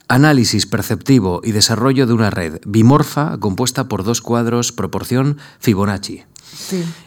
Análisis 0.08 0.67
perceptivo 0.67 1.41
y 1.44 1.52
desarrollo 1.52 2.06
de 2.06 2.13
una 2.13 2.30
red 2.30 2.60
bimorfa 2.63 3.39
compuesta 3.39 3.88
por 3.88 4.04
dos 4.04 4.22
cuadros 4.22 4.72
proporción 4.72 5.38
Fibonacci. 5.60 6.26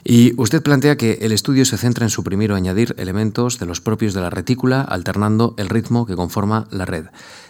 Y 0.04 0.32
usted 0.40 0.62
plantea 0.62 0.96
que 0.96 1.18
el 1.22 1.32
estudio 1.32 1.64
se 1.64 1.76
centra 1.76 2.04
en 2.04 2.10
suprimir 2.10 2.52
o 2.52 2.56
añadir 2.56 2.94
elementos 2.98 3.58
de 3.58 3.66
los 3.66 3.80
propios 3.80 4.14
de 4.14 4.20
la 4.20 4.30
retícula, 4.30 4.82
alternando 4.82 5.54
el 5.56 5.68
ritmo 5.68 6.06
que 6.06 6.16
conforma 6.16 6.66
la 6.70 6.84
red. 6.84 7.06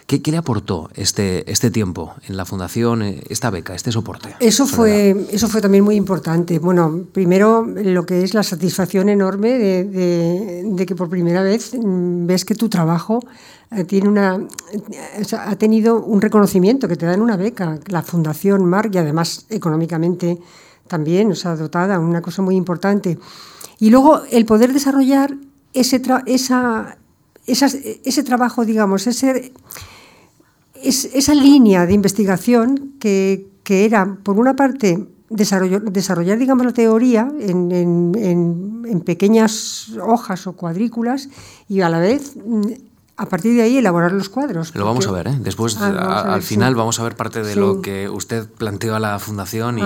¿Qué, 0.07 0.21
le 0.23 0.37
aportó 0.37 0.89
este, 0.93 1.51
este 1.51 1.71
tiempo 1.71 2.13
en 2.27 2.37
la 2.37 2.45
fundación, 2.45 3.01
eh, 3.01 3.23
esta 3.29 3.49
beca, 3.49 3.73
este 3.73 3.91
soporte? 3.91 4.35
Eso 4.39 4.67
fue, 4.67 5.25
eso 5.31 5.47
fue 5.47 5.61
también 5.61 5.83
muy 5.83 5.95
importante. 5.95 6.59
Bueno, 6.59 7.05
primero 7.11 7.65
lo 7.65 8.05
que 8.05 8.23
es 8.23 8.35
la 8.35 8.43
satisfacción 8.43 9.09
enorme 9.09 9.57
de, 9.57 10.85
que 10.85 10.95
por 10.95 11.09
primera 11.09 11.41
vez 11.41 11.73
mm, 11.73 12.27
ves 12.27 12.45
que 12.45 12.53
tu 12.53 12.69
trabajo 12.69 13.19
eh, 13.71 13.83
tiene 13.85 14.07
una, 14.07 14.39
ha 15.39 15.55
tenido 15.55 15.99
un 15.99 16.21
reconocimiento, 16.21 16.87
que 16.87 16.97
te 16.97 17.07
dan 17.07 17.21
una 17.21 17.35
beca, 17.35 17.79
la 17.87 18.03
Fundación 18.03 18.63
Mar, 18.65 18.89
y 18.93 18.99
además 18.99 19.47
económicamente 19.49 20.37
también, 20.87 21.31
o 21.31 21.35
sea, 21.35 21.55
dotada, 21.55 21.99
una 21.99 22.21
cosa 22.21 22.41
muy 22.41 22.55
importante. 22.55 23.17
Y 23.79 23.89
luego 23.89 24.21
el 24.31 24.45
poder 24.45 24.73
desarrollar 24.73 25.35
ese, 25.73 26.01
esa, 26.25 26.97
ese 27.45 28.23
trabajo, 28.23 28.65
digamos, 28.65 29.07
ese, 29.07 29.51
esa 30.81 31.33
línea 31.33 31.85
de 31.85 31.93
investigación 31.93 32.93
que, 32.99 33.47
que 33.63 33.85
era, 33.85 34.17
por 34.23 34.39
una 34.39 34.55
parte, 34.55 35.07
desarrollar, 35.29 35.81
desarrollar 35.91 36.37
digamos, 36.37 36.65
la 36.65 36.73
teoría 36.73 37.31
en, 37.39 37.71
en, 37.71 38.83
en, 38.87 39.01
pequeñas 39.01 39.91
hojas 40.01 40.47
o 40.47 40.53
cuadrículas 40.53 41.29
y 41.67 41.81
a 41.81 41.89
la 41.89 41.99
vez 41.99 42.35
a 43.17 43.27
partir 43.27 43.55
de 43.55 43.61
ahí 43.61 43.77
elaborar 43.77 44.11
los 44.11 44.27
cuadros. 44.27 44.75
Lo 44.75 44.83
vamos 44.83 45.07
a 45.07 45.11
ver, 45.11 45.27
¿eh? 45.27 45.37
después 45.39 45.77
ah, 45.79 46.33
al 46.33 46.41
final 46.41 46.75
vamos 46.75 46.99
a 46.99 47.03
ver 47.03 47.15
parte 47.15 47.43
de 47.43 47.55
lo 47.55 47.81
que 47.81 48.09
usted 48.09 48.45
planteó 48.49 48.95
a 48.95 48.99
la 48.99 49.19
fundación 49.19 49.79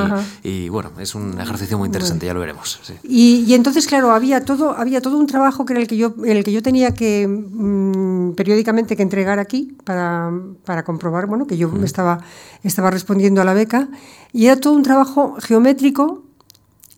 y, 0.43 0.69
bueno, 0.69 0.91
es 0.99 1.13
un 1.13 1.39
ejercicio 1.39 1.77
muy 1.77 1.87
interesante, 1.87 2.25
ya 2.25 2.33
lo 2.33 2.39
veremos. 2.39 2.79
Y, 3.03 3.53
entonces, 3.53 3.85
claro, 3.85 4.11
había 4.11 4.43
todo, 4.45 4.71
había 4.75 5.01
todo 5.01 5.17
un 5.17 5.27
trabajo 5.27 5.65
que 5.65 5.73
era 5.73 5.81
el 5.81 5.87
que 5.87 5.97
yo, 5.97 6.15
el 6.25 6.43
que 6.43 6.51
yo 6.51 6.63
tenía 6.63 6.93
que 6.93 7.27
mm, 7.27 8.31
periódicamente 8.31 8.95
que 8.95 9.03
entregar 9.03 9.37
aquí 9.37 9.77
para, 9.83 10.31
para 10.65 10.83
comprobar 10.83 11.27
bueno, 11.27 11.45
que 11.45 11.57
yo 11.57 11.71
estaba, 11.83 12.19
estaba 12.63 12.89
respondiendo 12.89 13.41
a 13.41 13.45
la 13.45 13.53
beca 13.53 13.89
y 14.33 14.47
era 14.47 14.59
todo 14.59 14.73
un 14.73 14.83
trabajo 14.83 15.35
geométrico 15.39 16.23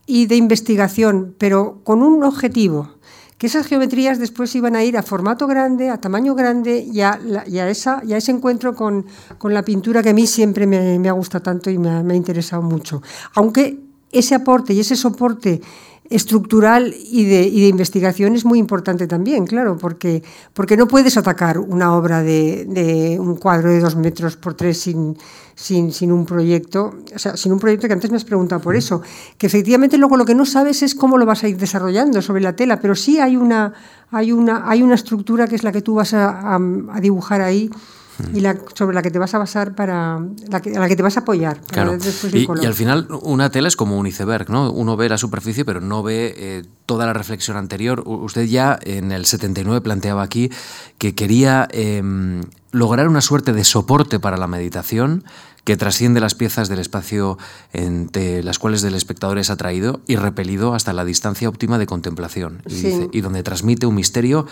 y 0.05 0.27
de 0.27 0.35
investigación, 0.35 1.35
pero 1.37 1.79
con 1.83 2.01
un 2.03 2.23
objetivo 2.23 3.00
que 3.41 3.47
esas 3.47 3.65
geometrías 3.65 4.19
después 4.19 4.53
iban 4.53 4.75
a 4.75 4.83
ir 4.83 4.95
a 4.99 5.01
formato 5.01 5.47
grande, 5.47 5.89
a 5.89 5.97
tamaño 5.97 6.35
grande 6.35 6.77
y 6.77 7.01
a, 7.01 7.17
esa, 7.71 8.03
ese 8.07 8.31
encuentro 8.31 8.75
con, 8.75 9.07
la 9.45 9.63
pintura 9.63 10.03
que 10.03 10.09
a 10.09 10.13
mí 10.13 10.27
siempre 10.27 10.67
me, 10.67 11.09
ha 11.09 11.11
gustado 11.13 11.41
tanto 11.41 11.71
y 11.71 11.79
me 11.79 11.89
ha, 11.89 12.03
me 12.03 12.13
ha 12.13 12.17
interesado 12.17 12.61
mucho. 12.61 13.01
Aunque 13.33 13.79
ese 14.11 14.35
aporte 14.35 14.73
y 14.73 14.81
ese 14.81 14.95
soporte 14.95 15.59
estructural 16.11 16.93
y 16.93 17.25
de, 17.25 17.43
y 17.43 17.61
de, 17.61 17.67
investigación 17.67 18.35
es 18.35 18.43
muy 18.43 18.59
importante 18.59 19.07
también, 19.07 19.47
claro, 19.47 19.77
porque, 19.77 20.21
porque 20.53 20.75
no 20.75 20.87
puedes 20.87 21.17
atacar 21.17 21.57
una 21.57 21.95
obra 21.95 22.21
de, 22.21 22.65
de 22.65 23.17
un 23.19 23.37
cuadro 23.37 23.69
de 23.69 23.79
dos 23.79 23.95
metros 23.95 24.35
por 24.35 24.53
tres 24.53 24.77
sin, 24.77 25.17
sin, 25.55 25.93
sin, 25.93 26.11
un 26.11 26.25
proyecto, 26.25 26.93
o 27.15 27.19
sea, 27.19 27.37
sin 27.37 27.53
un 27.53 27.59
proyecto 27.59 27.87
que 27.87 27.93
antes 27.93 28.11
me 28.11 28.17
has 28.17 28.25
preguntado 28.25 28.61
por 28.61 28.75
eso, 28.75 29.01
que 29.37 29.47
efectivamente 29.47 29.97
luego 29.97 30.17
lo 30.17 30.25
que 30.25 30.35
no 30.35 30.45
sabes 30.45 30.83
es 30.83 30.95
cómo 30.95 31.17
lo 31.17 31.25
vas 31.25 31.43
a 31.43 31.47
ir 31.47 31.57
desarrollando 31.57 32.21
sobre 32.21 32.41
la 32.41 32.55
tela, 32.55 32.79
pero 32.81 32.93
sí 32.93 33.19
hay 33.19 33.37
una, 33.37 33.73
hay 34.11 34.33
una, 34.33 34.69
hay 34.69 34.83
una 34.83 34.95
estructura 34.95 35.47
que 35.47 35.55
es 35.55 35.63
la 35.63 35.71
que 35.71 35.81
tú 35.81 35.95
vas 35.95 36.13
a, 36.13 36.55
a 36.55 36.99
dibujar 36.99 37.41
ahí 37.41 37.69
y 38.33 38.41
la, 38.41 38.57
sobre 38.73 38.95
la 38.95 39.01
que 39.01 39.11
te 39.11 39.19
vas 39.19 39.33
a 39.33 39.37
basar 39.37 39.75
para 39.75 40.19
la 40.49 40.61
que, 40.61 40.75
a 40.75 40.79
la 40.79 40.87
que 40.87 40.95
te 40.95 41.03
vas 41.03 41.17
a 41.17 41.21
apoyar 41.21 41.61
claro. 41.61 41.97
y, 42.31 42.47
y, 42.61 42.65
al 42.65 42.73
final 42.73 43.07
una 43.21 43.49
tela 43.49 43.67
es 43.67 43.75
como 43.75 43.97
un 43.97 44.07
iceberg 44.07 44.49
no 44.49 44.71
uno 44.71 44.97
ve 44.97 45.09
la 45.09 45.17
superficie 45.17 45.65
pero 45.65 45.81
no 45.81 46.03
ve 46.03 46.33
eh, 46.35 46.63
toda 46.85 47.05
la 47.05 47.13
reflexión 47.13 47.57
anterior 47.57 48.03
usted 48.05 48.45
ya 48.45 48.79
en 48.83 49.11
el 49.11 49.25
79 49.25 49.81
planteaba 49.81 50.23
aquí 50.23 50.51
que 50.97 51.15
quería 51.15 51.67
eh, 51.71 52.01
lograr 52.71 53.07
una 53.07 53.21
suerte 53.21 53.53
de 53.53 53.63
soporte 53.63 54.19
para 54.19 54.37
la 54.37 54.47
meditación 54.47 55.23
que 55.63 55.77
trasciende 55.77 56.19
las 56.19 56.33
piezas 56.33 56.69
del 56.69 56.79
espacio 56.79 57.37
entre 57.71 58.43
las 58.43 58.57
cuales 58.57 58.83
el 58.83 58.95
espectador 58.95 59.37
es 59.37 59.49
atraído 59.49 60.01
y 60.07 60.15
repelido 60.15 60.73
hasta 60.73 60.93
la 60.93 61.05
distancia 61.05 61.49
óptima 61.49 61.77
de 61.77 61.85
contemplación 61.85 62.63
y, 62.65 62.71
sí. 62.71 62.87
dice, 62.87 63.09
y 63.11 63.21
donde 63.21 63.43
transmite 63.43 63.85
un 63.85 63.95
misterio 63.95 64.47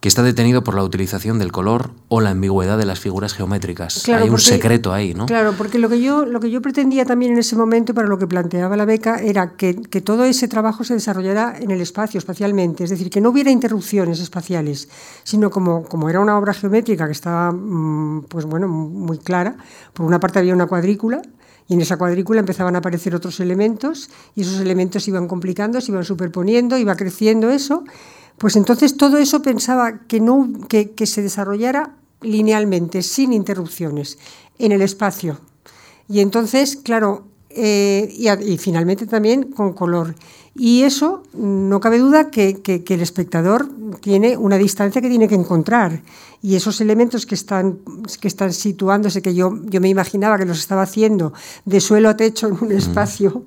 que 0.00 0.08
está 0.08 0.22
detenido 0.22 0.64
por 0.64 0.74
la 0.74 0.82
utilización 0.82 1.38
del 1.38 1.52
color 1.52 1.90
o 2.08 2.22
la 2.22 2.30
ambigüedad 2.30 2.78
de 2.78 2.86
las 2.86 2.98
figuras 2.98 3.34
geométricas. 3.34 4.02
Claro, 4.02 4.22
Hay 4.24 4.30
un 4.30 4.36
porque, 4.36 4.46
secreto 4.46 4.94
ahí, 4.94 5.12
¿no? 5.12 5.26
Claro, 5.26 5.52
porque 5.58 5.78
lo 5.78 5.90
que, 5.90 6.00
yo, 6.00 6.24
lo 6.24 6.40
que 6.40 6.50
yo 6.50 6.62
pretendía 6.62 7.04
también 7.04 7.32
en 7.32 7.38
ese 7.38 7.54
momento, 7.54 7.92
para 7.92 8.08
lo 8.08 8.18
que 8.18 8.26
planteaba 8.26 8.78
la 8.78 8.86
beca, 8.86 9.20
era 9.20 9.56
que, 9.56 9.76
que 9.76 10.00
todo 10.00 10.24
ese 10.24 10.48
trabajo 10.48 10.84
se 10.84 10.94
desarrollara 10.94 11.54
en 11.60 11.70
el 11.70 11.82
espacio, 11.82 12.16
espacialmente, 12.16 12.84
es 12.84 12.90
decir, 12.90 13.10
que 13.10 13.20
no 13.20 13.28
hubiera 13.28 13.50
interrupciones 13.50 14.20
espaciales, 14.20 14.88
sino 15.22 15.50
como, 15.50 15.84
como 15.84 16.08
era 16.08 16.20
una 16.20 16.38
obra 16.38 16.54
geométrica 16.54 17.04
que 17.04 17.12
estaba 17.12 17.52
mm, 17.52 18.24
pues 18.28 18.46
bueno, 18.46 18.68
muy 18.68 19.18
clara, 19.18 19.56
por 19.92 20.06
una 20.06 20.18
parte 20.18 20.38
había 20.38 20.54
una 20.54 20.66
cuadrícula, 20.66 21.20
y 21.68 21.74
en 21.74 21.82
esa 21.82 21.98
cuadrícula 21.98 22.40
empezaban 22.40 22.74
a 22.74 22.78
aparecer 22.78 23.14
otros 23.14 23.38
elementos 23.38 24.10
y 24.34 24.40
esos 24.40 24.58
elementos 24.58 25.06
iban 25.06 25.28
complicando, 25.28 25.80
se 25.80 25.92
iban 25.92 26.04
superponiendo, 26.04 26.76
iba 26.76 26.96
creciendo 26.96 27.48
eso 27.50 27.84
pues 28.40 28.56
entonces 28.56 28.96
todo 28.96 29.18
eso 29.18 29.42
pensaba 29.42 29.98
que, 30.08 30.18
no, 30.18 30.50
que, 30.66 30.92
que 30.92 31.04
se 31.04 31.20
desarrollara 31.20 31.96
linealmente, 32.22 33.02
sin 33.02 33.34
interrupciones, 33.34 34.16
en 34.58 34.72
el 34.72 34.80
espacio. 34.80 35.38
Y 36.08 36.20
entonces, 36.20 36.76
claro, 36.76 37.26
eh, 37.50 38.08
y, 38.10 38.30
y, 38.30 38.56
finalmente 38.56 39.06
también 39.06 39.52
con 39.52 39.74
color. 39.74 40.14
Y 40.54 40.84
eso, 40.84 41.22
no 41.34 41.80
cabe 41.80 41.98
duda 41.98 42.30
que, 42.30 42.62
que, 42.62 42.82
que, 42.82 42.94
el 42.94 43.02
espectador 43.02 43.68
tiene 44.00 44.38
una 44.38 44.56
distancia 44.56 45.02
que 45.02 45.10
tiene 45.10 45.28
que 45.28 45.34
encontrar. 45.34 46.00
Y 46.40 46.54
esos 46.54 46.80
elementos 46.80 47.26
que 47.26 47.34
están, 47.34 47.80
que 48.22 48.28
están 48.28 48.54
situándose, 48.54 49.20
que 49.20 49.34
yo, 49.34 49.52
yo 49.64 49.82
me 49.82 49.90
imaginaba 49.90 50.38
que 50.38 50.46
los 50.46 50.60
estaba 50.60 50.80
haciendo 50.80 51.34
de 51.66 51.78
suelo 51.78 52.08
a 52.08 52.16
techo 52.16 52.48
en 52.48 52.56
un 52.58 52.72
espacio, 52.72 53.44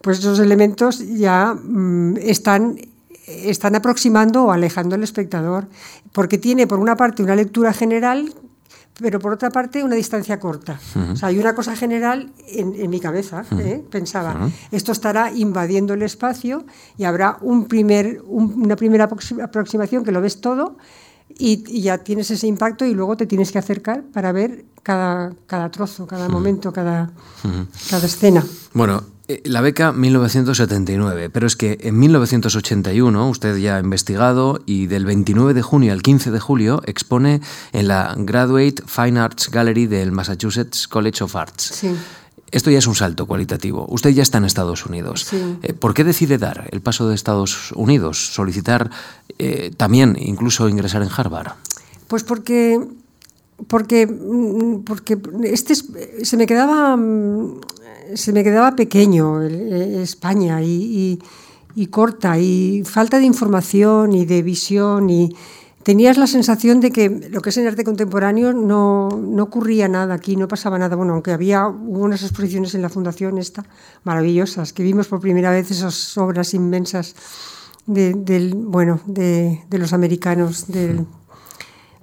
pues 0.00 0.20
esos 0.20 0.38
elementos 0.38 1.00
ya 1.06 1.52
mmm, 1.52 2.16
están 2.16 2.78
están 3.26 3.74
aproximando 3.74 4.44
o 4.44 4.52
alejando 4.52 4.94
al 4.94 5.02
espectador, 5.02 5.68
porque 6.12 6.38
tiene 6.38 6.66
por 6.66 6.78
una 6.78 6.96
parte 6.96 7.22
una 7.22 7.36
lectura 7.36 7.72
general, 7.72 8.34
pero 9.00 9.18
por 9.20 9.32
otra 9.32 9.50
parte 9.50 9.82
una 9.82 9.96
distancia 9.96 10.38
corta. 10.38 10.78
Uh 10.94 10.98
-huh. 10.98 11.12
O 11.12 11.16
sea, 11.16 11.28
hay 11.28 11.38
una 11.38 11.54
cosa 11.54 11.76
general 11.76 12.32
en, 12.48 12.74
en 12.74 12.90
mi 12.90 13.00
cabeza, 13.00 13.44
uh 13.50 13.54
-huh. 13.54 13.60
¿eh? 13.60 13.84
pensaba, 13.90 14.34
uh 14.34 14.46
-huh. 14.46 14.52
esto 14.70 14.92
estará 14.92 15.30
invadiendo 15.32 15.94
el 15.94 16.02
espacio 16.02 16.64
y 16.98 17.04
habrá 17.04 17.38
un 17.40 17.66
primer, 17.66 18.22
un, 18.26 18.62
una 18.62 18.76
primera 18.76 19.04
aproximación 19.04 20.04
que 20.04 20.12
lo 20.12 20.20
ves 20.20 20.40
todo 20.40 20.76
y, 21.38 21.64
y, 21.68 21.82
ya 21.82 21.98
tienes 21.98 22.30
ese 22.30 22.46
impacto 22.46 22.84
y 22.84 22.92
luego 22.92 23.16
te 23.16 23.26
tienes 23.26 23.52
que 23.52 23.58
acercar 23.58 24.02
para 24.12 24.32
ver 24.32 24.66
cada, 24.82 25.32
cada 25.46 25.70
trozo, 25.70 26.06
cada 26.06 26.28
momento, 26.28 26.72
cada, 26.72 27.10
cada 27.88 28.06
escena. 28.06 28.44
Bueno, 28.74 29.02
la 29.44 29.60
beca 29.60 29.92
1979, 29.92 31.30
pero 31.30 31.46
es 31.46 31.56
que 31.56 31.78
en 31.82 31.98
1981 31.98 33.28
usted 33.30 33.56
ya 33.56 33.76
ha 33.76 33.80
investigado 33.80 34.60
y 34.66 34.86
del 34.86 35.04
29 35.06 35.54
de 35.54 35.62
junio 35.62 35.92
al 35.92 36.02
15 36.02 36.30
de 36.30 36.40
julio 36.40 36.82
expone 36.86 37.40
en 37.72 37.88
la 37.88 38.14
Graduate 38.18 38.82
Fine 38.86 39.20
Arts 39.20 39.50
Gallery 39.50 39.86
del 39.86 40.12
Massachusetts 40.12 40.88
College 40.88 41.24
of 41.24 41.36
Arts. 41.36 41.62
Sí. 41.62 41.94
Esto 42.50 42.70
ya 42.70 42.78
es 42.78 42.86
un 42.86 42.94
salto 42.94 43.26
cualitativo. 43.26 43.86
Usted 43.88 44.10
ya 44.10 44.22
está 44.22 44.36
en 44.38 44.44
Estados 44.44 44.84
Unidos. 44.84 45.24
Sí. 45.30 45.56
Eh, 45.62 45.72
¿Por 45.72 45.94
qué 45.94 46.04
decide 46.04 46.36
dar 46.36 46.68
el 46.70 46.82
paso 46.82 47.08
de 47.08 47.14
Estados 47.14 47.72
Unidos, 47.72 48.34
solicitar 48.34 48.90
eh, 49.38 49.70
también 49.76 50.16
incluso 50.20 50.68
ingresar 50.68 51.02
en 51.02 51.08
Harvard? 51.16 51.52
Pues 52.08 52.24
porque 52.24 52.78
porque 53.68 54.06
mm, 54.06 54.82
porque 54.84 55.16
este 55.44 55.72
es- 55.72 55.86
se 56.24 56.36
me 56.36 56.46
quedaba 56.46 56.94
mm, 56.96 57.60
se 58.14 58.32
me 58.32 58.42
quedaba 58.44 58.76
pequeño 58.76 59.42
eh, 59.42 60.02
España 60.02 60.62
y, 60.62 60.66
y- 60.68 61.18
y 61.74 61.86
corta 61.86 62.38
y 62.38 62.82
falta 62.84 63.18
de 63.18 63.24
información 63.24 64.12
y 64.12 64.26
de 64.26 64.42
visión 64.42 65.08
y 65.08 65.34
tenías 65.82 66.18
la 66.18 66.26
sensación 66.26 66.80
de 66.80 66.90
que 66.90 67.08
lo 67.30 67.40
que 67.40 67.48
es 67.48 67.56
en 67.56 67.66
arte 67.66 67.82
contemporáneo 67.82 68.52
no, 68.52 69.08
no 69.08 69.42
ocurría 69.44 69.88
nada 69.88 70.14
aquí, 70.14 70.36
no 70.36 70.48
pasaba 70.48 70.78
nada. 70.78 70.96
Bueno, 70.96 71.14
aunque 71.14 71.32
había 71.32 71.66
hubo 71.66 72.00
unas 72.04 72.22
exposiciones 72.22 72.74
en 72.74 72.82
la 72.82 72.90
fundación 72.90 73.38
esta 73.38 73.64
maravillosas 74.04 74.72
que 74.74 74.82
vimos 74.82 75.08
por 75.08 75.20
primera 75.20 75.50
vez 75.50 75.70
esas 75.70 76.16
obras 76.18 76.52
inmensas 76.54 77.14
de, 77.86 78.12
del 78.14 78.54
bueno 78.54 79.00
de, 79.06 79.62
de 79.70 79.78
los 79.78 79.92
americanos 79.94 80.66
del 80.68 81.06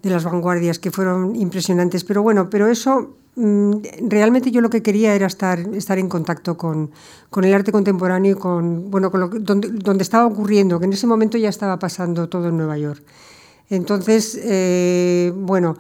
de 0.02 0.10
las 0.10 0.24
vanguardias 0.24 0.80
que 0.80 0.92
fueron 0.92 1.36
impresionantes. 1.36 2.04
Pero 2.06 2.24
bueno, 2.24 2.50
pero 2.50 2.68
eso 2.70 3.18
realmente 4.08 4.52
yo 4.52 4.62
lo 4.62 4.70
que 4.70 4.82
quería 4.82 5.16
era 5.16 5.28
estar, 5.28 5.60
estar 5.74 5.98
en 5.98 6.10
contacto 6.10 6.58
con, 6.58 6.92
con 7.30 7.44
el 7.46 7.54
arte 7.54 7.72
contemporáneo 7.72 8.34
y 8.36 8.40
con, 8.40 8.90
bueno, 8.92 9.12
con 9.12 9.20
lo 9.22 9.30
que- 9.30 9.40
donde, 9.40 9.70
donde 9.70 10.04
estaba 10.04 10.26
ocurriendo, 10.26 10.80
que 10.80 10.86
en 10.86 10.94
ese 10.94 11.08
momento 11.08 11.38
ya 11.38 11.50
estaba 11.50 11.80
pasando 11.80 12.28
todo 12.30 12.50
en 12.50 12.58
Nueva 12.58 12.78
York. 12.78 13.02
Entonces, 13.70 14.40
eh, 14.44 15.32
bueno, 15.36 15.78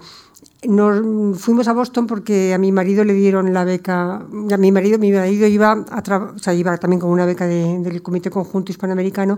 nos 0.67 1.39
fuimos 1.41 1.67
a 1.67 1.73
Boston 1.73 2.05
porque 2.07 2.53
a 2.53 2.57
mi 2.57 2.71
marido 2.71 3.03
le 3.03 3.13
dieron 3.13 3.53
la 3.53 3.63
beca, 3.63 4.15
a 4.51 4.57
mi 4.57 4.71
marido, 4.71 4.99
mi 4.99 5.11
marido 5.11 5.47
iba, 5.47 5.71
a 5.71 6.03
o 6.35 6.39
sea, 6.39 6.53
iba 6.53 6.77
también 6.77 6.99
con 6.99 7.09
una 7.09 7.25
beca 7.25 7.45
de- 7.47 7.79
del 7.79 8.01
Comité 8.01 8.29
Conjunto 8.29 8.71
Hispanoamericano 8.71 9.37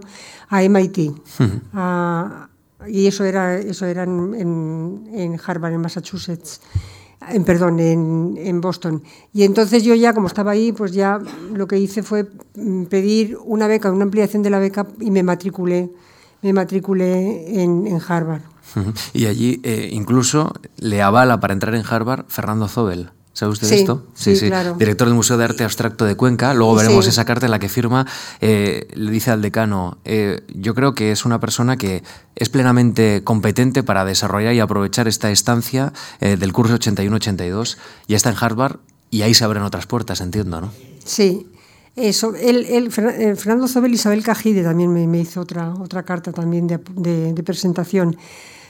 a 0.49 0.63
MIT. 0.63 1.13
a- 1.73 2.47
y 2.87 3.05
eso 3.07 3.23
era, 3.23 3.57
eso 3.57 3.85
era 3.85 4.03
en, 4.03 4.33
en- 4.35 5.07
en 5.13 5.39
Harvard, 5.45 5.73
en 5.73 5.81
Massachusetts. 5.81 6.61
En, 7.29 7.43
perdón, 7.43 7.79
en, 7.79 8.35
en 8.37 8.61
Boston. 8.61 9.03
Y 9.31 9.43
entonces 9.43 9.83
yo 9.83 9.93
ya, 9.93 10.13
como 10.13 10.27
estaba 10.27 10.51
ahí, 10.51 10.71
pues 10.71 10.91
ya 10.91 11.19
lo 11.53 11.67
que 11.67 11.77
hice 11.77 12.01
fue 12.01 12.27
mm, 12.55 12.85
pedir 12.85 13.37
una 13.43 13.67
beca, 13.67 13.91
una 13.91 14.03
ampliación 14.03 14.41
de 14.41 14.49
la 14.49 14.59
beca 14.59 14.87
y 14.99 15.11
me 15.11 15.21
matriculé, 15.21 15.91
me 16.41 16.51
matriculé 16.53 17.61
en, 17.61 17.85
en 17.87 17.99
Harvard. 18.05 18.41
Y 19.13 19.25
allí 19.25 19.59
eh, 19.63 19.89
incluso 19.91 20.53
le 20.77 21.01
avala 21.01 21.39
para 21.39 21.53
entrar 21.53 21.75
en 21.75 21.83
Harvard 21.87 22.25
Fernando 22.27 22.67
Zobel. 22.67 23.11
¿Sabe 23.33 23.53
usted 23.53 23.67
Sí, 23.69 23.75
esto? 23.75 24.07
sí, 24.13 24.35
claro. 24.47 24.75
Director 24.77 25.07
del 25.07 25.15
Museo 25.15 25.37
de 25.37 25.45
Arte 25.45 25.63
Abstracto 25.63 26.03
de 26.05 26.15
Cuenca. 26.15 26.53
Luego 26.53 26.75
veremos 26.75 27.05
Sí. 27.05 27.11
esa 27.11 27.23
carta 27.23 27.45
en 27.45 27.51
la 27.51 27.59
que 27.59 27.69
firma, 27.69 28.05
eh, 28.41 28.87
le 28.93 29.09
dice 29.09 29.31
al 29.31 29.41
decano, 29.41 29.99
eh, 30.03 30.41
yo 30.53 30.75
creo 30.75 30.93
que 30.93 31.11
es 31.13 31.23
una 31.23 31.39
persona 31.39 31.77
que 31.77 32.03
es 32.35 32.49
plenamente 32.49 33.21
competente 33.23 33.83
para 33.83 34.03
desarrollar 34.03 34.53
y 34.53 34.59
aprovechar 34.59 35.07
esta 35.07 35.31
estancia 35.31 35.93
eh, 36.19 36.35
del 36.35 36.51
curso 36.51 36.75
81-82. 36.75 37.77
Ya 38.07 38.17
está 38.17 38.29
en 38.29 38.35
Harvard 38.39 38.77
y 39.09 39.21
ahí 39.21 39.33
se 39.33 39.45
abren 39.45 39.63
otras 39.63 39.87
puertas, 39.87 40.19
entiendo, 40.21 40.59
¿no? 40.59 40.71
Sí, 41.05 41.47
eso. 41.95 42.35
Él, 42.35 42.65
él, 42.69 42.91
Fer- 42.91 43.35
Fernando 43.37 43.67
Zobel 43.69 43.91
y 43.91 43.95
Isabel 43.95 44.23
Cajide 44.23 44.61
también 44.63 44.93
me, 44.93 45.07
me 45.07 45.19
hizo 45.19 45.39
otra, 45.41 45.73
otra 45.75 46.03
carta 46.03 46.31
también 46.33 46.67
de, 46.67 46.79
de- 46.95 47.33
de 47.33 47.43
presentación. 47.43 48.17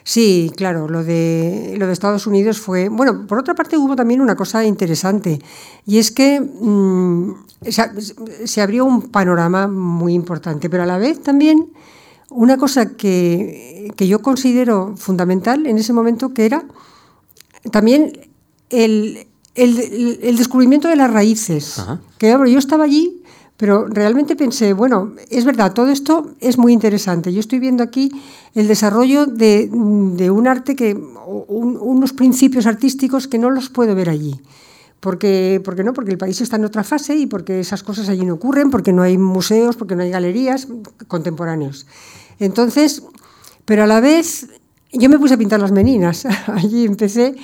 Sí, 0.04 0.52
claro, 0.56 0.88
lo 0.90 1.04
de, 1.04 1.76
lo 1.78 1.86
de 1.88 1.94
Estados 1.94 2.26
Unidos 2.28 2.60
fue... 2.60 2.90
Bueno, 2.90 3.28
por 3.28 3.38
otra 3.40 3.54
parte 3.54 3.78
hubo 3.78 3.96
también 3.96 4.20
una 4.22 4.36
cosa 4.36 4.64
interesante, 4.66 5.40
y 5.86 6.00
es 6.00 6.12
que 6.12 6.40
mm, 6.42 7.34
se, 7.70 8.48
se 8.48 8.62
abrió 8.62 8.86
un 8.86 9.04
panorama 9.10 9.68
muy 9.68 10.14
importante, 10.14 10.70
pero 10.70 10.84
a 10.84 10.86
la 10.88 10.98
vez 10.98 11.22
también 11.22 11.72
una 12.30 12.58
cosa 12.58 12.96
que, 12.98 13.92
que 13.96 14.08
yo 14.08 14.22
considero 14.22 14.96
fundamental 14.98 15.68
en 15.68 15.78
ese 15.78 15.94
momento, 15.94 16.34
que 16.34 16.46
era 16.46 16.66
también 17.72 18.14
el, 18.70 19.28
el- 19.56 20.20
el 20.24 20.38
descubrimiento 20.38 20.88
de 20.88 20.96
las 20.96 21.12
raíces. 21.12 21.78
Ajá. 21.80 22.00
Que 22.18 22.28
claro, 22.30 22.46
yo 22.48 22.58
estaba 22.58 22.86
allí, 22.86 23.22
pero 23.58 23.86
realmente 23.88 24.36
pensé, 24.36 24.74
bueno, 24.74 25.14
es 25.30 25.46
verdad, 25.46 25.74
todo 25.74 25.90
esto 25.90 26.32
es 26.40 26.58
muy 26.58 26.74
interesante. 26.74 27.32
Yo 27.32 27.40
estoy 27.40 27.60
viendo 27.60 27.84
aquí 27.84 28.12
el 28.56 28.68
desarrollo 28.68 29.28
de, 29.28 29.70
un 29.72 30.48
arte 30.48 30.76
que, 30.76 30.96
unos 30.96 32.14
principios 32.14 32.66
artísticos 32.66 33.28
que 33.28 33.38
no 33.38 33.52
los 33.52 33.70
puedo 33.70 33.94
ver 33.94 34.10
allí. 34.10 34.42
Porque, 35.00 35.62
porque 35.64 35.84
no, 35.84 35.94
porque 35.94 36.12
el 36.12 36.18
país 36.18 36.42
está 36.42 36.58
en 36.58 36.66
otra 36.66 36.84
fase 36.84 37.16
y 37.16 37.26
porque 37.26 37.60
esas 37.60 37.82
cosas 37.82 38.08
allí 38.10 38.24
no 38.24 38.36
ocurren, 38.36 38.70
porque 38.70 38.94
no 38.94 39.02
hay 39.02 39.18
museos, 39.18 39.76
porque 39.76 39.96
no 39.96 40.04
hay 40.04 40.12
galerías 40.12 40.68
contemporáneos. 41.08 41.88
Entonces, 42.40 43.04
pero 43.66 43.84
a 43.84 43.88
la 43.88 44.00
vez 44.00 44.48
yo 44.94 45.10
me 45.10 45.18
puse 45.20 45.34
a 45.36 45.38
pintar 45.38 45.60
las 45.60 45.72
meninas. 45.72 46.26
Allí 46.48 46.86
empecé 46.86 47.36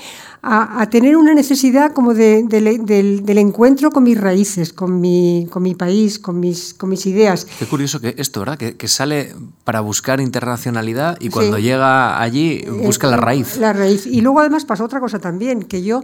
a, 0.42 0.82
a 0.82 0.90
tener 0.90 1.16
una 1.18 1.34
necesidad 1.34 1.94
como 1.94 2.14
de- 2.14 2.44
de- 2.44 2.78
del, 2.80 3.26
del 3.26 3.38
encuentro 3.38 3.90
con 3.90 4.04
mis 4.04 4.20
raíces, 4.20 4.72
con 4.74 5.00
mi, 5.02 5.48
con 5.50 5.64
mi 5.64 5.74
país, 5.76 6.20
con 6.20 6.40
mis, 6.40 6.74
con 6.74 6.90
mis 6.90 7.06
ideas. 7.06 7.46
Qué 7.60 7.66
curioso 7.66 8.00
que 8.00 8.14
esto, 8.18 8.42
¿verdad? 8.42 8.58
Que, 8.58 8.76
que 8.78 8.88
sale 8.88 9.34
para 9.64 9.82
buscar 9.82 10.20
internacionalidad 10.22 11.18
y 11.20 11.30
cuando 11.30 11.58
Sí. 11.58 11.64
llega 11.64 12.22
allí 12.22 12.64
busca 12.84 13.08
la 13.08 13.18
Eh, 13.18 13.22
raíz. 13.22 13.58
La 13.58 13.74
raíz. 13.74 14.06
Y 14.06 14.22
luego 14.22 14.40
además 14.42 14.66
pasó 14.66 14.84
otra 14.86 15.00
cosa 15.00 15.20
también, 15.20 15.64
que 15.64 15.82
yo 15.84 16.04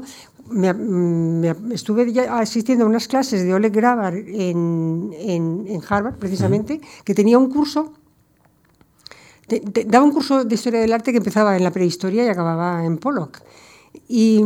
me, 0.49 0.73
me- 0.73 1.55
estuve 1.73 2.11
ya 2.11 2.37
asistiendo 2.39 2.85
a 2.85 2.87
unas 2.87 3.07
clases 3.07 3.43
de 3.43 3.53
Oleg 3.53 3.71
Grabar 3.73 4.15
en, 4.15 5.11
en- 5.19 5.65
en 5.67 5.81
Harvard, 5.87 6.15
precisamente, 6.15 6.81
que 7.03 7.13
tenía 7.13 7.37
un 7.37 7.49
curso, 7.49 7.93
daba 9.85 10.05
un 10.05 10.11
curso 10.11 10.43
de 10.43 10.55
historia 10.55 10.79
del 10.79 10.93
arte 10.93 11.11
que 11.11 11.17
empezaba 11.17 11.55
en 11.57 11.63
la 11.63 11.71
prehistoria 11.71 12.25
y 12.25 12.27
acababa 12.27 12.85
en 12.85 12.97
Pollock. 12.97 13.41
Y, 14.07 14.41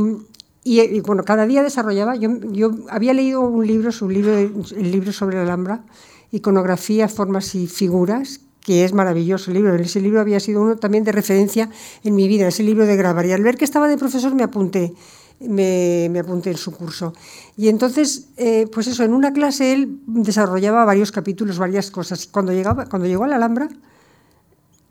bueno, 1.05 1.23
cada 1.23 1.45
día 1.45 1.63
desarrollaba, 1.63 2.15
yo, 2.15 2.29
yo 2.51 2.71
había 2.89 3.13
leído 3.13 3.41
un 3.41 3.65
libro, 3.65 3.91
su 3.91 4.09
libro, 4.09 4.37
el 4.37 4.91
libro 4.91 5.11
sobre 5.11 5.37
la 5.37 5.43
Alhambra, 5.43 5.83
iconografía, 6.31 7.07
formas 7.07 7.55
y 7.55 7.67
figuras, 7.67 8.41
que 8.61 8.83
es 8.83 8.93
maravilloso 8.93 9.51
el 9.51 9.55
libro. 9.57 9.75
Ese 9.75 10.01
libro 10.01 10.19
había 10.19 10.41
sido 10.41 10.61
uno 10.61 10.75
también 10.75 11.05
de 11.05 11.13
referencia 11.13 11.69
en 12.03 12.15
mi 12.15 12.27
vida, 12.27 12.49
ese 12.49 12.63
libro 12.63 12.85
de 12.85 12.97
grabar. 12.97 13.25
Y 13.25 13.31
al 13.31 13.41
ver 13.41 13.55
que 13.55 13.63
estaba 13.63 13.87
de 13.87 13.97
profesor 13.97 14.35
me 14.35 14.43
apunté, 14.43 14.93
me, 15.39 16.09
me 16.11 16.19
apunté 16.19 16.51
en 16.51 16.57
su 16.57 16.71
curso. 16.73 17.13
Y 17.55 17.69
entonces, 17.69 18.27
eh, 18.35 18.67
pues 18.71 18.87
eso, 18.87 19.03
en 19.03 19.13
una 19.13 19.31
clase 19.31 19.71
él 19.71 19.99
desarrollaba 20.05 20.83
varios 20.83 21.13
capítulos, 21.13 21.57
varias 21.57 21.91
cosas. 21.91 22.27
Cuando, 22.27 22.51
llegaba, 22.51 22.87
cuando 22.87 23.07
llegó 23.07 23.23
a 23.23 23.27
la 23.27 23.37
Alhambra, 23.37 23.69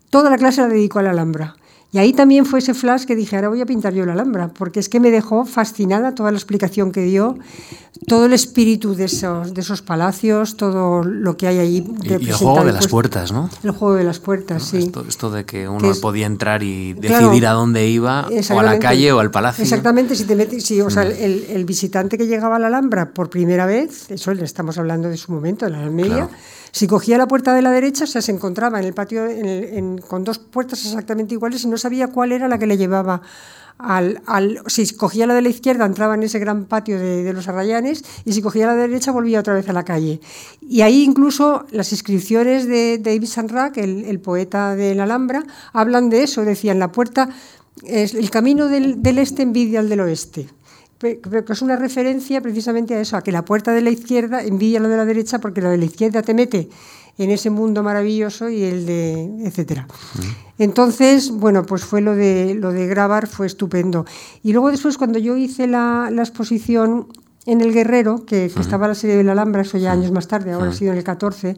toda 0.09 0.29
la 0.29 0.37
clase 0.37 0.61
la 0.61 0.67
dedicó 0.67 0.99
a 0.99 1.03
la 1.03 1.11
Alhambra. 1.11 1.55
Y 1.89 1.99
ahí 1.99 2.11
también 2.11 2.45
fue 2.45 2.59
ese 2.59 2.73
flash 2.73 3.05
que 3.05 3.15
dije, 3.15 3.37
ahora 3.37 3.47
voy 3.47 3.61
a 3.61 3.65
pintar 3.65 3.93
yo 3.93 4.05
la 4.05 4.11
Alhambra, 4.11 4.49
porque 4.49 4.81
es 4.81 4.89
que 4.89 4.99
me 4.99 5.09
dejó 5.09 5.45
fascinada 5.45 6.13
toda 6.13 6.31
la 6.31 6.37
explicación 6.37 6.91
que 6.91 7.01
dio, 7.03 7.37
todo 8.07 8.25
el 8.25 8.33
espíritu 8.33 8.93
de 8.93 9.05
esos, 9.05 9.53
de 9.53 9.61
esos 9.61 9.81
palacios, 9.81 10.57
todo 10.57 11.01
lo 11.05 11.37
que 11.37 11.47
hay 11.47 11.59
allí. 11.59 11.85
Y, 12.03 12.13
el 12.13 12.33
juego 12.33 12.59
de 12.59 12.65
las 12.73 12.75
puesto. 12.79 12.89
puertas, 12.91 13.31
¿no? 13.31 13.49
El 13.63 13.71
juego 13.71 13.95
de 13.95 14.03
las 14.03 14.19
puertas, 14.19 14.63
sí. 14.63 14.79
Esto, 14.79 15.05
esto 15.07 15.31
de 15.31 15.45
que 15.45 15.69
uno 15.69 15.79
Que 15.79 15.91
es- 15.91 15.99
podía 15.99 16.25
entrar 16.25 16.61
y 16.61 16.93
Claro, 16.99 17.27
decidir 17.27 17.47
a 17.47 17.53
dónde 17.53 17.87
iba, 17.87 18.27
o 18.53 18.59
a 18.59 18.63
la 18.63 18.79
calle 18.79 19.13
o 19.13 19.19
al 19.21 19.31
palacio. 19.31 19.63
Exactamente, 19.63 20.13
si 20.15 20.25
te 20.25 20.35
metes, 20.35 20.65
si, 20.65 20.81
o 20.81 20.89
sea, 20.89 21.05
Mm. 21.05 21.11
el, 21.19 21.45
el 21.51 21.65
visitante 21.65 22.17
que 22.17 22.27
llegaba 22.27 22.57
a 22.57 22.59
la 22.59 22.67
Alhambra 22.67 23.11
por 23.13 23.29
primera 23.29 23.65
vez, 23.65 24.11
eso 24.11 24.33
le 24.33 24.43
estamos 24.43 24.77
hablando 24.77 25.07
de 25.07 25.15
su 25.15 25.31
momento, 25.31 25.65
de 25.65 25.71
la 25.71 25.89
Media, 25.89 26.27
Claro. 26.27 26.29
Si 26.77 26.87
cogía 26.87 27.17
la 27.17 27.27
puerta 27.27 27.55
de 27.55 27.63
la 27.63 27.71
derecha, 27.71 28.05
se 28.05 28.31
encontraba 28.31 28.79
en 28.79 28.85
el 28.85 28.93
patio 28.93 29.25
con 30.07 30.23
dos 30.23 30.37
puertas 30.37 30.85
exactamente 30.85 31.33
iguales 31.33 31.63
y 31.63 31.67
no 31.67 31.77
sabía 31.77 32.07
cuál 32.09 32.31
era 32.31 32.47
la 32.47 32.59
que 32.59 32.67
le 32.67 32.77
llevaba 32.77 33.21
al, 33.79 34.21
si 34.67 34.87
cogía 34.95 35.27
la 35.27 35.33
de 35.33 35.41
la 35.41 35.49
izquierda 35.49 35.85
entraba 35.85 36.13
en 36.15 36.23
ese 36.23 36.39
gran 36.39 36.65
patio 36.65 36.99
de, 36.99 37.33
los 37.33 37.47
arrayanes 37.47 38.03
y 38.25 38.33
si 38.33 38.41
cogía 38.41 38.67
la 38.67 38.75
derecha 38.75 39.11
volvía 39.11 39.39
otra 39.39 39.55
vez 39.55 39.67
a 39.69 39.73
la 39.73 39.85
calle. 39.85 40.19
Y 40.61 40.81
ahí 40.81 41.03
incluso 41.03 41.65
las 41.71 41.91
inscripciones 41.91 42.67
de 42.67 42.99
David 42.99 43.27
Sanrak, 43.27 43.77
el, 43.77 44.05
el 44.05 44.19
poeta 44.19 44.75
de 44.75 44.93
la 44.93 45.03
Alhambra, 45.03 45.43
hablan 45.73 46.09
de 46.09 46.23
eso, 46.23 46.45
decían 46.45 46.77
la 46.77 46.91
puerta, 46.91 47.29
es, 47.83 48.13
el 48.13 48.29
camino 48.29 48.67
del, 48.67 49.01
del 49.01 49.17
este 49.17 49.41
envidia 49.41 49.79
al 49.79 49.89
del 49.89 50.01
oeste. 50.01 50.47
Pe- 50.97 51.19
Pero 51.29 51.45
que 51.45 51.53
es 51.53 51.61
una 51.61 51.75
referencia 51.75 52.41
precisamente 52.41 52.95
a 52.95 53.01
eso, 53.01 53.17
a 53.17 53.21
que 53.21 53.31
la 53.31 53.45
puerta 53.45 53.71
de 53.71 53.81
la 53.81 53.89
izquierda 53.91 54.43
envidia 54.43 54.79
la 54.79 54.87
de 54.87 54.97
la 54.97 55.05
derecha 55.05 55.39
porque 55.39 55.61
la 55.61 55.69
de 55.69 55.77
la 55.77 55.85
izquierda 55.85 56.21
te 56.21 56.33
mete 56.33 56.69
en 57.19 57.31
ese 57.31 57.49
mundo 57.49 57.81
maravilloso 57.83 58.49
y 58.49 58.63
el 58.63 58.85
de 58.85 59.45
etcétera. 59.45 59.87
Entonces, 60.59 61.31
bueno, 61.31 61.65
pues 61.65 61.83
fue 61.83 62.01
lo 62.01 62.15
de 62.15 62.55
lo 62.55 62.71
de 62.71 62.87
grabar 62.87 63.27
fue 63.27 63.45
estupendo. 63.47 64.05
Y 64.43 64.53
luego 64.53 64.71
después 64.71 64.97
cuando 64.97 65.19
yo 65.19 65.35
hice 65.37 65.67
la, 65.67 66.09
la 66.11 66.21
exposición 66.23 67.07
en 67.45 67.61
El 67.61 67.73
Guerrero, 67.73 68.25
que, 68.25 68.45
estaba 68.45 68.87
la 68.87 68.95
serie 68.95 69.15
de 69.15 69.23
la 69.23 69.31
Alhambra, 69.31 69.61
eso 69.61 69.77
ya 69.77 69.93
años 69.93 70.11
más 70.11 70.27
tarde, 70.27 70.51
ahora 70.51 70.69
ha 70.69 70.73
sido 70.73 70.91
en 70.91 70.97
el 70.97 71.03
14, 71.03 71.55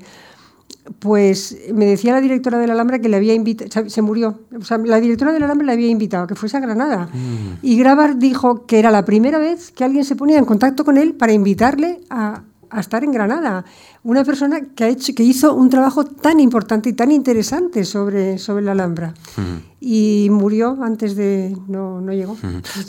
pues 1.00 1.58
me 1.74 1.86
decía 1.86 2.14
la 2.14 2.22
directora 2.22 2.58
de 2.58 2.68
la 2.68 2.74
Alhambra 2.74 3.00
que 3.00 3.10
le 3.10 3.18
había 3.18 3.34
invitado, 3.34 3.90
se 3.90 4.02
murió, 4.02 4.40
o 4.60 4.64
sea, 4.64 4.78
la 4.80 5.00
directora 5.00 5.32
de 5.32 5.40
la 5.40 5.46
Alhambra 5.46 5.68
le 5.68 5.74
había 5.74 5.90
invitado 5.90 6.24
a 6.24 6.28
que 6.28 6.36
fuese 6.36 6.58
a 6.58 6.60
Granada. 6.60 7.10
Mm. 7.14 7.60
Y 7.62 7.78
Grabar 7.78 8.18
dijo 8.18 8.66
que 8.66 8.80
era 8.80 8.92
la 8.92 9.06
primera 9.06 9.38
vez 9.38 9.72
que 9.72 9.84
alguien 9.84 10.06
se 10.06 10.16
ponía 10.16 10.40
en 10.40 10.46
contacto 10.46 10.84
con 10.84 10.98
él 10.98 11.14
para 11.14 11.34
invitarle 11.34 12.02
a, 12.10 12.44
a 12.70 12.80
estar 12.80 13.04
en 13.04 13.12
Granada. 13.12 13.66
Una 14.04 14.24
persona 14.24 14.62
que, 14.62 14.84
ha 14.84 14.88
hecho, 14.88 15.14
que 15.14 15.24
hizo 15.24 15.54
un 15.54 15.70
trabajo 15.70 16.06
tan 16.06 16.40
importante 16.40 16.90
y 16.90 16.94
tan 16.94 17.12
interesante 17.12 17.84
sobre, 17.84 18.38
sobre 18.38 18.64
la 18.64 18.72
Alhambra. 18.72 19.14
Y 19.82 20.30
murió 20.32 20.78
antes 20.82 21.16
de... 21.16 21.56
no, 21.68 22.02
no 22.02 22.14
llegó. 22.14 22.38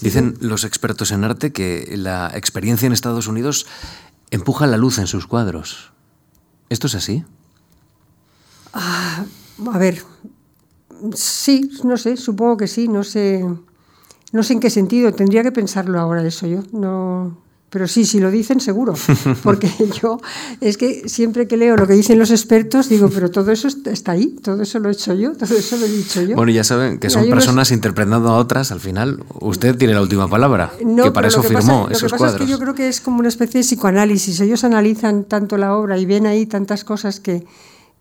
Dicen 0.00 0.34
los 0.40 0.64
expertos 0.64 1.12
en 1.12 1.24
arte 1.24 1.52
que 1.52 1.94
la 1.96 2.30
experiencia 2.34 2.86
en 2.86 2.92
Estados 2.92 3.26
Unidos 3.26 3.66
empuja 4.30 4.66
la 4.66 4.76
luz 4.76 4.98
en 4.98 5.06
sus 5.06 5.26
cuadros. 5.26 5.92
¿Esto 6.68 6.86
es 6.86 6.94
así? 6.94 7.24
Ah, 8.72 9.24
a 9.72 9.78
ver, 9.78 10.02
sí, 11.14 11.70
no 11.84 11.96
sé, 11.96 12.16
supongo 12.16 12.56
que 12.56 12.66
sí, 12.66 12.88
no 12.88 13.04
sé, 13.04 13.44
no 14.32 14.42
sé 14.42 14.52
en 14.52 14.60
qué 14.60 14.70
sentido, 14.70 15.12
tendría 15.12 15.42
que 15.42 15.52
pensarlo 15.52 15.98
ahora 15.98 16.26
eso 16.26 16.46
yo, 16.46 16.62
no, 16.72 17.36
pero 17.70 17.86
sí, 17.86 18.04
si 18.04 18.18
lo 18.18 18.32
dicen, 18.32 18.58
seguro. 18.58 18.94
Porque 19.44 19.70
yo 20.02 20.20
es 20.60 20.76
que 20.76 21.08
siempre 21.08 21.46
que 21.46 21.56
leo 21.56 21.76
lo 21.76 21.86
que 21.86 21.94
dicen 21.94 22.18
los 22.18 22.32
expertos, 22.32 22.88
digo, 22.88 23.08
pero 23.08 23.30
todo 23.30 23.52
eso 23.52 23.68
está 23.68 24.12
ahí, 24.12 24.36
todo 24.42 24.62
eso 24.62 24.80
lo 24.80 24.88
he 24.88 24.92
hecho 24.92 25.14
yo, 25.14 25.32
todo 25.38 25.56
eso 25.56 25.76
lo 25.76 25.86
he 25.86 25.88
dicho 25.88 26.20
yo. 26.22 26.34
Bueno, 26.34 26.50
ya 26.50 26.64
saben 26.64 26.98
que 26.98 27.08
son 27.08 27.28
personas 27.30 27.70
interpretando 27.70 28.28
a 28.28 28.36
otras, 28.36 28.72
al 28.72 28.80
final 28.80 29.22
usted 29.40 29.76
tiene 29.76 29.94
la 29.94 30.02
última 30.02 30.28
palabra, 30.28 30.72
que 30.78 31.10
para 31.12 31.28
eso 31.28 31.42
firmó 31.42 31.88
esos 31.90 32.10
Lo 32.10 32.18
que 32.18 32.24
pasa 32.24 32.36
es 32.36 32.42
que 32.42 32.50
yo 32.50 32.58
creo 32.58 32.74
que 32.74 32.88
es 32.88 33.00
como 33.00 33.20
una 33.20 33.28
especie 33.28 33.60
de 33.60 33.64
psicoanálisis. 33.64 34.40
Ellos 34.40 34.64
analizan 34.64 35.24
tanto 35.24 35.56
la 35.56 35.76
obra 35.76 35.96
y 35.96 36.06
ven 36.06 36.26
ahí 36.26 36.46
tantas 36.46 36.82
cosas 36.82 37.20
que, 37.20 37.44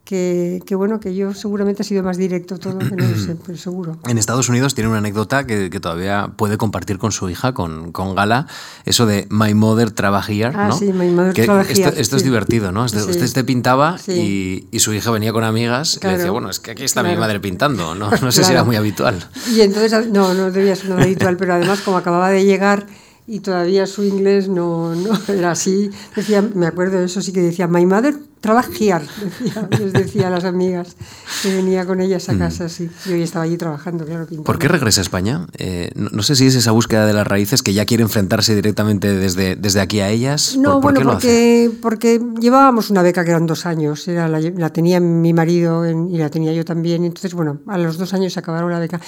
que, 0.09 0.75
bueno, 0.75 0.99
que 0.99 1.13
yo 1.13 1.35
seguramente 1.35 1.83
ha 1.83 1.85
sido 1.85 2.01
más 2.01 2.17
directo 2.17 2.57
todo, 2.57 2.79
que 2.79 2.95
no 2.95 3.07
lo 3.07 3.15
sé, 3.15 3.35
pero 3.45 3.57
seguro. 3.59 3.99
En 4.07 4.17
Estados 4.17 4.49
Unidos 4.49 4.73
tiene 4.73 4.89
una 4.89 4.97
anécdota 4.97 5.45
que, 5.45 5.69
todavía 5.79 6.31
puede 6.35 6.57
compartir 6.57 6.97
con 6.97 7.11
su 7.11 7.29
hija, 7.29 7.53
con, 7.53 7.91
con 7.91 8.15
Gala, 8.15 8.47
eso 8.85 9.05
de 9.05 9.27
My 9.29 9.53
Mother 9.53 9.91
trabaja 9.91 10.31
here, 10.33 10.51
ah, 10.55 10.69
¿no? 10.69 10.77
sí, 10.77 10.91
My 10.91 11.09
Mother 11.09 11.39
Esto, 11.39 11.89
esto 11.89 12.17
es 12.17 12.23
divertido, 12.23 12.71
¿no? 12.71 12.85
Usted, 12.85 13.01
usted 13.07 13.31
te 13.31 13.43
pintaba 13.43 13.97
y, 14.07 14.67
y, 14.71 14.79
su 14.79 14.93
hija 14.93 15.11
venía 15.11 15.31
con 15.31 15.43
amigas 15.43 15.99
y 16.01 16.07
le 16.07 16.17
decía, 16.17 16.31
bueno, 16.31 16.49
es 16.49 16.59
que 16.59 16.71
aquí 16.71 16.83
está 16.83 17.03
mi 17.03 17.15
madre 17.15 17.39
pintando, 17.39 17.93
¿no? 17.93 18.09
No 18.21 18.31
sé 18.31 18.43
si 18.43 18.51
era 18.51 18.63
muy 18.63 18.75
habitual. 18.75 19.27
Y 19.53 19.61
entonces, 19.61 20.07
no, 20.07 20.33
no 20.33 20.51
debía 20.51 20.75
ser 20.75 20.89
muy 20.89 21.03
habitual, 21.03 21.37
pero 21.37 21.53
además 21.53 21.81
como 21.81 21.97
acababa 21.97 22.29
de 22.29 22.43
llegar 22.45 22.87
y 23.27 23.41
todavía 23.41 23.85
su 23.85 24.03
inglés 24.03 24.49
no, 24.49 24.95
no 24.95 25.11
era 25.27 25.51
así, 25.51 25.91
decía, 26.15 26.41
me 26.41 26.65
acuerdo 26.65 26.97
de 26.97 27.05
eso, 27.05 27.21
sí 27.21 27.31
que 27.31 27.41
decía, 27.41 27.67
My 27.67 27.85
Mother 27.85 28.15
trabajar, 28.41 29.01
decía, 29.39 29.67
les 29.79 29.93
decía 29.93 30.27
a 30.27 30.29
las 30.29 30.45
amigas 30.45 30.95
que 31.43 31.53
venía 31.53 31.85
con 31.85 32.01
ellas 32.01 32.29
a 32.29 32.33
mm. 32.33 32.39
casa, 32.39 32.69
sí. 32.69 32.89
Y 33.05 33.13
hoy 33.13 33.21
estaba 33.21 33.45
allí 33.45 33.57
trabajando, 33.57 34.05
claro. 34.05 34.27
¿Por 34.43 34.59
qué 34.59 34.67
regresa 34.67 35.01
a 35.01 35.03
España? 35.03 35.47
Eh, 35.57 35.91
no, 35.95 36.23
sé 36.23 36.35
si 36.35 36.47
es 36.47 36.55
esa 36.55 36.71
búsqueda 36.71 37.05
de 37.05 37.13
las 37.13 37.27
raíces 37.27 37.61
que 37.61 37.73
ya 37.73 37.85
quiere 37.85 38.03
enfrentarse 38.03 38.55
directamente 38.55 39.13
desde, 39.13 39.55
desde 39.55 39.81
aquí 39.81 39.99
a 39.99 40.09
ellas. 40.09 40.55
No, 40.57 40.79
bueno, 40.79 41.01
porque, 41.01 41.71
porque 41.81 42.21
llevábamos 42.39 42.89
una 42.89 43.01
beca 43.01 43.23
que 43.23 43.31
eran 43.31 43.45
dos 43.45 43.65
años. 43.65 44.07
Era 44.07 44.27
la, 44.27 44.69
tenía 44.69 44.99
mi 44.99 45.33
marido 45.33 45.85
y 45.87 46.17
la 46.17 46.29
tenía 46.29 46.53
yo 46.53 46.63
también. 46.63 47.03
Entonces, 47.03 47.33
bueno, 47.33 47.59
a 47.67 47.77
los 47.77 47.97
dos 47.97 48.13
años 48.13 48.33
se 48.33 48.39
acabaron 48.39 48.71
la 48.71 48.79
beca. 48.79 49.01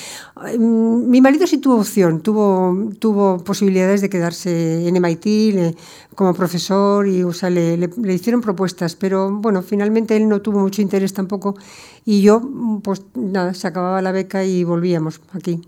Mm, 0.58 1.10
mi 1.10 1.22
marido 1.22 1.48
sí 1.48 1.58
tuvo 1.58 1.78
opción, 1.78 2.22
tuvo, 2.22 2.92
tuvo 3.00 3.44
posibilidades 3.44 4.02
de 4.02 4.10
quedarse 4.10 4.88
en 4.88 5.02
MIT 5.02 5.78
como 6.16 6.34
profesor 6.34 7.08
y 7.08 7.24
o 7.24 7.32
sea, 7.32 7.50
le, 7.50 7.78
le 7.78 8.14
hicieron 8.14 8.42
propuestas, 8.42 8.96
pero 8.96 9.21
bueno, 9.30 9.62
finalmente 9.62 10.16
él 10.16 10.28
no 10.28 10.42
tuvo 10.42 10.60
mucho 10.60 10.82
interés 10.82 11.14
tampoco 11.14 11.56
y 12.06 12.22
yo, 12.22 12.42
pues 12.84 13.04
nada, 13.14 13.54
se 13.54 13.68
acababa 13.68 14.02
la 14.02 14.12
beca 14.12 14.44
y 14.44 14.64
volvíamos 14.64 15.22
aquí. 15.34 15.62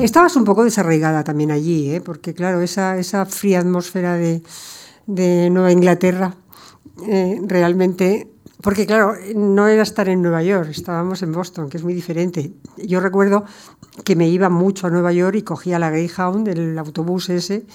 Estabas 0.00 0.36
un 0.36 0.44
poco 0.44 0.64
desarraigada 0.64 1.24
también 1.24 1.50
allí, 1.50 1.90
¿eh? 1.90 2.00
porque 2.00 2.34
claro, 2.34 2.60
esa, 2.60 2.98
esa 2.98 3.24
fría 3.24 3.60
atmósfera 3.60 4.14
de, 4.14 4.42
de 5.06 5.48
Nueva 5.50 5.72
Inglaterra 5.72 6.34
eh, 7.06 7.40
realmente 7.46 8.28
porque 8.62 8.86
claro, 8.86 9.14
no 9.36 9.68
era 9.68 9.82
estar 9.82 10.08
en 10.08 10.20
Nueva 10.20 10.42
York, 10.42 10.68
estábamos 10.70 11.22
en 11.22 11.30
Boston, 11.32 11.68
que 11.68 11.76
es 11.76 11.84
muy 11.84 11.94
diferente. 11.94 12.52
Yo 12.76 12.98
recuerdo 12.98 13.44
que 14.04 14.16
me 14.16 14.28
iba 14.28 14.48
mucho 14.48 14.88
a 14.88 14.90
Nueva 14.90 15.12
York 15.12 15.36
y 15.36 15.42
cogía 15.42 15.78
la 15.78 15.90
Greyhound, 15.90 16.48
el 16.48 16.76
autobús 16.76 17.28
ese, 17.28 17.66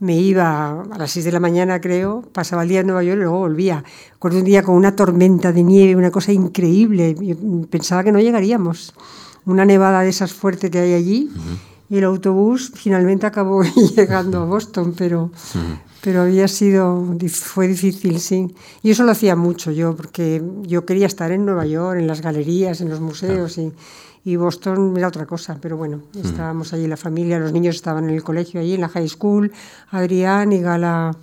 me 0.00 0.16
iba 0.16 0.82
a 0.82 0.98
las 0.98 1.10
6 1.10 1.24
de 1.24 1.32
la 1.32 1.40
mañana, 1.40 1.80
creo, 1.80 2.22
pasaba 2.32 2.62
el 2.62 2.68
día 2.68 2.80
en 2.80 2.86
Nueva 2.86 3.02
York 3.02 3.16
y 3.16 3.22
luego 3.22 3.38
volvía. 3.38 3.84
Con 4.18 4.34
un 4.34 4.44
día 4.44 4.62
con 4.62 4.76
una 4.76 4.94
tormenta 4.94 5.52
de 5.52 5.62
nieve, 5.62 5.96
una 5.96 6.10
cosa 6.10 6.32
increíble. 6.32 7.16
pensaba 7.70 8.04
que 8.04 8.12
no 8.12 8.20
llegaríamos. 8.20 8.94
Una 9.44 9.64
nevada 9.64 10.02
de 10.02 10.10
esas 10.10 10.32
fuertes 10.32 10.70
que 10.70 10.78
hay 10.78 10.94
allí. 10.94 11.30
Y 11.90 11.96
el 11.96 12.04
autobús 12.04 12.70
finalmente 12.74 13.26
acabó 13.26 13.62
llegando 13.96 14.42
a 14.42 14.44
Boston, 14.44 14.94
pero, 14.96 15.32
pero 16.02 16.22
había 16.22 16.46
sido, 16.46 17.16
fue 17.30 17.66
difícil, 17.66 18.20
sí. 18.20 18.54
Y 18.82 18.90
eso 18.90 19.04
lo 19.04 19.12
hacía 19.12 19.34
mucho 19.36 19.72
yo, 19.72 19.96
porque 19.96 20.42
yo 20.62 20.84
quería 20.84 21.06
estar 21.06 21.32
en 21.32 21.46
Nueva 21.46 21.66
York, 21.66 21.98
en 21.98 22.06
las 22.06 22.20
galerías, 22.20 22.82
en 22.82 22.90
los 22.90 23.00
museos. 23.00 23.58
Y, 23.58 23.72
y 24.28 24.36
Boston 24.36 24.94
era 24.98 25.08
otra 25.08 25.24
cosa, 25.24 25.56
pero 25.58 25.78
bueno, 25.78 26.02
estábamos 26.22 26.74
allí 26.74 26.86
la 26.86 26.98
familia, 26.98 27.38
los 27.38 27.50
niños 27.50 27.76
estaban 27.76 28.04
en 28.04 28.10
el 28.10 28.22
colegio 28.22 28.60
allí, 28.60 28.74
en 28.74 28.82
la 28.82 28.90
high 28.90 29.08
school, 29.08 29.50
Adrián 29.90 30.52
y 30.52 30.60
Gala 30.60 31.16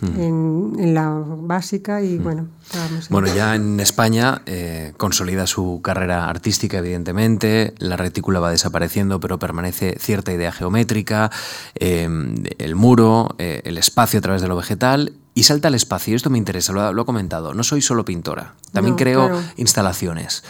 en, 0.00 0.94
la 0.94 1.10
básica 1.10 2.02
y 2.02 2.18
bueno, 2.18 2.46
estábamos 2.62 3.08
Bueno, 3.08 3.34
ya 3.34 3.56
en 3.56 3.80
España 3.80 4.42
eh, 4.46 4.92
consolida 4.96 5.48
su 5.48 5.80
carrera 5.82 6.28
artística, 6.28 6.78
evidentemente, 6.78 7.74
la 7.78 7.96
retícula 7.96 8.38
va 8.38 8.52
desapareciendo, 8.52 9.18
pero 9.18 9.40
permanece 9.40 9.96
cierta 9.98 10.32
idea 10.32 10.52
geométrica, 10.52 11.32
eh, 11.74 12.08
el 12.58 12.76
muro, 12.76 13.34
eh, 13.38 13.62
el 13.64 13.76
espacio 13.76 14.20
a 14.20 14.22
través 14.22 14.40
de 14.40 14.46
lo 14.46 14.54
vegetal 14.54 15.14
y 15.34 15.42
salta 15.42 15.66
al 15.66 15.74
espacio. 15.74 16.14
Esto 16.14 16.30
me 16.30 16.38
interesa, 16.38 16.72
lo, 16.72 16.82
ha 16.82 17.06
comentado. 17.06 17.54
No 17.54 17.64
soy 17.64 17.82
solo 17.82 18.04
pintora, 18.04 18.54
también 18.70 18.94
creo 18.94 19.42
instalaciones. 19.56 20.44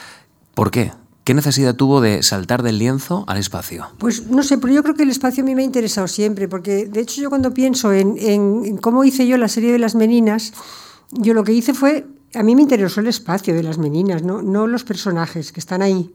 ¿Por 0.55 0.71
qué? 0.71 0.93
¿Qué 1.27 1.35
necesidad 1.35 1.75
tuvo 1.75 2.01
de 2.01 2.23
saltar 2.23 2.63
del 2.63 2.79
lienzo 2.79 3.25
al 3.27 3.39
espacio? 3.39 3.89
Pues 3.99 4.29
no 4.29 4.45
sé, 4.45 4.59
pero 4.59 4.73
yo 4.73 4.85
creo 4.85 4.95
que 4.95 5.03
el 5.03 5.11
espacio 5.11 5.43
a 5.43 5.45
mí 5.45 5.57
me 5.57 5.63
ha 5.63 5.65
interesado 5.65 6.07
siempre, 6.07 6.47
porque 6.47 6.87
de 6.87 7.01
hecho 7.01 7.21
yo 7.21 7.31
cuando 7.31 7.53
pienso 7.53 7.93
en, 7.93 8.77
cómo 8.77 9.03
hice 9.03 9.27
yo 9.27 9.37
la 9.37 9.49
serie 9.49 9.73
de 9.73 9.81
las 9.81 9.97
meninas, 9.97 10.53
yo 11.11 11.35
lo 11.35 11.43
que 11.43 11.53
hice 11.53 11.75
fue, 11.75 12.07
a 12.33 12.45
mí 12.45 12.55
me 12.55 12.63
interesó 12.63 13.01
el 13.01 13.09
espacio 13.09 13.55
de 13.55 13.65
las 13.65 13.77
meninas, 13.77 14.23
no, 14.23 14.41
no 14.41 14.69
los 14.69 14.85
personajes 14.85 15.51
que 15.51 15.59
están 15.59 15.83
ahí. 15.83 16.15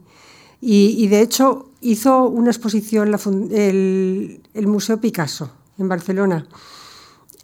Y, 0.62 1.06
de 1.08 1.20
hecho 1.20 1.68
hizo 1.82 2.26
una 2.26 2.50
exposición 2.50 3.14
el, 3.50 4.40
el, 4.54 4.66
Museo 4.66 4.98
Picasso 4.98 5.50
en 5.76 5.90
Barcelona, 5.90 6.46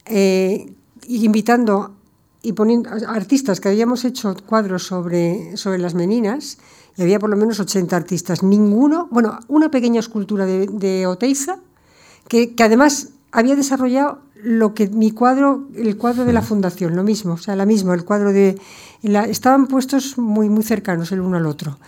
eh, 0.06 0.72
invitando 1.06 1.96
y 2.40 2.54
poniendo 2.54 2.88
artistas 3.08 3.60
que 3.60 3.68
habíamos 3.68 4.06
hecho 4.06 4.34
cuadros 4.46 4.84
sobre, 4.84 5.54
sobre 5.58 5.78
las 5.78 5.92
meninas 5.92 6.56
había 7.02 7.18
por 7.18 7.30
lo 7.30 7.36
menos 7.36 7.60
80 7.60 7.96
artistas. 7.96 8.42
Ninguno, 8.42 9.08
bueno, 9.10 9.38
una 9.48 9.70
pequeña 9.70 10.00
escultura 10.00 10.46
de, 10.46 10.66
de 10.66 11.06
Oteiza, 11.06 11.58
que, 12.28 12.54
que, 12.54 12.62
además 12.62 13.10
había 13.32 13.56
desarrollado 13.56 14.20
lo 14.42 14.74
que 14.74 14.88
mi 14.88 15.10
cuadro, 15.10 15.68
el 15.74 15.96
cuadro 15.96 16.24
de 16.24 16.32
la 16.32 16.42
fundación, 16.42 16.94
lo 16.94 17.02
mismo, 17.02 17.34
o 17.34 17.38
sea, 17.38 17.56
la 17.56 17.66
misma, 17.66 17.94
el 17.94 18.04
cuadro 18.04 18.32
de... 18.32 18.60
La, 19.02 19.24
estaban 19.24 19.66
puestos 19.66 20.18
muy, 20.18 20.48
muy 20.48 20.62
cercanos 20.62 21.12
el 21.12 21.20
uno 21.20 21.36
al 21.36 21.46
otro. 21.46 21.78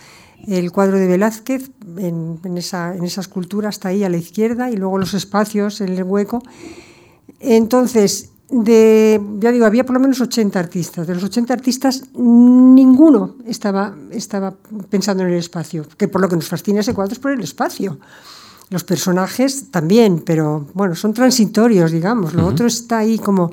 El 0.47 0.71
cuadro 0.71 0.97
de 0.97 1.07
Velázquez, 1.07 1.71
en, 1.97 2.39
en, 2.43 2.57
esa, 2.57 2.95
en 2.95 3.03
esa 3.03 3.21
escultura, 3.21 3.69
está 3.69 3.89
ahí 3.89 4.03
a 4.03 4.09
la 4.09 4.17
izquierda, 4.17 4.71
y 4.71 4.75
luego 4.75 4.97
los 4.97 5.13
espacios 5.13 5.81
en 5.81 5.89
el 5.89 6.03
hueco. 6.03 6.41
Entonces, 7.39 8.30
de, 8.51 9.21
ya 9.39 9.51
digo, 9.51 9.65
había 9.65 9.85
por 9.85 9.93
lo 9.93 9.99
menos 9.99 10.19
80 10.19 10.59
artistas. 10.59 11.07
De 11.07 11.15
los 11.15 11.23
80 11.23 11.53
artistas, 11.53 12.03
ninguno 12.13 13.35
estaba, 13.45 13.95
estaba 14.11 14.53
pensando 14.89 15.23
en 15.23 15.29
el 15.29 15.37
espacio, 15.37 15.85
que 15.97 16.07
por 16.07 16.21
lo 16.21 16.27
que 16.27 16.35
nos 16.35 16.47
fascina 16.47 16.81
ese 16.81 16.93
cuadro 16.93 17.13
es 17.13 17.19
por 17.19 17.31
el 17.31 17.41
espacio. 17.41 17.97
Los 18.69 18.83
personajes 18.83 19.71
también, 19.71 20.23
pero 20.25 20.67
bueno, 20.73 20.95
son 20.95 21.13
transitorios, 21.13 21.91
digamos. 21.91 22.33
Lo 22.33 22.45
otro 22.45 22.67
está 22.67 22.99
ahí 22.99 23.17
como 23.17 23.51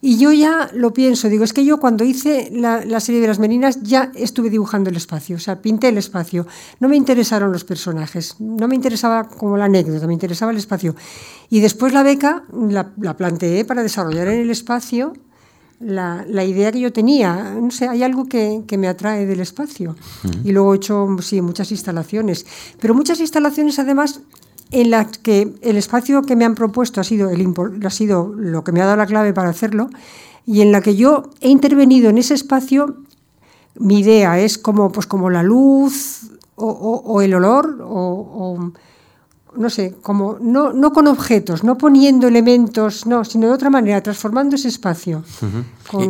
y 0.00 0.18
yo 0.18 0.32
ya 0.32 0.70
lo 0.74 0.92
pienso, 0.92 1.28
digo, 1.28 1.44
es 1.44 1.52
que 1.52 1.64
yo 1.64 1.78
cuando 1.78 2.04
hice 2.04 2.50
la, 2.52 3.00
serie 3.00 3.20
de 3.20 3.28
las 3.28 3.38
meninas 3.38 3.82
ya 3.82 4.12
estuve 4.14 4.50
dibujando 4.50 4.90
el 4.90 4.96
espacio, 4.96 5.36
o 5.36 5.38
sea, 5.38 5.60
pinté 5.62 5.88
el 5.88 5.98
espacio. 5.98 6.46
No 6.80 6.88
me 6.88 6.96
interesaron 6.96 7.52
los 7.52 7.64
personajes, 7.64 8.36
no 8.38 8.68
me 8.68 8.74
interesaba 8.74 9.28
como 9.28 9.56
la 9.56 9.64
anécdota, 9.64 10.06
me 10.06 10.12
interesaba 10.12 10.52
el 10.52 10.58
espacio. 10.58 10.94
Y 11.48 11.60
después 11.60 11.92
la 11.92 12.02
beca 12.02 12.44
la, 12.52 13.16
planteé 13.16 13.64
para 13.64 13.82
desarrollar 13.82 14.28
en 14.28 14.40
el 14.40 14.50
espacio 14.50 15.14
la, 15.80 16.24
idea 16.44 16.72
que 16.72 16.80
yo 16.80 16.92
tenía. 16.92 17.54
No 17.54 17.70
sé, 17.70 17.88
hay 17.88 18.02
algo 18.02 18.26
que, 18.26 18.64
me 18.76 18.88
atrae 18.88 19.26
del 19.26 19.40
espacio. 19.40 19.96
Y 20.44 20.52
luego 20.52 20.74
he 20.74 20.76
hecho, 20.76 21.08
sí, 21.20 21.40
muchas 21.40 21.70
instalaciones. 21.70 22.46
Pero 22.80 22.94
muchas 22.94 23.20
instalaciones 23.20 23.78
además 23.78 24.20
en 24.70 24.90
la 24.90 25.04
que 25.06 25.54
el 25.62 25.76
espacio 25.76 26.22
que 26.22 26.36
me 26.36 26.44
han 26.44 26.54
propuesto 26.54 27.00
ha 27.00 27.04
sido, 27.04 27.30
el, 27.30 27.52
ha 27.84 27.90
sido 27.90 28.32
lo 28.36 28.64
que 28.64 28.72
me 28.72 28.80
ha 28.80 28.86
dado 28.86 28.96
la 28.96 29.06
clave 29.06 29.32
para 29.32 29.50
hacerlo 29.50 29.90
y 30.44 30.60
en 30.60 30.72
la 30.72 30.80
que 30.80 30.96
yo 30.96 31.30
he 31.40 31.48
intervenido 31.48 32.10
en 32.10 32.18
ese 32.18 32.34
espacio, 32.34 32.96
mi 33.74 34.00
idea 34.00 34.38
es 34.38 34.58
como, 34.58 34.92
pues 34.92 35.06
como 35.06 35.30
la 35.30 35.42
luz 35.42 36.30
o, 36.54 37.20
el 37.20 37.34
olor 37.34 37.78
o 37.82 38.72
no 39.56 39.70
sé, 39.70 39.94
como 40.02 40.38
no, 40.40 40.72
no 40.72 40.92
con 40.92 41.06
objetos, 41.06 41.64
no 41.64 41.76
poniendo 41.78 42.28
elementos, 42.28 43.06
no, 43.06 43.24
sino 43.24 43.48
de 43.48 43.52
otra 43.54 43.70
manera, 43.70 44.02
transformando 44.02 44.56
ese 44.56 44.68
espacio. 44.68 45.22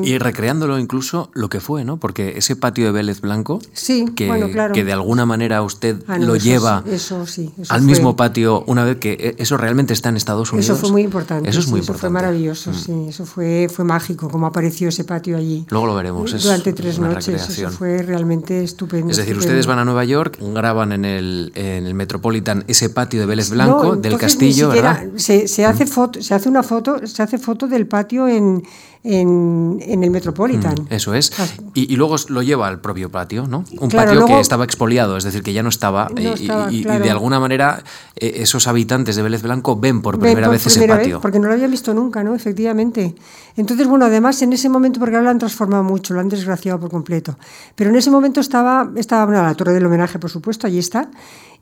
y, 0.03 0.17
recreándolo 0.19 0.79
incluso 0.79 1.31
lo 1.35 1.49
que 1.49 1.61
fue, 1.61 1.85
¿no? 1.85 1.99
Porque 1.99 2.39
ese 2.39 2.57
patio 2.57 2.87
de 2.87 2.93
Vélez 2.93 3.21
Blanco, 3.21 3.61
sí, 3.73 4.07
que, 4.17 4.27
claro. 4.53 4.73
que 4.75 4.85
de 4.85 4.93
alguna 4.93 5.27
manera 5.27 5.61
usted 5.63 6.03
ah, 6.09 6.19
lo 6.19 6.37
lleva 6.37 6.83
eso, 6.87 7.27
sí, 7.27 7.53
al 7.69 7.83
mismo 7.83 8.17
patio 8.17 8.65
una 8.67 8.85
vez 8.85 8.97
que 8.97 9.13
e, 9.13 9.43
eso 9.43 9.57
realmente 9.59 9.93
está 9.93 10.09
en 10.09 10.17
Estados 10.17 10.53
Unidos. 10.53 10.71
Eso 10.71 10.77
fue 10.81 10.91
muy 10.91 11.03
importante. 11.03 11.49
Eso 11.51 11.61
es 11.61 11.69
muy 11.69 11.81
importante. 11.81 12.01
fue 12.01 12.11
maravilloso, 12.11 12.71
Mm. 12.71 12.75
sí, 12.75 12.93
eso 13.09 13.27
fue, 13.27 13.69
fue 13.73 13.85
mágico, 13.85 14.29
como 14.31 14.47
apareció 14.47 14.89
ese 14.89 15.05
patio 15.05 15.37
allí. 15.37 15.67
Luego 15.69 15.87
lo 15.87 15.95
veremos. 15.95 16.33
Es 16.33 16.43
Durante 16.43 16.73
tres 16.73 16.99
una 16.99 17.09
noches, 17.09 17.27
recreación. 17.27 17.69
eso 17.69 17.79
fue 17.79 18.03
realmente 18.03 18.65
estupendo. 18.65 19.11
Es 19.11 19.19
decir, 19.19 19.33
estupendo. 19.33 19.51
ustedes 19.53 19.67
van 19.67 19.79
a 19.79 19.85
Nueva 19.85 20.05
York, 20.05 20.39
graban 20.41 20.93
en 20.93 21.05
el, 21.05 21.53
en 21.55 21.87
el 21.87 21.95
Metropolitan 21.95 22.65
ese 22.67 22.89
patio 22.89 23.21
de 23.21 23.27
Vélez 23.27 23.36
Blanco, 23.51 23.83
No, 23.85 23.97
del 23.97 24.13
entonces 24.13 24.13
ni 24.39 24.47
castillo, 24.49 24.67
siquiera- 24.71 24.93
¿verdad? 24.95 25.13
Se, 25.19 25.49
se 25.49 25.65
hace 25.65 25.87
foto, 25.87 26.23
se 26.23 26.35
hace 26.35 26.49
una 26.49 26.63
foto, 26.63 27.07
se 27.07 27.23
hace 27.23 27.39
foto 27.39 27.67
del 27.69 27.87
patio 27.87 28.29
en, 28.29 28.63
en, 29.07 29.79
en 29.81 30.03
el 30.05 30.11
Metropolitan. 30.11 30.75
Eso 30.91 31.15
es. 31.15 31.33
Y, 31.75 31.93
y 31.93 31.97
luego 31.97 32.17
lo 32.29 32.43
lleva 32.43 32.67
al 32.69 32.81
propio 32.81 33.11
patio, 33.11 33.47
¿no? 33.47 33.65
Un 33.81 33.89
Claro, 33.89 34.09
patio 34.09 34.21
que 34.25 34.27
luego- 34.29 34.41
estaba 34.41 34.65
expoliado, 34.65 35.17
es 35.17 35.25
decir, 35.25 35.43
que 35.43 35.53
ya 35.53 35.63
no 35.63 35.69
estaba. 35.69 36.09
No 36.15 36.21
y- 36.21 36.27
estaba, 36.27 36.73
y, 36.73 36.79
y 36.81 36.83
claro. 36.85 37.05
de 37.05 37.11
alguna 37.11 37.39
manera 37.41 37.83
eh, 38.17 38.33
esos 38.39 38.67
habitantes 38.67 39.15
de 39.17 39.23
Vélez 39.23 39.43
Blanco 39.43 39.77
ven 39.77 40.03
por 40.03 40.15
Ven 40.19 40.23
primera 40.33 40.49
por 40.49 40.53
vez 40.55 40.67
ese 40.67 40.81
primera 40.81 40.97
vez, 40.97 41.05
patio. 41.07 41.21
porque 41.21 41.39
no 41.39 41.47
lo 41.49 41.55
había 41.55 41.69
visto 41.69 41.95
nunca, 41.95 42.25
¿no? 42.25 42.35
Efectivamente. 42.35 43.15
Entonces, 43.57 43.87
bueno, 43.87 44.05
además 44.07 44.43
en 44.43 44.53
ese 44.53 44.69
momento, 44.69 44.99
porque 45.01 45.15
ahora 45.17 45.25
lo 45.25 45.31
han 45.31 45.39
transformado 45.39 45.83
mucho, 45.85 46.13
lo 46.13 46.21
han 46.21 46.29
desgraciado 46.29 46.79
por 46.81 46.91
completo. 46.91 47.39
Pero 47.75 47.91
en 47.91 47.97
ese 47.97 48.11
momento 48.11 48.41
estaba, 48.41 48.91
estaba 48.97 49.25
bueno, 49.27 49.43
la 49.43 49.55
torre 49.55 49.73
del 49.73 49.87
homenaje, 49.87 50.19
por 50.19 50.31
supuesto, 50.31 50.67
allí 50.67 50.79
está. 50.79 51.09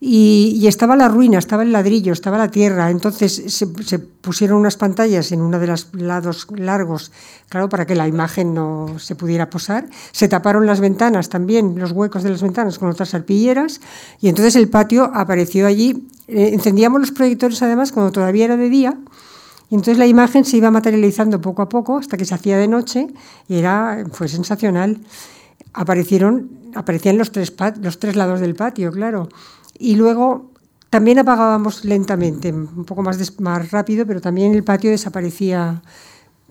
Y, 0.00 0.58
y 0.60 0.66
estaba 0.66 0.96
la 0.96 1.08
ruina, 1.08 1.38
estaba 1.38 1.62
el 1.62 1.70
ladrillo, 1.72 2.12
estaba 2.12 2.36
la 2.36 2.50
tierra. 2.50 2.90
Entonces 2.90 3.44
se, 3.46 3.66
se 3.84 3.98
pusieron 4.00 4.58
unas 4.58 4.76
pantallas 4.76 5.30
en 5.32 5.40
uno 5.40 5.58
de 5.58 5.66
los 5.68 5.88
lados 5.94 6.46
largos, 6.54 7.12
claro, 7.48 7.68
para 7.68 7.86
que 7.86 7.94
la 7.94 8.08
imagen 8.08 8.54
no 8.54 8.98
se 8.98 9.14
pudiera 9.14 9.50
posar. 9.50 9.88
Se 10.12 10.28
taparon 10.28 10.66
las 10.66 10.80
ventanas 10.80 11.28
también, 11.28 11.78
los 11.78 11.92
huecos 11.92 12.22
de 12.22 12.30
las 12.30 12.42
ventanas 12.42 12.78
con 12.78 12.88
otras 12.88 13.14
arpilleras. 13.14 13.80
Y 14.20 14.28
entonces 14.28 14.56
el 14.56 14.68
patio 14.68 15.10
apareció 15.14 15.66
allí. 15.66 16.08
Eh, 16.28 16.50
encendíamos 16.52 17.00
los 17.00 17.10
proyectores 17.10 17.62
además 17.62 17.92
cuando 17.92 18.12
todavía 18.12 18.46
era 18.46 18.56
de 18.56 18.68
día. 18.68 18.98
Y 19.70 19.74
entonces 19.76 19.98
la 19.98 20.06
imagen 20.06 20.44
se 20.44 20.56
iba 20.56 20.70
materializando 20.70 21.40
poco 21.40 21.62
a 21.62 21.68
poco 21.68 21.98
hasta 21.98 22.16
que 22.16 22.24
se 22.24 22.34
hacía 22.34 22.58
de 22.58 22.68
noche 22.68 23.08
y 23.48 23.56
era, 23.56 24.04
fue 24.12 24.28
sensacional. 24.28 25.00
Aparecieron, 25.72 26.50
aparecían 26.74 27.18
los 27.18 27.32
tres, 27.32 27.52
los 27.80 27.98
tres 27.98 28.16
lados 28.16 28.40
del 28.40 28.54
patio, 28.54 28.92
claro. 28.92 29.28
Y 29.78 29.96
luego 29.96 30.50
también 30.90 31.18
apagábamos 31.18 31.84
lentamente, 31.84 32.52
un 32.52 32.84
poco 32.84 33.02
más, 33.02 33.40
más 33.40 33.70
rápido, 33.72 34.06
pero 34.06 34.20
también 34.20 34.54
el 34.54 34.62
patio 34.62 34.90
desaparecía 34.92 35.82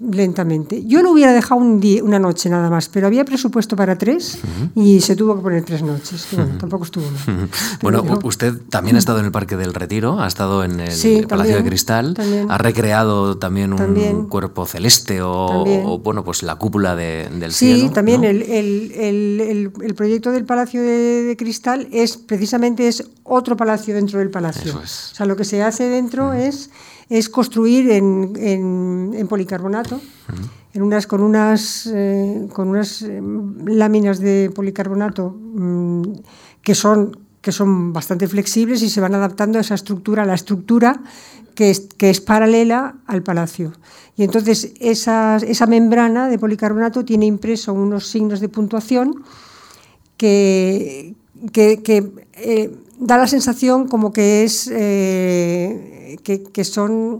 lentamente. 0.02 0.84
Yo 0.86 1.02
lo 1.04 1.12
hubiera 1.12 1.32
dejado 1.34 1.62
un 1.62 1.80
día, 1.80 2.04
una 2.04 2.18
noche 2.20 2.50
nada 2.50 2.70
más, 2.70 2.90
pero 2.90 3.08
había 3.08 3.24
presupuesto 3.26 3.76
para 3.76 3.98
tres 3.98 4.40
y 4.76 5.00
se 5.02 5.16
tuvo 5.16 5.36
que 5.36 5.42
poner 5.42 5.64
tres 5.64 5.84
noches. 5.84 6.26
que 6.30 6.36
bueno, 6.36 6.58
tampoco 6.58 6.84
estuvo 6.86 7.06
mal. 7.06 7.50
Bueno, 7.82 8.04
usted 8.24 8.54
también 8.70 8.96
ha 8.96 9.00
estado 9.00 9.20
en 9.20 9.26
el 9.26 9.32
Parque 9.32 9.56
del 9.56 9.74
Retiro, 9.74 10.20
ha 10.20 10.28
estado 10.28 10.64
en 10.64 10.80
el 10.80 10.92
Sí, 10.92 11.22
Palacio 11.28 11.52
de 11.52 11.58
también, 11.58 11.66
Cristal, 11.66 12.14
también. 12.16 12.50
ha 12.52 12.58
recreado 12.58 13.38
también 13.38 13.72
un 13.72 13.78
También. 13.78 14.26
cuerpo 14.28 14.66
celeste 14.66 15.22
o, 15.22 15.48
También. 15.48 15.84
o, 15.86 16.00
bueno, 16.00 16.24
pues 16.24 16.44
la 16.44 16.56
cúpula 16.56 16.96
de- 16.96 17.30
del 17.40 17.52
Sí, 17.54 17.76
cielo. 17.76 17.92
también 17.94 18.22
¿no? 18.22 18.28
el, 18.28 18.42
el- 18.44 18.92
el- 18.92 19.72
el- 19.82 19.94
proyecto 19.96 20.32
del 20.32 20.46
Palacio 20.46 20.82
de, 20.82 21.24
de 21.24 21.38
Cristal 21.38 21.88
es 21.92 22.18
precisamente 22.18 22.88
es 22.88 23.04
otro 23.24 23.56
palacio 23.56 23.94
dentro 23.94 24.20
del 24.20 24.30
palacio. 24.32 24.64
Eso 24.72 24.82
es. 24.84 25.10
O 25.14 25.16
sea, 25.16 25.26
lo 25.26 25.36
que 25.36 25.46
se 25.46 25.62
hace 25.64 25.88
dentro 25.88 26.34
es, 26.34 26.70
es 27.10 27.30
construir 27.30 27.92
en, 27.92 28.34
en- 28.38 29.12
en 29.14 29.28
policarbonato, 29.28 30.00
en 30.74 30.82
unas, 30.82 31.06
con 31.08 31.22
unas, 31.22 31.88
eh, 31.94 32.48
con 32.54 32.70
unas 32.70 33.02
eh, 33.04 33.22
láminas 33.66 34.20
de 34.20 34.52
policarbonato 34.54 35.30
mm, 35.32 36.02
que 36.62 36.76
son 36.76 37.18
que 37.42 37.52
son 37.52 37.92
bastante 37.92 38.26
flexibles 38.30 38.82
y 38.84 38.90
se 38.90 39.02
van 39.02 39.14
adaptando 39.16 39.58
a 39.58 39.62
esa 39.62 39.76
estructura, 39.76 40.24
a 40.24 40.26
la 40.26 40.34
estructura 40.34 41.02
que 41.56 41.72
es, 41.72 41.90
que 41.98 42.10
es 42.10 42.22
paralela 42.22 42.96
al 43.06 43.22
palacio. 43.22 43.74
Y 44.16 44.24
entonces 44.24 44.72
esa, 44.80 45.36
esa 45.46 45.66
membrana 45.68 46.30
de 46.30 46.40
policarbonato 46.40 47.04
tiene 47.04 47.26
impreso 47.26 47.74
unos 47.74 48.08
signos 48.08 48.40
de 48.40 48.48
puntuación 48.48 49.24
que, 50.16 51.16
que, 51.52 51.82
que, 51.84 52.12
eh, 52.34 52.72
da 53.00 53.18
la 53.18 53.28
sensación 53.28 53.90
como 53.90 54.14
que 54.14 54.46
es 54.46 54.70
eh, 54.72 55.93
que, 56.18 56.44
que 56.44 56.64
son 56.64 57.18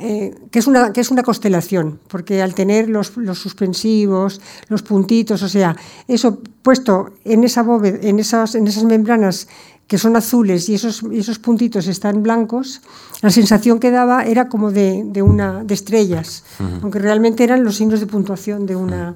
eh, 0.00 0.34
que, 0.52 0.58
es 0.60 0.66
una, 0.68 0.92
que 0.92 1.00
es 1.00 1.10
una 1.10 1.22
constelación, 1.22 1.98
porque 2.08 2.40
al 2.42 2.54
tener 2.54 2.88
los, 2.88 3.16
los 3.16 3.38
suspensivos, 3.40 4.40
los 4.68 4.82
puntitos, 4.82 5.42
o 5.42 5.48
sea, 5.48 5.74
eso 6.06 6.40
puesto 6.62 7.14
en 7.24 7.42
esa 7.42 7.62
bóveda, 7.62 7.98
en 8.02 8.18
esas, 8.20 8.54
en 8.54 8.66
esas 8.68 8.84
membranas 8.84 9.48
que 9.88 9.96
son 9.98 10.14
azules 10.16 10.68
y 10.68 10.74
esos, 10.74 11.02
esos 11.12 11.38
puntitos 11.38 11.86
están 11.88 12.22
blancos, 12.22 12.82
la 13.22 13.30
sensación 13.30 13.80
que 13.80 13.90
daba 13.90 14.24
era 14.24 14.48
como 14.50 14.70
de, 14.70 15.02
de 15.06 15.22
una, 15.22 15.64
de 15.64 15.72
estrellas, 15.74 16.44
aunque 16.82 16.98
realmente 16.98 17.42
eran 17.42 17.64
los 17.64 17.76
signos 17.76 17.98
de 17.98 18.06
puntuación 18.06 18.66
de, 18.66 18.76
una, 18.76 19.14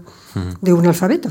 de 0.63 0.73
un 0.73 0.87
alfabeto. 0.87 1.29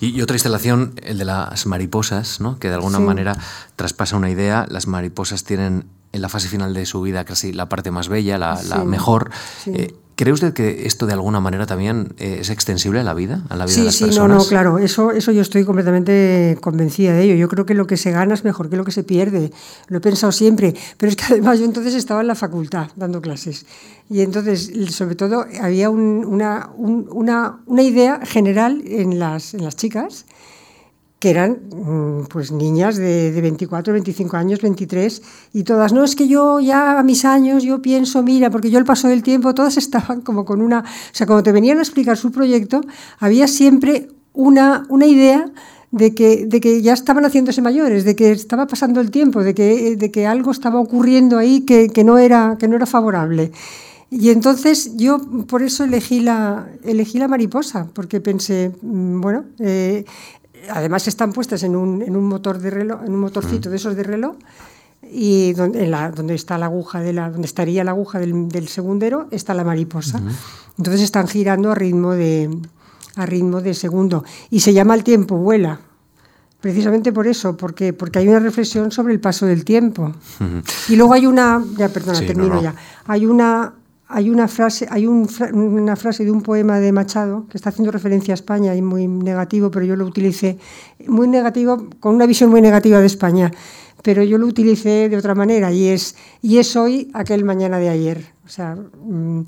Y, 0.00 0.08
y 0.10 0.20
otra 0.20 0.36
instalación, 0.36 0.92
el 1.02 1.16
de 1.16 1.24
las 1.24 1.64
mariposas, 1.66 2.40
¿no? 2.40 2.58
que 2.58 2.68
de 2.68 2.74
alguna 2.74 2.98
Sí. 2.98 3.04
manera 3.04 3.38
traspasa 3.74 4.16
una 4.18 4.28
idea. 4.30 4.66
Las 4.68 4.86
mariposas 4.86 5.44
tienen 5.44 5.86
en 6.14 6.22
la 6.22 6.28
fase 6.28 6.48
final 6.48 6.72
de 6.72 6.86
su 6.86 7.02
vida 7.02 7.24
casi 7.24 7.52
la 7.52 7.68
parte 7.68 7.90
más 7.90 8.08
bella, 8.08 8.38
la, 8.38 8.58
mejor. 8.86 9.30
Sí. 9.62 9.72
Eh, 9.74 9.94
¿Cree 10.16 10.32
usted 10.32 10.52
que 10.54 10.86
esto 10.86 11.06
de 11.06 11.12
alguna 11.12 11.40
manera 11.40 11.66
también 11.66 12.14
eh, 12.18 12.36
es 12.40 12.48
extensible 12.48 13.00
a 13.00 13.02
la 13.02 13.14
vida, 13.14 13.42
a 13.48 13.56
la 13.56 13.66
vida 13.66 13.74
de 13.74 13.80
Sí, 13.80 13.84
las 13.84 13.94
sí, 13.96 14.04
no, 14.04 14.08
personas? 14.10 14.38
no, 14.38 14.48
claro, 14.48 14.78
eso, 14.78 15.10
eso 15.10 15.32
yo 15.32 15.42
estoy 15.42 15.64
completamente 15.64 16.56
convencida 16.60 17.12
de 17.14 17.24
ello. 17.24 17.34
Yo 17.34 17.48
creo 17.48 17.66
que 17.66 17.74
lo 17.74 17.88
que 17.88 17.96
se 17.96 18.12
gana 18.12 18.32
es 18.32 18.44
mejor 18.44 18.70
que 18.70 18.76
lo 18.76 18.84
que 18.84 18.92
se 18.92 19.02
pierde. 19.02 19.50
Lo 19.88 19.98
he 19.98 20.00
pensado 20.00 20.30
siempre, 20.30 20.72
pero 20.98 21.10
es 21.10 21.16
que 21.16 21.24
además 21.32 21.58
yo 21.58 21.64
entonces 21.64 21.94
estaba 21.94 22.20
en 22.20 22.28
la 22.28 22.36
facultad 22.36 22.90
dando 22.94 23.20
clases 23.20 23.66
y 24.08 24.20
entonces, 24.20 24.70
sobre 24.94 25.16
todo, 25.16 25.46
había 25.60 25.90
un- 25.90 26.24
una, 26.24 26.70
un- 26.76 27.08
una, 27.10 27.58
una 27.66 27.82
idea 27.82 28.20
general 28.24 28.84
en 28.86 29.18
las, 29.18 29.54
en 29.54 29.64
las 29.64 29.74
chicas 29.74 30.26
que 31.24 31.30
eran 31.30 31.56
mm, 31.72 32.26
pues 32.28 32.52
niñas 32.52 32.98
de, 32.98 33.32
de 33.32 33.40
24, 33.40 33.94
25 33.94 34.36
años, 34.36 34.60
23, 34.60 35.22
y 35.54 35.62
todas, 35.62 35.94
no, 35.94 36.04
es 36.04 36.16
que 36.16 36.28
yo 36.28 36.60
ya 36.60 36.98
a 36.98 37.02
mis 37.02 37.24
años, 37.24 37.62
yo 37.62 37.80
pienso, 37.80 38.22
mira, 38.22 38.50
porque 38.50 38.70
yo 38.70 38.78
el 38.78 38.84
paso 38.84 39.08
del 39.08 39.22
tiempo, 39.22 39.54
todas 39.54 39.74
estaban 39.78 40.20
como 40.20 40.44
con 40.44 40.60
una, 40.60 40.80
o 40.80 40.84
sea, 41.12 41.26
cuando 41.26 41.42
te 41.42 41.50
venían 41.50 41.78
a 41.78 41.80
explicar 41.80 42.18
su 42.18 42.30
proyecto, 42.30 42.82
había 43.20 43.48
siempre 43.48 44.08
una, 44.34 44.84
una 44.90 45.06
idea 45.06 45.50
de 45.92 46.14
que, 46.14 46.44
de 46.44 46.60
que 46.60 46.82
ya 46.82 46.92
estaban 46.92 47.24
haciéndose 47.24 47.62
mayores, 47.62 48.04
de 48.04 48.14
que 48.14 48.30
estaba 48.30 48.66
pasando 48.66 49.00
el 49.00 49.10
tiempo, 49.10 49.42
de 49.42 49.54
que, 49.54 49.96
de 49.96 50.10
que 50.10 50.26
algo 50.26 50.50
estaba 50.50 50.78
ocurriendo 50.78 51.38
ahí 51.38 51.62
que, 51.62 51.88
que 51.88 52.04
no, 52.04 52.18
era, 52.18 52.58
que 52.58 52.68
no 52.68 52.76
era 52.76 52.84
favorable. 52.84 53.50
Y 54.10 54.28
entonces 54.28 54.94
yo 54.98 55.18
por 55.48 55.62
eso 55.62 55.84
elegí 55.84 56.20
la, 56.20 56.68
elegí 56.84 57.16
la 57.18 57.28
mariposa, 57.28 57.88
porque 57.94 58.20
pensé, 58.20 58.72
mm, 58.82 59.22
bueno, 59.22 59.46
eh, 59.58 60.04
además 60.70 61.06
están 61.08 61.32
puestas 61.32 61.62
en 61.62 61.76
un, 61.76 62.02
en 62.02 62.16
un 62.16 62.24
motor 62.28 62.58
de 62.58 62.70
reloj, 62.70 63.00
en 63.04 63.12
un 63.14 63.20
motorcito 63.20 63.70
de 63.70 63.76
esos 63.76 63.94
de 63.96 64.02
reloj, 64.02 64.36
y 65.02 65.52
donde, 65.52 65.84
en 65.84 65.90
la- 65.90 66.10
donde 66.10 66.34
está 66.34 66.56
la 66.58 66.66
aguja 66.66 67.00
de 67.00 67.12
la, 67.12 67.30
donde 67.30 67.46
estaría 67.46 67.84
la 67.84 67.90
aguja 67.90 68.18
del, 68.18 68.48
del 68.48 68.68
segundero 68.68 69.28
está 69.30 69.52
la 69.54 69.64
mariposa. 69.64 70.20
Entonces 70.78 71.02
están 71.02 71.28
girando 71.28 71.70
a 71.70 71.74
ritmo 71.74 72.12
de 72.12 72.50
a 73.16 73.26
ritmo 73.26 73.60
de 73.60 73.74
segundo 73.74 74.24
y 74.50 74.60
se 74.60 74.72
llama 74.72 74.94
el 74.94 75.04
tiempo 75.04 75.36
vuela. 75.36 75.78
Precisamente 76.60 77.12
por 77.12 77.26
eso, 77.26 77.56
porque, 77.56 77.92
porque 77.92 78.18
hay 78.20 78.26
una 78.28 78.38
reflexión 78.40 78.90
sobre 78.90 79.12
el 79.12 79.20
paso 79.20 79.44
del 79.44 79.64
tiempo. 79.66 80.12
Y 80.88 80.96
luego 80.96 81.12
hay 81.12 81.26
una, 81.26 81.62
ya 81.76 81.90
perdona, 81.90 82.18
Sí, 82.18 82.22
no, 82.24 82.26
termino 82.26 82.54
no. 82.54 82.62
ya. 82.62 82.74
Hay 83.06 83.26
una, 83.26 83.74
hay 84.06 84.30
una 84.30 84.48
frase, 84.48 84.86
hay 84.90 85.06
un 85.06 85.28
una 85.52 85.96
frase 85.96 86.24
de 86.24 86.30
un 86.30 86.42
poema 86.42 86.78
de 86.78 86.92
Machado 86.92 87.46
que 87.48 87.56
está 87.56 87.70
haciendo 87.70 87.90
referencia 87.90 88.34
a 88.34 88.36
España 88.36 88.74
y 88.74 88.82
muy 88.82 89.08
negativo, 89.08 89.70
pero 89.70 89.84
yo 89.84 89.96
lo 89.96 90.04
utilicé 90.04 90.58
muy 91.06 91.28
negativo, 91.28 91.88
con 92.00 92.14
una 92.14 92.26
visión 92.26 92.50
muy 92.50 92.60
negativa 92.60 93.00
de 93.00 93.06
España, 93.06 93.50
pero 94.02 94.22
yo 94.22 94.36
lo 94.36 94.46
utilicé 94.46 95.08
de 95.08 95.16
otra 95.16 95.34
manera 95.34 95.72
y 95.72 95.88
es 95.88 96.16
y 96.42 96.58
es 96.58 96.76
hoy 96.76 97.10
aquel 97.14 97.44
mañana 97.44 97.78
de 97.78 97.88
ayer. 97.88 98.34
O 98.44 98.48
sea, 98.48 98.76
mm, 98.76 99.42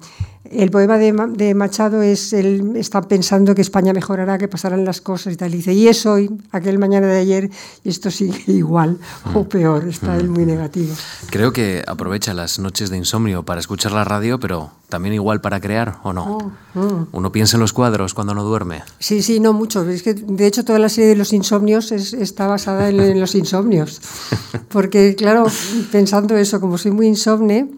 el 0.50 0.70
poema 0.70 0.98
de, 0.98 1.54
Machado 1.54 2.02
es, 2.02 2.32
él 2.32 2.72
está 2.76 3.02
pensando 3.02 3.54
que 3.54 3.62
España 3.62 3.92
mejorará, 3.92 4.38
que 4.38 4.48
pasarán 4.48 4.84
las 4.84 5.00
cosas 5.00 5.32
y 5.32 5.36
tal. 5.36 5.54
Y 5.54 5.58
dice, 5.58 5.72
y 5.72 5.88
es 5.88 6.06
hoy, 6.06 6.30
aquel 6.52 6.78
mañana 6.78 7.06
de 7.06 7.18
ayer, 7.18 7.50
y 7.84 7.88
esto 7.88 8.10
sigue 8.10 8.42
igual 8.52 8.98
o 9.34 9.40
mm. 9.40 9.48
peor, 9.48 9.88
está 9.88 10.16
él 10.16 10.28
muy 10.28 10.46
negativo. 10.46 10.94
Creo 11.30 11.52
que 11.52 11.82
aprovecha 11.86 12.34
las 12.34 12.58
noches 12.58 12.90
de 12.90 12.96
insomnio 12.96 13.44
para 13.44 13.60
escuchar 13.60 13.92
la 13.92 14.04
radio, 14.04 14.38
pero 14.40 14.70
también 14.88 15.14
igual 15.14 15.40
para 15.40 15.60
crear, 15.60 15.98
¿o 16.02 16.12
no? 16.12 16.54
Oh, 16.74 16.80
mm. 16.80 17.08
Uno 17.12 17.32
piensa 17.32 17.56
en 17.56 17.60
los 17.60 17.72
cuadros 17.72 18.14
cuando 18.14 18.34
no 18.34 18.44
duerme. 18.44 18.82
Sí, 18.98 19.22
sí, 19.22 19.40
no 19.40 19.52
mucho. 19.52 19.88
Es 19.88 20.02
que, 20.02 20.14
de 20.14 20.46
hecho, 20.46 20.64
toda 20.64 20.78
la 20.78 20.88
serie 20.88 21.10
de 21.10 21.16
los 21.16 21.32
insomnios 21.32 21.92
está 21.92 22.46
basada 22.46 22.88
en, 22.88 23.00
en 23.00 23.20
los 23.20 23.34
insomnios. 23.34 24.00
Porque, 24.68 25.14
claro, 25.16 25.46
pensando 25.90 26.36
eso, 26.36 26.60
como 26.60 26.78
soy 26.78 26.92
muy 26.92 27.06
insomne, 27.06 27.68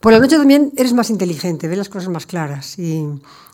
por 0.00 0.12
la 0.12 0.18
noche 0.18 0.36
también 0.36 0.72
eres 0.76 0.92
más 0.94 1.10
inteligente, 1.10 1.68
ves 1.68 1.78
las 1.78 1.88
cosas 1.88 2.08
más 2.08 2.26
claras 2.26 2.78
y 2.78 3.06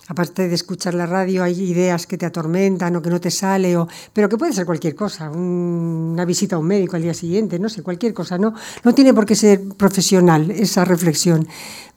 aparte 0.09 0.49
de 0.49 0.55
escuchar 0.55 0.95
la 0.95 1.07
radio 1.07 1.43
hay 1.43 1.61
ideas 1.61 2.07
que 2.07 2.17
te 2.17 2.27
atormentan 2.27 2.95
o 2.95 3.03
que 3.03 3.11
no 3.11 3.21
te 3.21 3.31
sale, 3.31 3.77
o, 3.77 3.89
pero 4.13 4.29
que 4.29 4.39
puede 4.39 4.53
ser 4.53 4.65
cualquier 4.65 4.95
cosa, 4.95 5.31
una 5.31 6.25
visita 6.25 6.57
a 6.57 6.59
un 6.59 6.67
médico 6.67 6.97
al 6.97 7.03
día 7.03 7.15
siguiente, 7.15 7.59
no 7.59 7.69
sé, 7.69 7.83
cualquier 7.83 8.15
cosa, 8.15 8.39
no, 8.39 8.55
no 8.85 8.95
tiene 8.95 9.13
por 9.13 9.27
qué 9.27 9.35
ser 9.35 9.61
profesional 9.77 10.51
esa 10.51 10.85
reflexión, 10.85 11.49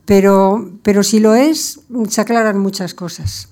pero, 0.06 0.72
pero 0.82 1.04
si 1.04 1.20
lo 1.20 1.36
es, 1.36 1.82
se 2.10 2.22
aclaran 2.22 2.58
muchas 2.58 2.96
cosas. 2.96 3.48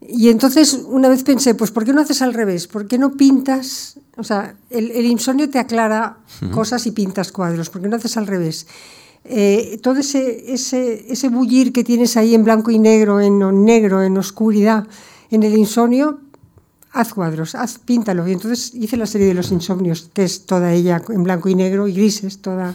Y 0.00 0.30
entonces 0.30 0.80
una 0.86 1.10
vez 1.10 1.22
pensé, 1.22 1.54
pues 1.54 1.70
¿por 1.70 1.84
qué 1.84 1.92
no 1.92 2.00
haces 2.00 2.22
al 2.22 2.32
revés? 2.32 2.66
¿Por 2.66 2.86
qué 2.86 2.96
no 2.96 3.12
pintas? 3.12 3.98
O 4.16 4.24
sea, 4.24 4.54
el, 4.70 5.04
insomnio 5.04 5.50
te 5.50 5.58
aclara 5.58 6.18
cosas 6.52 6.86
y 6.86 6.92
pintas 6.92 7.30
cuadros, 7.30 7.68
¿por 7.68 7.82
qué 7.82 7.88
no 7.88 7.96
haces 7.96 8.16
al 8.16 8.26
revés? 8.26 8.66
Eh, 9.24 9.78
todo 9.82 9.98
ese, 9.98 10.52
ese, 10.52 11.12
ese, 11.12 11.28
bullir 11.28 11.72
que 11.72 11.84
tienes 11.84 12.16
ahí 12.16 12.34
en 12.34 12.44
blanco 12.44 12.70
y 12.70 12.78
negro, 12.78 13.20
en 13.20 13.64
negro, 13.64 14.02
en 14.02 14.16
oscuridad, 14.16 14.86
en 15.30 15.42
el 15.42 15.56
insomnio, 15.56 16.20
haz 16.92 17.12
cuadros, 17.12 17.54
haz, 17.54 17.78
píntalo. 17.78 18.26
Y 18.26 18.32
entonces 18.32 18.74
hice 18.74 18.96
la 18.96 19.06
serie 19.06 19.26
de 19.26 19.34
los 19.34 19.52
insomnios, 19.52 20.10
que 20.12 20.24
es 20.24 20.46
toda 20.46 20.72
ella 20.72 21.02
en 21.08 21.22
blanco 21.22 21.48
y 21.48 21.54
negro 21.54 21.86
y 21.88 21.92
grises, 21.92 22.40
toda. 22.40 22.74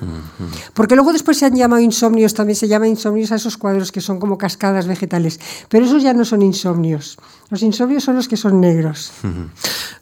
Porque 0.74 0.96
luego 0.96 1.14
después 1.14 1.38
se 1.38 1.46
han 1.46 1.56
llamado 1.56 1.82
insomnios, 1.82 2.34
también 2.34 2.56
se 2.56 2.68
llama 2.68 2.88
insomnios 2.88 3.32
a 3.32 3.36
esos 3.36 3.58
cuadros 3.58 3.92
que 3.92 4.02
son 4.02 4.20
como 4.20 4.38
cascadas 4.38 4.88
vegetales. 4.88 5.40
Pero 5.70 5.86
esos 5.86 6.04
ya 6.04 6.14
no 6.14 6.26
son 6.26 6.42
insomnios. 6.42 7.18
Los 7.50 7.64
insomnios 7.64 8.04
son 8.04 8.16
los 8.16 8.28
que 8.28 8.38
son 8.38 8.62
negros. 8.62 9.12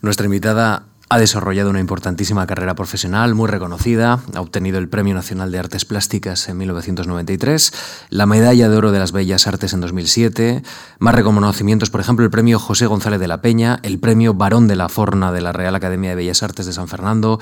Nuestra 0.02 0.26
invitada 0.26 0.86
ha 1.12 1.18
desarrollado 1.18 1.68
una 1.68 1.80
importantísima 1.80 2.46
carrera 2.46 2.74
profesional 2.74 3.34
muy 3.34 3.46
reconocida, 3.46 4.20
ha 4.34 4.40
obtenido 4.40 4.78
el 4.78 4.88
Premio 4.88 5.12
Nacional 5.12 5.52
de 5.52 5.58
Artes 5.58 5.84
Plásticas 5.84 6.48
en 6.48 6.56
1993, 6.56 7.74
la 8.08 8.24
Medalla 8.24 8.70
de 8.70 8.76
Oro 8.78 8.92
de 8.92 8.98
las 8.98 9.12
Bellas 9.12 9.46
Artes 9.46 9.74
en 9.74 9.82
2007, 9.82 10.62
más 11.00 11.14
reconocimientos, 11.14 11.90
por 11.90 12.00
ejemplo, 12.00 12.24
el 12.24 12.30
Premio 12.30 12.58
José 12.58 12.86
González 12.86 13.20
de 13.20 13.28
la 13.28 13.42
Peña, 13.42 13.78
el 13.82 13.98
Premio 13.98 14.32
Barón 14.32 14.68
de 14.68 14.76
la 14.76 14.88
Forna 14.88 15.32
de 15.32 15.42
la 15.42 15.52
Real 15.52 15.74
Academia 15.74 16.08
de 16.08 16.16
Bellas 16.16 16.42
Artes 16.42 16.64
de 16.64 16.72
San 16.72 16.88
Fernando, 16.88 17.38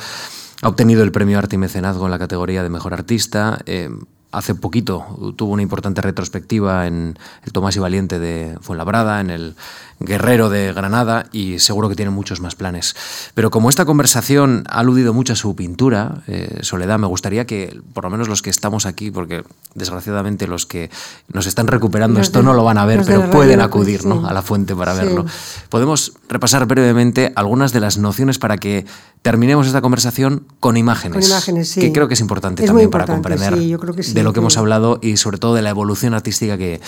ha 0.63 0.69
obtenido 0.69 1.05
el 1.05 1.13
Premio 1.13 1.39
Arte 1.39 1.55
y 1.55 1.61
Mecenazgo 1.61 2.07
en 2.07 2.11
la 2.11 2.19
categoría 2.19 2.65
de 2.65 2.71
Mejor 2.71 2.93
Artista. 2.93 3.61
Eh, 3.67 3.89
hace 4.33 4.55
poquito 4.55 5.35
tuvo 5.37 5.53
una 5.53 5.63
importante 5.63 6.01
retrospectiva 6.01 6.87
en 6.87 7.19
el 7.45 7.53
Tomás 7.53 7.77
y 7.77 7.79
Valiente 7.79 8.19
de 8.19 8.57
Fuenlabrada, 8.61 9.21
en 9.21 9.31
el 9.31 9.57
Guerrero 10.01 10.49
de 10.49 10.73
Granada 10.73 11.27
y 11.31 11.59
seguro 11.59 11.91
que 11.91 11.95
tiene 11.95 12.11
muchos 12.11 12.41
más 12.41 12.55
planes. 12.55 12.97
Pero 13.35 13.51
como 13.51 13.69
esta 13.69 13.85
conversación 13.85 14.65
ha 14.69 14.81
aludido 14.81 15.13
mucho 15.13 15.35
a 15.35 15.37
su 15.37 15.55
pintura, 15.55 16.23
eh, 16.27 16.61
Soledad, 16.63 16.99
me 16.99 17.07
gustaría 17.07 17.45
que 17.45 17.79
por 17.93 18.05
lo 18.05 18.11
menos 18.11 18.27
los 18.27 18.41
que 18.41 18.49
estamos 18.49 18.87
aquí, 18.87 19.11
porque 19.11 19.45
desgraciadamente 19.75 20.47
los 20.47 20.65
que 20.65 20.91
nos 21.29 21.47
están 21.47 21.67
recuperando 21.67 22.21
esto 22.21 22.43
no 22.43 22.55
lo 22.55 22.65
van 22.65 22.79
a 22.79 22.87
ver, 22.87 23.03
pero 23.05 23.31
pueden 23.31 23.61
acudir 23.61 24.01
a 24.27 24.33
la 24.33 24.43
fuente 24.43 24.75
para 24.75 24.95
verlo. 24.95 25.27
Podemos 25.69 26.15
repasar 26.29 26.67
brevemente 26.67 27.33
algunas 27.37 27.73
de 27.73 27.81
las 27.81 27.99
nociones 27.99 28.39
para 28.39 28.57
que 28.57 28.87
terminemos 29.23 29.67
esta 29.67 29.83
conversación 29.83 30.47
con 30.61 30.77
imágenes. 30.77 31.19
Con 31.19 31.31
imágenes, 31.31 31.69
sí. 31.69 31.81
Que 31.81 31.93
creo 31.93 32.09
que 32.09 32.15
es 32.15 32.21
importante 32.21 32.65
también 32.65 32.89
para 32.89 33.07
comprender 33.07 33.55
de 33.55 34.23
lo 34.23 34.33
que 34.33 34.41
hemos 34.41 34.57
hablado 34.57 34.99
y 35.03 35.19
sobre 35.19 35.37
todo 35.39 35.55
de 35.55 35.63
la 35.63 35.71
evolución 35.71 36.15
artística 36.15 36.57
que, 36.57 36.81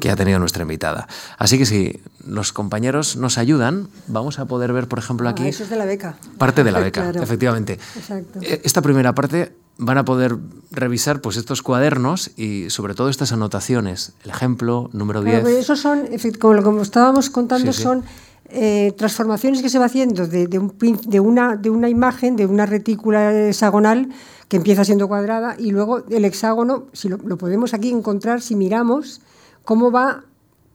que 0.00 0.10
ha 0.10 0.16
tenido 0.16 0.38
nuestra 0.38 0.62
invitada. 0.62 1.08
Así 1.38 1.56
que 1.56 1.64
si 1.64 2.00
los 2.26 2.52
compañeros 2.58 3.16
nos 3.16 3.38
ayudan, 3.38 3.86
vamos 4.08 4.40
a 4.40 4.46
poder 4.46 4.72
ver, 4.72 4.88
por 4.88 4.98
ejemplo, 4.98 5.28
aquí... 5.28 5.44
Ah, 5.44 5.48
eso 5.48 5.62
es 5.62 5.70
de 5.70 5.76
la 5.76 5.84
beca. 5.84 6.16
Parte 6.38 6.64
de 6.64 6.72
la 6.72 6.80
beca, 6.80 7.10
efectivamente. 7.10 7.78
Exacto. 7.94 8.40
Eh, 8.42 8.62
esta 8.64 8.82
primera 8.82 9.14
parte 9.14 9.52
van 9.76 9.96
a 9.96 10.04
poder 10.04 10.36
revisar 10.72 11.20
pues, 11.20 11.36
estos 11.36 11.62
cuadernos 11.62 12.32
y 12.36 12.68
sobre 12.70 12.94
todo 12.94 13.10
estas 13.10 13.30
anotaciones. 13.30 14.12
El 14.24 14.30
ejemplo 14.30 14.90
número 14.92 15.22
10. 15.22 15.42
Claro, 15.42 15.56
esos 15.56 15.78
son, 15.78 16.08
como, 16.40 16.60
como 16.64 16.82
estábamos 16.82 17.30
contando, 17.30 17.72
son 17.72 18.02
eh, 18.48 18.92
transformaciones 18.98 19.62
que 19.62 19.68
se 19.68 19.78
va 19.78 19.84
haciendo 19.84 20.26
de, 20.26 20.48
de, 20.48 20.58
un, 20.58 20.74
de, 21.06 21.20
una, 21.20 21.54
de 21.54 21.70
una 21.70 21.88
imagen, 21.88 22.34
de 22.34 22.46
una 22.46 22.66
retícula 22.66 23.32
hexagonal 23.32 24.08
que 24.48 24.56
empieza 24.56 24.84
siendo 24.84 25.06
cuadrada 25.06 25.54
y 25.56 25.70
luego 25.70 26.02
el 26.10 26.24
hexágono, 26.24 26.86
si 26.92 27.08
lo, 27.08 27.18
lo 27.18 27.38
podemos 27.38 27.72
aquí 27.72 27.90
encontrar, 27.90 28.40
si 28.40 28.56
miramos 28.56 29.20
cómo 29.64 29.92
va 29.92 30.24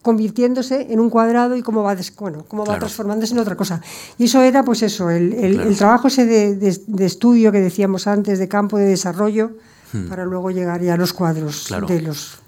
convirtiéndose 0.03 0.87
en 0.91 0.99
un 0.99 1.09
cuadrado 1.09 1.55
y 1.55 1.63
cómo 1.63 1.81
va, 1.81 1.95
bueno, 2.19 2.45
cómo 2.47 2.65
va 2.65 2.77
transformándose 2.77 3.33
en 3.33 3.39
otra 3.39 3.55
cosa. 3.55 3.81
Y 4.17 4.25
eso 4.25 4.41
era, 4.43 4.63
pues 4.63 4.83
eso, 4.83 5.09
el, 5.09 5.33
el, 5.33 5.75
trabajo 5.77 6.09
ese 6.09 6.25
de, 6.25 6.55
de, 6.55 7.05
estudio 7.05 7.51
que 7.51 7.61
decíamos 7.61 8.05
antes, 8.05 8.37
de 8.37 8.47
campo 8.49 8.77
de 8.77 8.85
desarrollo, 8.85 9.51
hmm. 9.93 10.09
para 10.09 10.25
luego 10.25 10.51
llegar 10.51 10.81
ya 10.81 10.93
a 10.93 10.97
los 10.97 11.13
cuadros 11.13 11.73
de 11.87 12.01
los... 12.01 12.39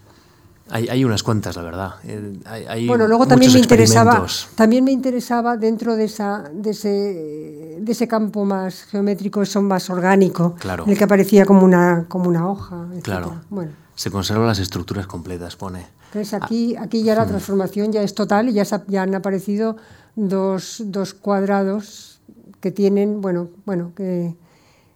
Hay, 0.70 0.90
hay, 0.90 1.06
unas 1.06 1.22
cuantas, 1.22 1.56
la 1.56 1.62
verdad. 1.62 1.92
Eh, 2.04 2.40
hay, 2.46 2.88
bueno, 2.88 3.08
luego 3.08 3.28
también 3.28 3.54
me 3.54 3.60
interesaba, 3.60 4.26
también 4.56 4.84
me 4.84 4.92
interesaba 4.92 5.58
dentro 5.58 5.96
de 5.96 6.06
esa, 6.06 6.44
de 6.52 6.72
ese, 6.72 7.78
de 7.80 7.92
ese 7.92 8.08
campo 8.08 8.46
más 8.46 8.84
geométrico, 8.86 9.44
eso 9.44 9.62
más 9.62 9.90
orgánico, 9.92 10.56
claro. 10.60 10.84
en 10.86 10.90
el 10.90 10.98
que 10.98 11.04
aparecía 11.04 11.46
como 11.46 11.64
una, 11.64 12.06
como 12.08 12.28
una 12.28 12.50
hoja. 12.50 12.88
Claro. 13.04 13.36
Bueno. 13.50 13.85
Se 13.96 14.12
conservan 14.12 14.48
las 14.48 14.60
estructuras 14.60 15.08
completas, 15.08 15.56
pone. 15.56 15.88
Entonces 16.08 16.34
aquí, 16.34 16.76
aquí 16.78 17.04
ya 17.04 17.16
la 17.16 17.26
transformación 17.26 17.92
ya 17.92 18.02
es 18.02 18.14
total 18.14 18.50
y 18.50 18.54
ya, 18.54 18.64
ya 18.88 19.04
han 19.04 19.16
aparecido 19.16 19.78
dos, 20.16 20.82
dos, 20.86 21.14
cuadrados 21.14 22.22
que 22.62 22.72
tienen, 22.72 23.22
bueno, 23.22 23.50
bueno, 23.66 23.92
que, 23.96 24.36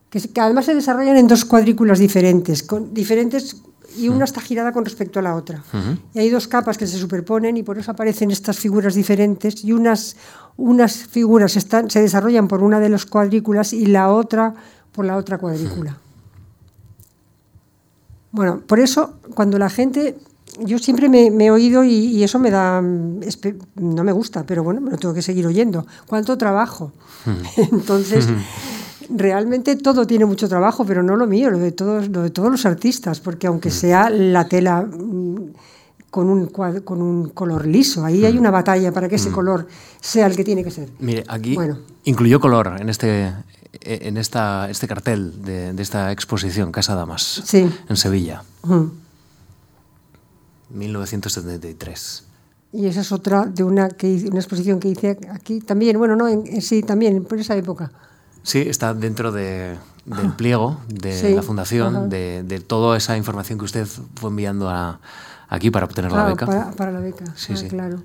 que, 0.09 0.21
además 0.39 0.65
se 0.65 0.75
desarrollan 0.75 1.17
en 1.17 1.27
dos 1.27 1.45
cuadrículas 1.45 1.99
diferentes, 1.99 2.63
con, 2.63 2.93
diferentes 2.93 3.61
y 3.97 4.07
una 4.07 4.25
está 4.25 4.39
girada 4.39 4.71
con 4.71 4.85
respecto 4.85 5.19
a 5.19 5.21
la 5.21 5.35
otra. 5.35 5.63
Y 6.13 6.19
hay 6.19 6.29
dos 6.29 6.47
capas 6.47 6.77
que 6.77 6.87
se 6.87 6.97
superponen 6.97 7.57
y 7.57 7.63
por 7.63 7.77
eso 7.77 7.91
aparecen 7.91 8.31
estas 8.31 8.57
figuras 8.57 8.95
diferentes 8.95 9.63
y 9.63 9.73
unas, 9.73 10.15
unas 10.57 10.93
figuras 10.95 11.57
están, 11.57 11.89
se 11.89 12.01
desarrollan 12.01 12.47
por 12.47 12.63
una 12.63 12.79
de 12.79 12.89
las 12.89 13.05
cuadrículas 13.05 13.73
y 13.73 13.87
la 13.87 14.11
otra 14.11 14.53
por 14.91 15.05
la 15.05 15.17
otra 15.17 15.37
cuadrícula. 15.37 15.97
Bueno, 18.31 18.61
por 18.65 18.79
eso 18.79 19.15
cuando 19.33 19.57
la 19.57 19.69
gente 19.69 20.15
yo 20.59 20.79
siempre 20.79 21.09
me, 21.09 21.27
he 21.27 21.51
oído 21.51 21.83
y, 21.83 22.23
eso 22.23 22.39
me 22.39 22.51
da, 22.51 22.81
no 22.81 24.03
me 24.03 24.11
gusta, 24.11 24.45
pero 24.45 24.63
bueno, 24.63 24.81
me 24.81 24.91
lo 24.91 24.97
tengo 24.97 25.13
que 25.13 25.21
seguir 25.21 25.45
oyendo. 25.47 25.85
¿Cuánto 26.07 26.37
trabajo? 26.37 26.91
Hmm. 27.25 27.61
Entonces, 27.71 28.27
realmente 29.09 29.75
todo 29.75 30.05
tiene 30.07 30.25
mucho 30.25 30.49
trabajo, 30.49 30.85
pero 30.85 31.03
no 31.03 31.15
lo 31.15 31.27
mío, 31.27 31.49
lo 31.49 31.59
de 31.59 31.71
todos, 31.71 32.09
lo 32.09 32.23
de 32.23 32.29
todos 32.29 32.51
los 32.51 32.65
artistas, 32.65 33.19
porque 33.19 33.47
aunque 33.47 33.69
hmm. 33.69 33.73
sea 33.73 34.09
la 34.09 34.47
tela 34.47 34.81
mm, 34.81 35.53
con 36.09 36.29
un, 36.29 36.47
con 36.47 37.01
un 37.01 37.29
color 37.29 37.65
liso, 37.65 38.03
ahí 38.03 38.25
hay 38.25 38.33
hmm. 38.33 38.39
una 38.39 38.51
batalla 38.51 38.91
para 38.91 39.07
que 39.07 39.15
ese 39.15 39.31
color 39.31 39.67
sea 40.01 40.27
el 40.27 40.35
que 40.35 40.43
tiene 40.43 40.63
que 40.63 40.71
ser. 40.71 40.89
Mire, 40.99 41.23
aquí 41.27 41.57
incluyó 42.05 42.39
color 42.39 42.75
en 42.79 42.89
este, 42.89 43.31
en 43.73 44.17
esta, 44.17 44.69
este 44.69 44.87
cartel 44.87 45.43
de, 45.43 45.73
esta 45.77 46.11
exposición, 46.11 46.71
Casa 46.71 46.95
Damas, 46.95 47.43
en 47.53 47.97
Sevilla. 47.97 48.43
1973. 50.69 52.23
Y 52.71 52.85
esa 52.85 53.01
es 53.01 53.11
otra 53.11 53.45
de 53.45 53.63
una, 53.63 53.89
que, 53.89 54.27
una 54.29 54.39
exposición 54.39 54.79
que 54.79 54.89
hice 54.89 55.17
aquí 55.31 55.59
también, 55.59 55.97
bueno, 55.97 56.15
no, 56.15 56.27
sí, 56.61 56.83
también, 56.83 57.23
por 57.23 57.39
esa 57.39 57.55
época. 57.55 57.91
Sí, 58.43 58.59
está 58.59 58.93
dentro 58.93 59.31
de, 59.31 59.75
del 60.05 60.33
pliego 60.33 60.79
de 60.87 61.35
la 61.35 61.41
fundación, 61.41 62.09
de, 62.09 62.43
de, 62.43 62.59
toda 62.59 62.95
esa 62.97 63.17
información 63.17 63.57
que 63.59 63.65
usted 63.65 63.87
fue 64.15 64.29
enviando 64.29 64.69
a, 64.69 64.99
aquí 65.47 65.71
para 65.71 65.85
obtener 65.85 66.11
la 66.11 66.25
beca. 66.25 66.45
Para, 66.45 66.71
para, 66.71 66.91
la 66.91 66.99
beca, 66.99 67.25
sí, 67.35 67.53
ah, 67.53 67.57
sí. 67.57 67.67
claro. 67.67 68.01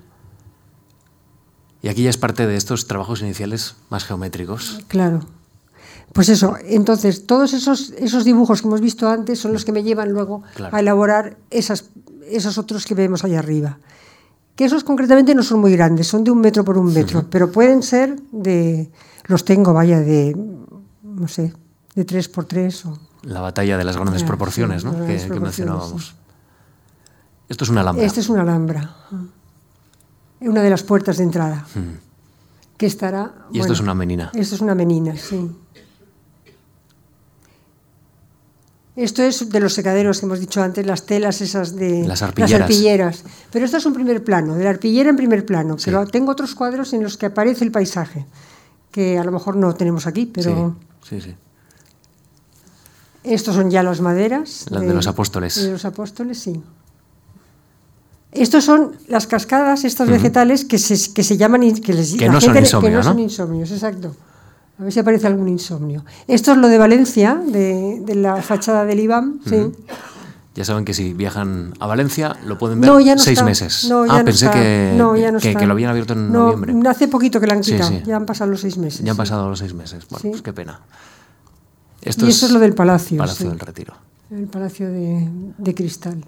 Y 1.81 1.87
aquí 1.87 2.01
ya 2.01 2.09
es 2.09 2.17
parte 2.17 2.47
de 2.47 2.55
estos 2.55 2.87
trabajos 2.87 3.21
iniciales 3.21 3.75
más 3.89 4.05
geométricos. 4.05 4.79
Claro. 4.87 5.19
Pues 6.13 6.29
eso, 6.29 6.55
entonces 6.63 7.25
todos 7.25 7.53
esos, 7.53 7.91
esos 7.97 8.23
dibujos 8.23 8.61
que 8.61 8.67
hemos 8.67 8.81
visto 8.81 9.09
antes 9.09 9.39
son 9.39 9.51
los 9.51 9.65
que 9.65 9.71
me 9.71 9.83
llevan 9.83 10.11
luego 10.11 10.43
a 10.71 10.79
elaborar 10.79 11.37
esas 11.49 11.89
esos 12.29 12.57
otros 12.57 12.85
que 12.85 12.95
vemos 12.95 13.23
ahí 13.23 13.35
arriba. 13.35 13.77
Que 14.55 14.65
esos 14.65 14.83
concretamente 14.83 15.35
no 15.35 15.43
son 15.43 15.59
muy 15.59 15.73
grandes, 15.73 16.07
son 16.07 16.23
de 16.23 16.31
un 16.31 16.39
metro 16.39 16.63
por 16.63 16.77
un 16.77 16.93
metro, 16.93 17.25
pero 17.29 17.51
pueden 17.51 17.83
ser 17.83 18.15
de, 18.31 18.89
los 19.25 19.43
tengo, 19.43 19.73
vaya, 19.73 19.99
de, 19.99 20.35
no 21.03 21.27
sé, 21.27 21.53
de 21.93 22.05
tres 22.05 22.29
por 22.29 22.45
tres 22.45 22.85
o 22.85 22.97
La 23.23 23.41
batalla 23.41 23.77
de 23.77 23.83
las 23.83 23.97
grandes 23.97 24.23
proporciones, 24.23 24.83
sí, 24.83 24.87
¿no? 24.87 25.05
Que, 25.05 25.39
mencionábamos. 25.39 26.15
Esto 27.49 27.63
es 27.65 27.69
una 27.69 27.81
alhambra. 27.81 28.05
Esta 28.05 28.19
es 28.21 28.29
una 28.29 28.41
alhambra. 28.41 28.95
Una 30.39 30.61
de 30.61 30.69
las 30.69 30.83
puertas 30.83 31.17
de 31.17 31.23
entrada. 31.23 31.67
Mm. 31.75 32.77
Que 32.77 32.85
estará. 32.85 33.33
Y 33.51 33.59
esto 33.59 33.73
es 33.73 33.79
una 33.79 33.93
menina. 33.93 34.31
Esto 34.33 34.55
es 34.55 34.61
una 34.61 34.75
menina, 34.75 35.15
sí. 35.15 35.51
Esto 38.95 39.23
es 39.23 39.49
de 39.49 39.59
los 39.59 39.73
secaderos 39.73 40.19
que 40.19 40.25
hemos 40.25 40.39
dicho 40.39 40.61
antes, 40.63 40.85
las 40.85 41.05
telas 41.05 41.41
esas 41.41 41.75
de 41.75 42.07
Las 42.07 42.21
arpilleras. 42.21 42.61
arpilleras. 42.61 43.23
Pero 43.51 43.65
esto 43.65 43.77
es 43.77 43.85
un 43.85 43.93
primer 43.93 44.23
plano, 44.23 44.55
de 44.55 44.63
la 44.63 44.69
arpillera 44.69 45.09
en 45.09 45.17
primer 45.17 45.45
plano. 45.45 45.77
Sí. 45.77 45.85
Pero 45.85 46.07
tengo 46.07 46.31
otros 46.31 46.55
cuadros 46.55 46.93
en 46.93 47.03
los 47.03 47.17
que 47.17 47.25
aparece 47.25 47.65
el 47.65 47.71
paisaje, 47.71 48.25
que 48.91 49.17
a 49.19 49.23
lo 49.25 49.31
mejor 49.33 49.57
no 49.57 49.75
tenemos 49.75 50.07
aquí, 50.07 50.25
pero 50.27 50.77
Sí, 51.03 51.19
sí, 51.19 51.29
sí. 51.31 51.35
estos 53.23 53.55
son 53.55 53.69
ya 53.69 53.83
las 53.83 53.99
maderas. 53.99 54.65
Las 54.69 54.81
de 54.83 54.93
los 54.93 55.07
apóstoles. 55.07 55.61
De 55.61 55.71
los 55.73 55.83
apóstoles, 55.83 56.39
sí. 56.39 56.63
Estos 58.31 58.63
son 58.65 58.95
las 59.07 59.27
cascadas, 59.27 59.83
estos 59.85 60.09
vegetales 60.09 60.65
que 60.65 60.77
se, 60.77 61.13
que 61.13 61.23
se 61.23 61.37
llaman... 61.37 61.61
Que, 61.81 61.93
les, 61.93 62.15
Que 62.15 62.27
la 62.27 62.33
no 62.33 62.41
son 62.41 62.53
gente- 62.53 62.67
insomnio, 62.67 62.89
Que 62.89 62.95
no, 62.95 62.97
¿no? 62.97 63.03
son 63.03 63.19
insomnios, 63.19 63.71
exacto. 63.71 64.15
A 64.79 64.83
ver 64.83 64.91
si 64.91 64.99
aparece 64.99 65.27
algún 65.27 65.47
insomnio. 65.47 66.03
Esto 66.27 66.51
es 66.51 66.57
lo 66.57 66.67
de 66.67 66.77
Valencia, 66.77 67.35
de, 67.45 68.01
de 68.05 68.15
la 68.15 68.41
fachada 68.41 68.83
del 68.85 68.99
IBAM, 68.99 69.39
sí. 69.47 69.71
Ya 70.53 70.63
saben 70.63 70.85
que 70.85 70.93
si 70.93 71.13
viajan 71.13 71.73
a 71.81 71.87
Valencia 71.87 72.37
lo 72.45 72.57
pueden 72.57 72.79
ver 72.79 72.89
No, 72.89 72.99
ya 73.01 73.15
no 73.15 73.21
seis 73.21 73.37
está. 73.37 73.45
meses. 73.45 73.87
No, 73.89 74.05
ya 74.05 74.13
ah, 74.13 74.19
no 74.19 74.25
pensé 74.25 74.45
está. 74.45 74.57
que, 74.57 75.57
que, 75.57 75.65
lo 75.65 75.73
habían 75.73 75.89
abierto 75.91 76.13
en 76.13 76.31
No, 76.31 76.53
noviembre. 76.53 76.89
Hace 76.89 77.09
poquito 77.09 77.41
que 77.41 77.47
la 77.47 77.55
han 77.55 77.63
Sí, 77.63 77.73
quitado, 77.73 77.89
sí. 77.89 78.03
ya 78.05 78.15
han 78.15 78.25
pasado 78.25 78.51
los 78.51 78.61
seis 78.61 78.77
meses. 78.77 79.01
Ya 79.03 79.11
han 79.11 79.15
sí. 79.15 79.17
pasado 79.17 79.49
los 79.49 79.59
seis 79.59 79.73
meses. 79.73 80.05
Bueno, 80.09 80.21
Sí. 80.21 80.29
pues 80.29 80.41
qué 80.41 80.53
pena. 80.53 80.79
y 82.01 82.09
esto 82.09 82.25
es 82.25 82.51
lo 82.51 82.59
del 82.59 82.73
palacio. 82.73 83.17
Palacio 83.17 83.45
sí. 83.45 83.49
del 83.49 83.59
Retiro, 83.59 83.95
El 84.31 84.47
palacio 84.47 84.89
de, 84.89 85.27
de 85.57 85.75
cristal. 85.75 86.23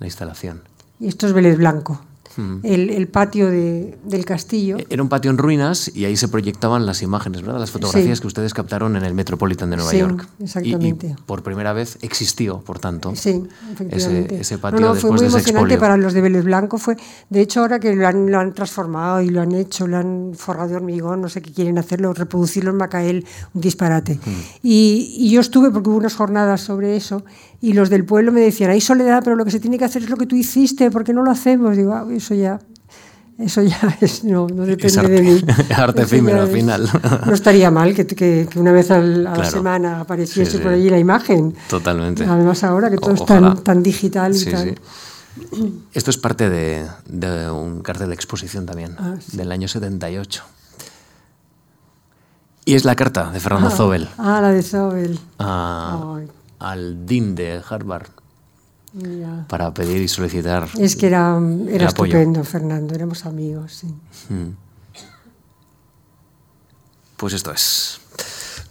la 0.00 0.06
instalación. 0.06 0.62
Y 0.98 1.06
esto 1.06 1.26
es 1.28 1.32
Vélez 1.32 1.56
Blanco. 1.56 2.00
Mm. 2.36 2.58
El, 2.62 2.90
el 2.90 3.08
patio 3.08 3.50
de- 3.50 3.98
del 4.04 4.24
castillo. 4.24 4.76
Era 4.88 5.02
un 5.02 5.08
patio 5.08 5.30
en 5.30 5.38
ruinas 5.38 5.90
y 5.94 6.04
ahí 6.04 6.16
se 6.16 6.28
proyectaban 6.28 6.86
las 6.86 7.02
imágenes, 7.02 7.42
¿verdad? 7.42 7.58
Las 7.58 7.70
fotografías 7.70 8.18
Sí. 8.18 8.22
que 8.22 8.26
ustedes 8.28 8.54
captaron 8.54 8.96
en 8.96 9.04
el 9.04 9.14
Metropolitan 9.14 9.68
de 9.70 9.76
Nueva 9.76 9.90
Sí, 9.90 9.98
York. 9.98 10.28
Exactamente. 10.40 11.08
Y, 11.18 11.22
por 11.26 11.42
primera 11.42 11.72
vez 11.72 11.98
existió, 12.02 12.60
por 12.60 12.78
tanto, 12.78 13.14
Sí, 13.16 13.42
efectivamente. 13.72 14.34
ese, 14.36 14.40
ese 14.42 14.54
No, 14.54 14.60
patio 14.60 14.80
no, 14.80 14.86
después 14.94 15.00
fue 15.00 15.10
muy 15.10 15.20
de 15.20 15.26
ese 15.26 15.36
emocionante 15.36 15.74
expolio. 15.74 15.80
para 15.80 15.96
los 15.96 16.12
de 16.12 16.20
Vélez 16.20 16.44
Blanco. 16.44 16.78
Fue, 16.78 16.96
de 17.30 17.40
hecho, 17.40 17.60
ahora 17.60 17.80
que 17.80 17.94
lo 17.94 18.06
han, 18.06 18.30
lo 18.30 18.38
han 18.38 18.54
transformado 18.54 19.20
y 19.22 19.30
lo 19.30 19.40
han 19.40 19.52
hecho, 19.52 19.86
lo 19.86 19.96
han 19.98 20.32
forrado 20.36 20.68
de 20.68 20.76
hormigón, 20.76 21.20
no 21.20 21.28
sé 21.28 21.42
qué 21.42 21.52
quieren 21.52 21.78
hacerlo, 21.78 22.12
reproducirlo 22.12 22.70
en 22.70 22.76
Macael, 22.76 23.26
un 23.54 23.60
disparate. 23.60 24.14
Mm. 24.14 24.30
Y, 24.62 25.14
y 25.18 25.30
yo 25.30 25.40
estuve, 25.40 25.70
porque 25.70 25.88
hubo 25.90 25.98
unas 25.98 26.14
jornadas 26.14 26.60
sobre 26.60 26.96
eso, 26.96 27.24
y 27.60 27.72
los 27.74 27.90
del 27.90 28.04
pueblo 28.04 28.32
me 28.32 28.40
decían, 28.40 28.70
hay 28.70 28.80
soledad, 28.80 29.22
pero 29.24 29.36
lo 29.36 29.44
que 29.44 29.50
se 29.50 29.60
tiene 29.60 29.78
que 29.78 29.84
hacer 29.84 30.02
es 30.02 30.10
lo 30.10 30.16
que 30.16 30.26
tú 30.26 30.34
hiciste, 30.36 30.90
¿por 30.90 31.04
qué 31.04 31.12
no 31.12 31.22
lo 31.22 31.30
hacemos? 31.30 31.76
Digo, 31.76 31.92
"Ah, 31.94 32.06
eso 32.10 32.34
ya... 32.34 32.58
Eso 33.38 33.62
ya 33.62 33.78
es, 34.02 34.22
no, 34.22 34.48
no 34.48 34.66
depende 34.66 34.86
Es 34.88 34.98
arte- 34.98 35.08
de 35.12 35.22
mí. 35.22 35.40
arte 35.74 36.02
efímero 36.02 36.42
al 36.42 36.48
final. 36.48 36.86
No 37.26 37.32
estaría 37.32 37.70
mal 37.70 37.94
que, 37.94 38.06
que- 38.06 38.46
que 38.50 38.60
una 38.60 38.70
vez 38.72 38.90
a 38.90 38.98
la 39.00 39.32
Claro. 39.32 39.50
semana 39.50 40.00
apareciese 40.00 40.50
Sí, 40.50 40.56
sí. 40.58 40.62
por 40.62 40.72
allí 40.72 40.90
la 40.90 40.98
imagen. 40.98 41.54
Totalmente. 41.70 42.24
Además 42.26 42.62
ahora 42.64 42.90
que 42.90 42.98
todo 42.98 43.14
es 43.14 43.24
tan, 43.64 43.82
digital 43.82 44.34
y 44.34 44.38
Sí, 44.38 44.50
tal. 44.50 44.68
sí. 45.54 45.72
Esto 45.94 46.10
es 46.10 46.18
parte 46.18 46.50
de, 46.50 46.86
de 47.08 47.50
un 47.50 47.80
cartel 47.80 48.08
de 48.08 48.14
exposición 48.14 48.66
también, 48.66 48.94
Ah, 48.98 49.14
del 49.32 49.50
año 49.52 49.68
78. 49.68 50.42
Y 52.66 52.74
es 52.74 52.84
la 52.84 52.94
carta 52.94 53.30
de 53.30 53.40
Fernando 53.40 53.70
Zobel 53.70 54.06
Ah, 54.18 54.40
la 54.42 54.50
de 54.52 54.62
Zobel. 54.62 55.18
a- 55.38 56.14
Ay. 56.18 56.28
Al 56.60 57.06
Dean 57.06 57.34
de 57.34 57.60
Harvard 57.68 58.10
para 59.48 59.72
pedir 59.72 60.02
y 60.02 60.08
solicitar. 60.08 60.68
Es 60.78 60.96
que 60.96 61.06
era, 61.06 61.38
era 61.68 61.88
apoyo. 61.88 62.12
estupendo, 62.12 62.44
Fernando, 62.44 62.94
éramos 62.94 63.24
amigos. 63.26 63.72
Sí. 63.72 63.86
Mm. 64.32 64.56
Pues 67.16 67.34
esto 67.34 67.52
es. 67.52 67.99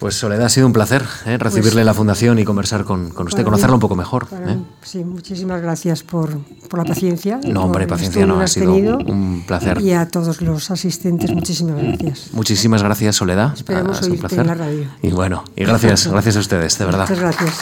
Pues 0.00 0.14
Soledad, 0.14 0.46
ha 0.46 0.48
sido 0.48 0.66
un 0.66 0.72
placer 0.72 1.04
¿eh? 1.26 1.36
recibirle 1.36 1.82
en 1.82 1.86
la 1.86 1.92
fundación 1.92 2.38
y 2.38 2.44
conversar 2.44 2.84
con, 2.84 3.10
con 3.10 3.26
usted, 3.26 3.40
Para 3.42 3.44
conocerlo 3.44 3.74
mí- 3.74 3.76
un 3.76 3.80
poco 3.80 3.96
mejor. 3.96 4.26
¿eh? 4.32 4.56
Sí, 4.82 5.04
muchísimas 5.04 5.60
gracias 5.60 6.02
por, 6.02 6.38
por 6.70 6.78
la 6.78 6.86
paciencia. 6.86 7.38
No, 7.46 7.64
hombre, 7.64 7.86
paciencia 7.86 8.24
no, 8.24 8.40
ha 8.40 8.44
has 8.44 8.52
sido 8.52 8.72
tenido. 8.74 8.96
un 8.96 9.44
placer. 9.46 9.78
Y 9.82 9.92
a 9.92 10.08
todos 10.08 10.40
los 10.40 10.70
asistentes, 10.70 11.30
muchísimas 11.32 11.82
gracias. 11.82 12.30
Muchísimas 12.32 12.82
gracias, 12.82 13.16
Soledad. 13.16 13.52
Esperemos 13.54 13.98
Ha 13.98 14.02
sido 14.02 14.14
un 14.14 14.20
placer. 14.20 14.38
en 14.40 14.46
la 14.46 14.54
radio. 14.54 14.86
Y 15.02 15.10
bueno, 15.10 15.44
y 15.54 15.64
gracias, 15.64 16.06
gracias 16.10 16.34
a 16.36 16.40
ustedes, 16.40 16.78
de 16.78 16.84
verdad. 16.86 17.00
Muchas 17.06 17.18
gracias. 17.20 17.54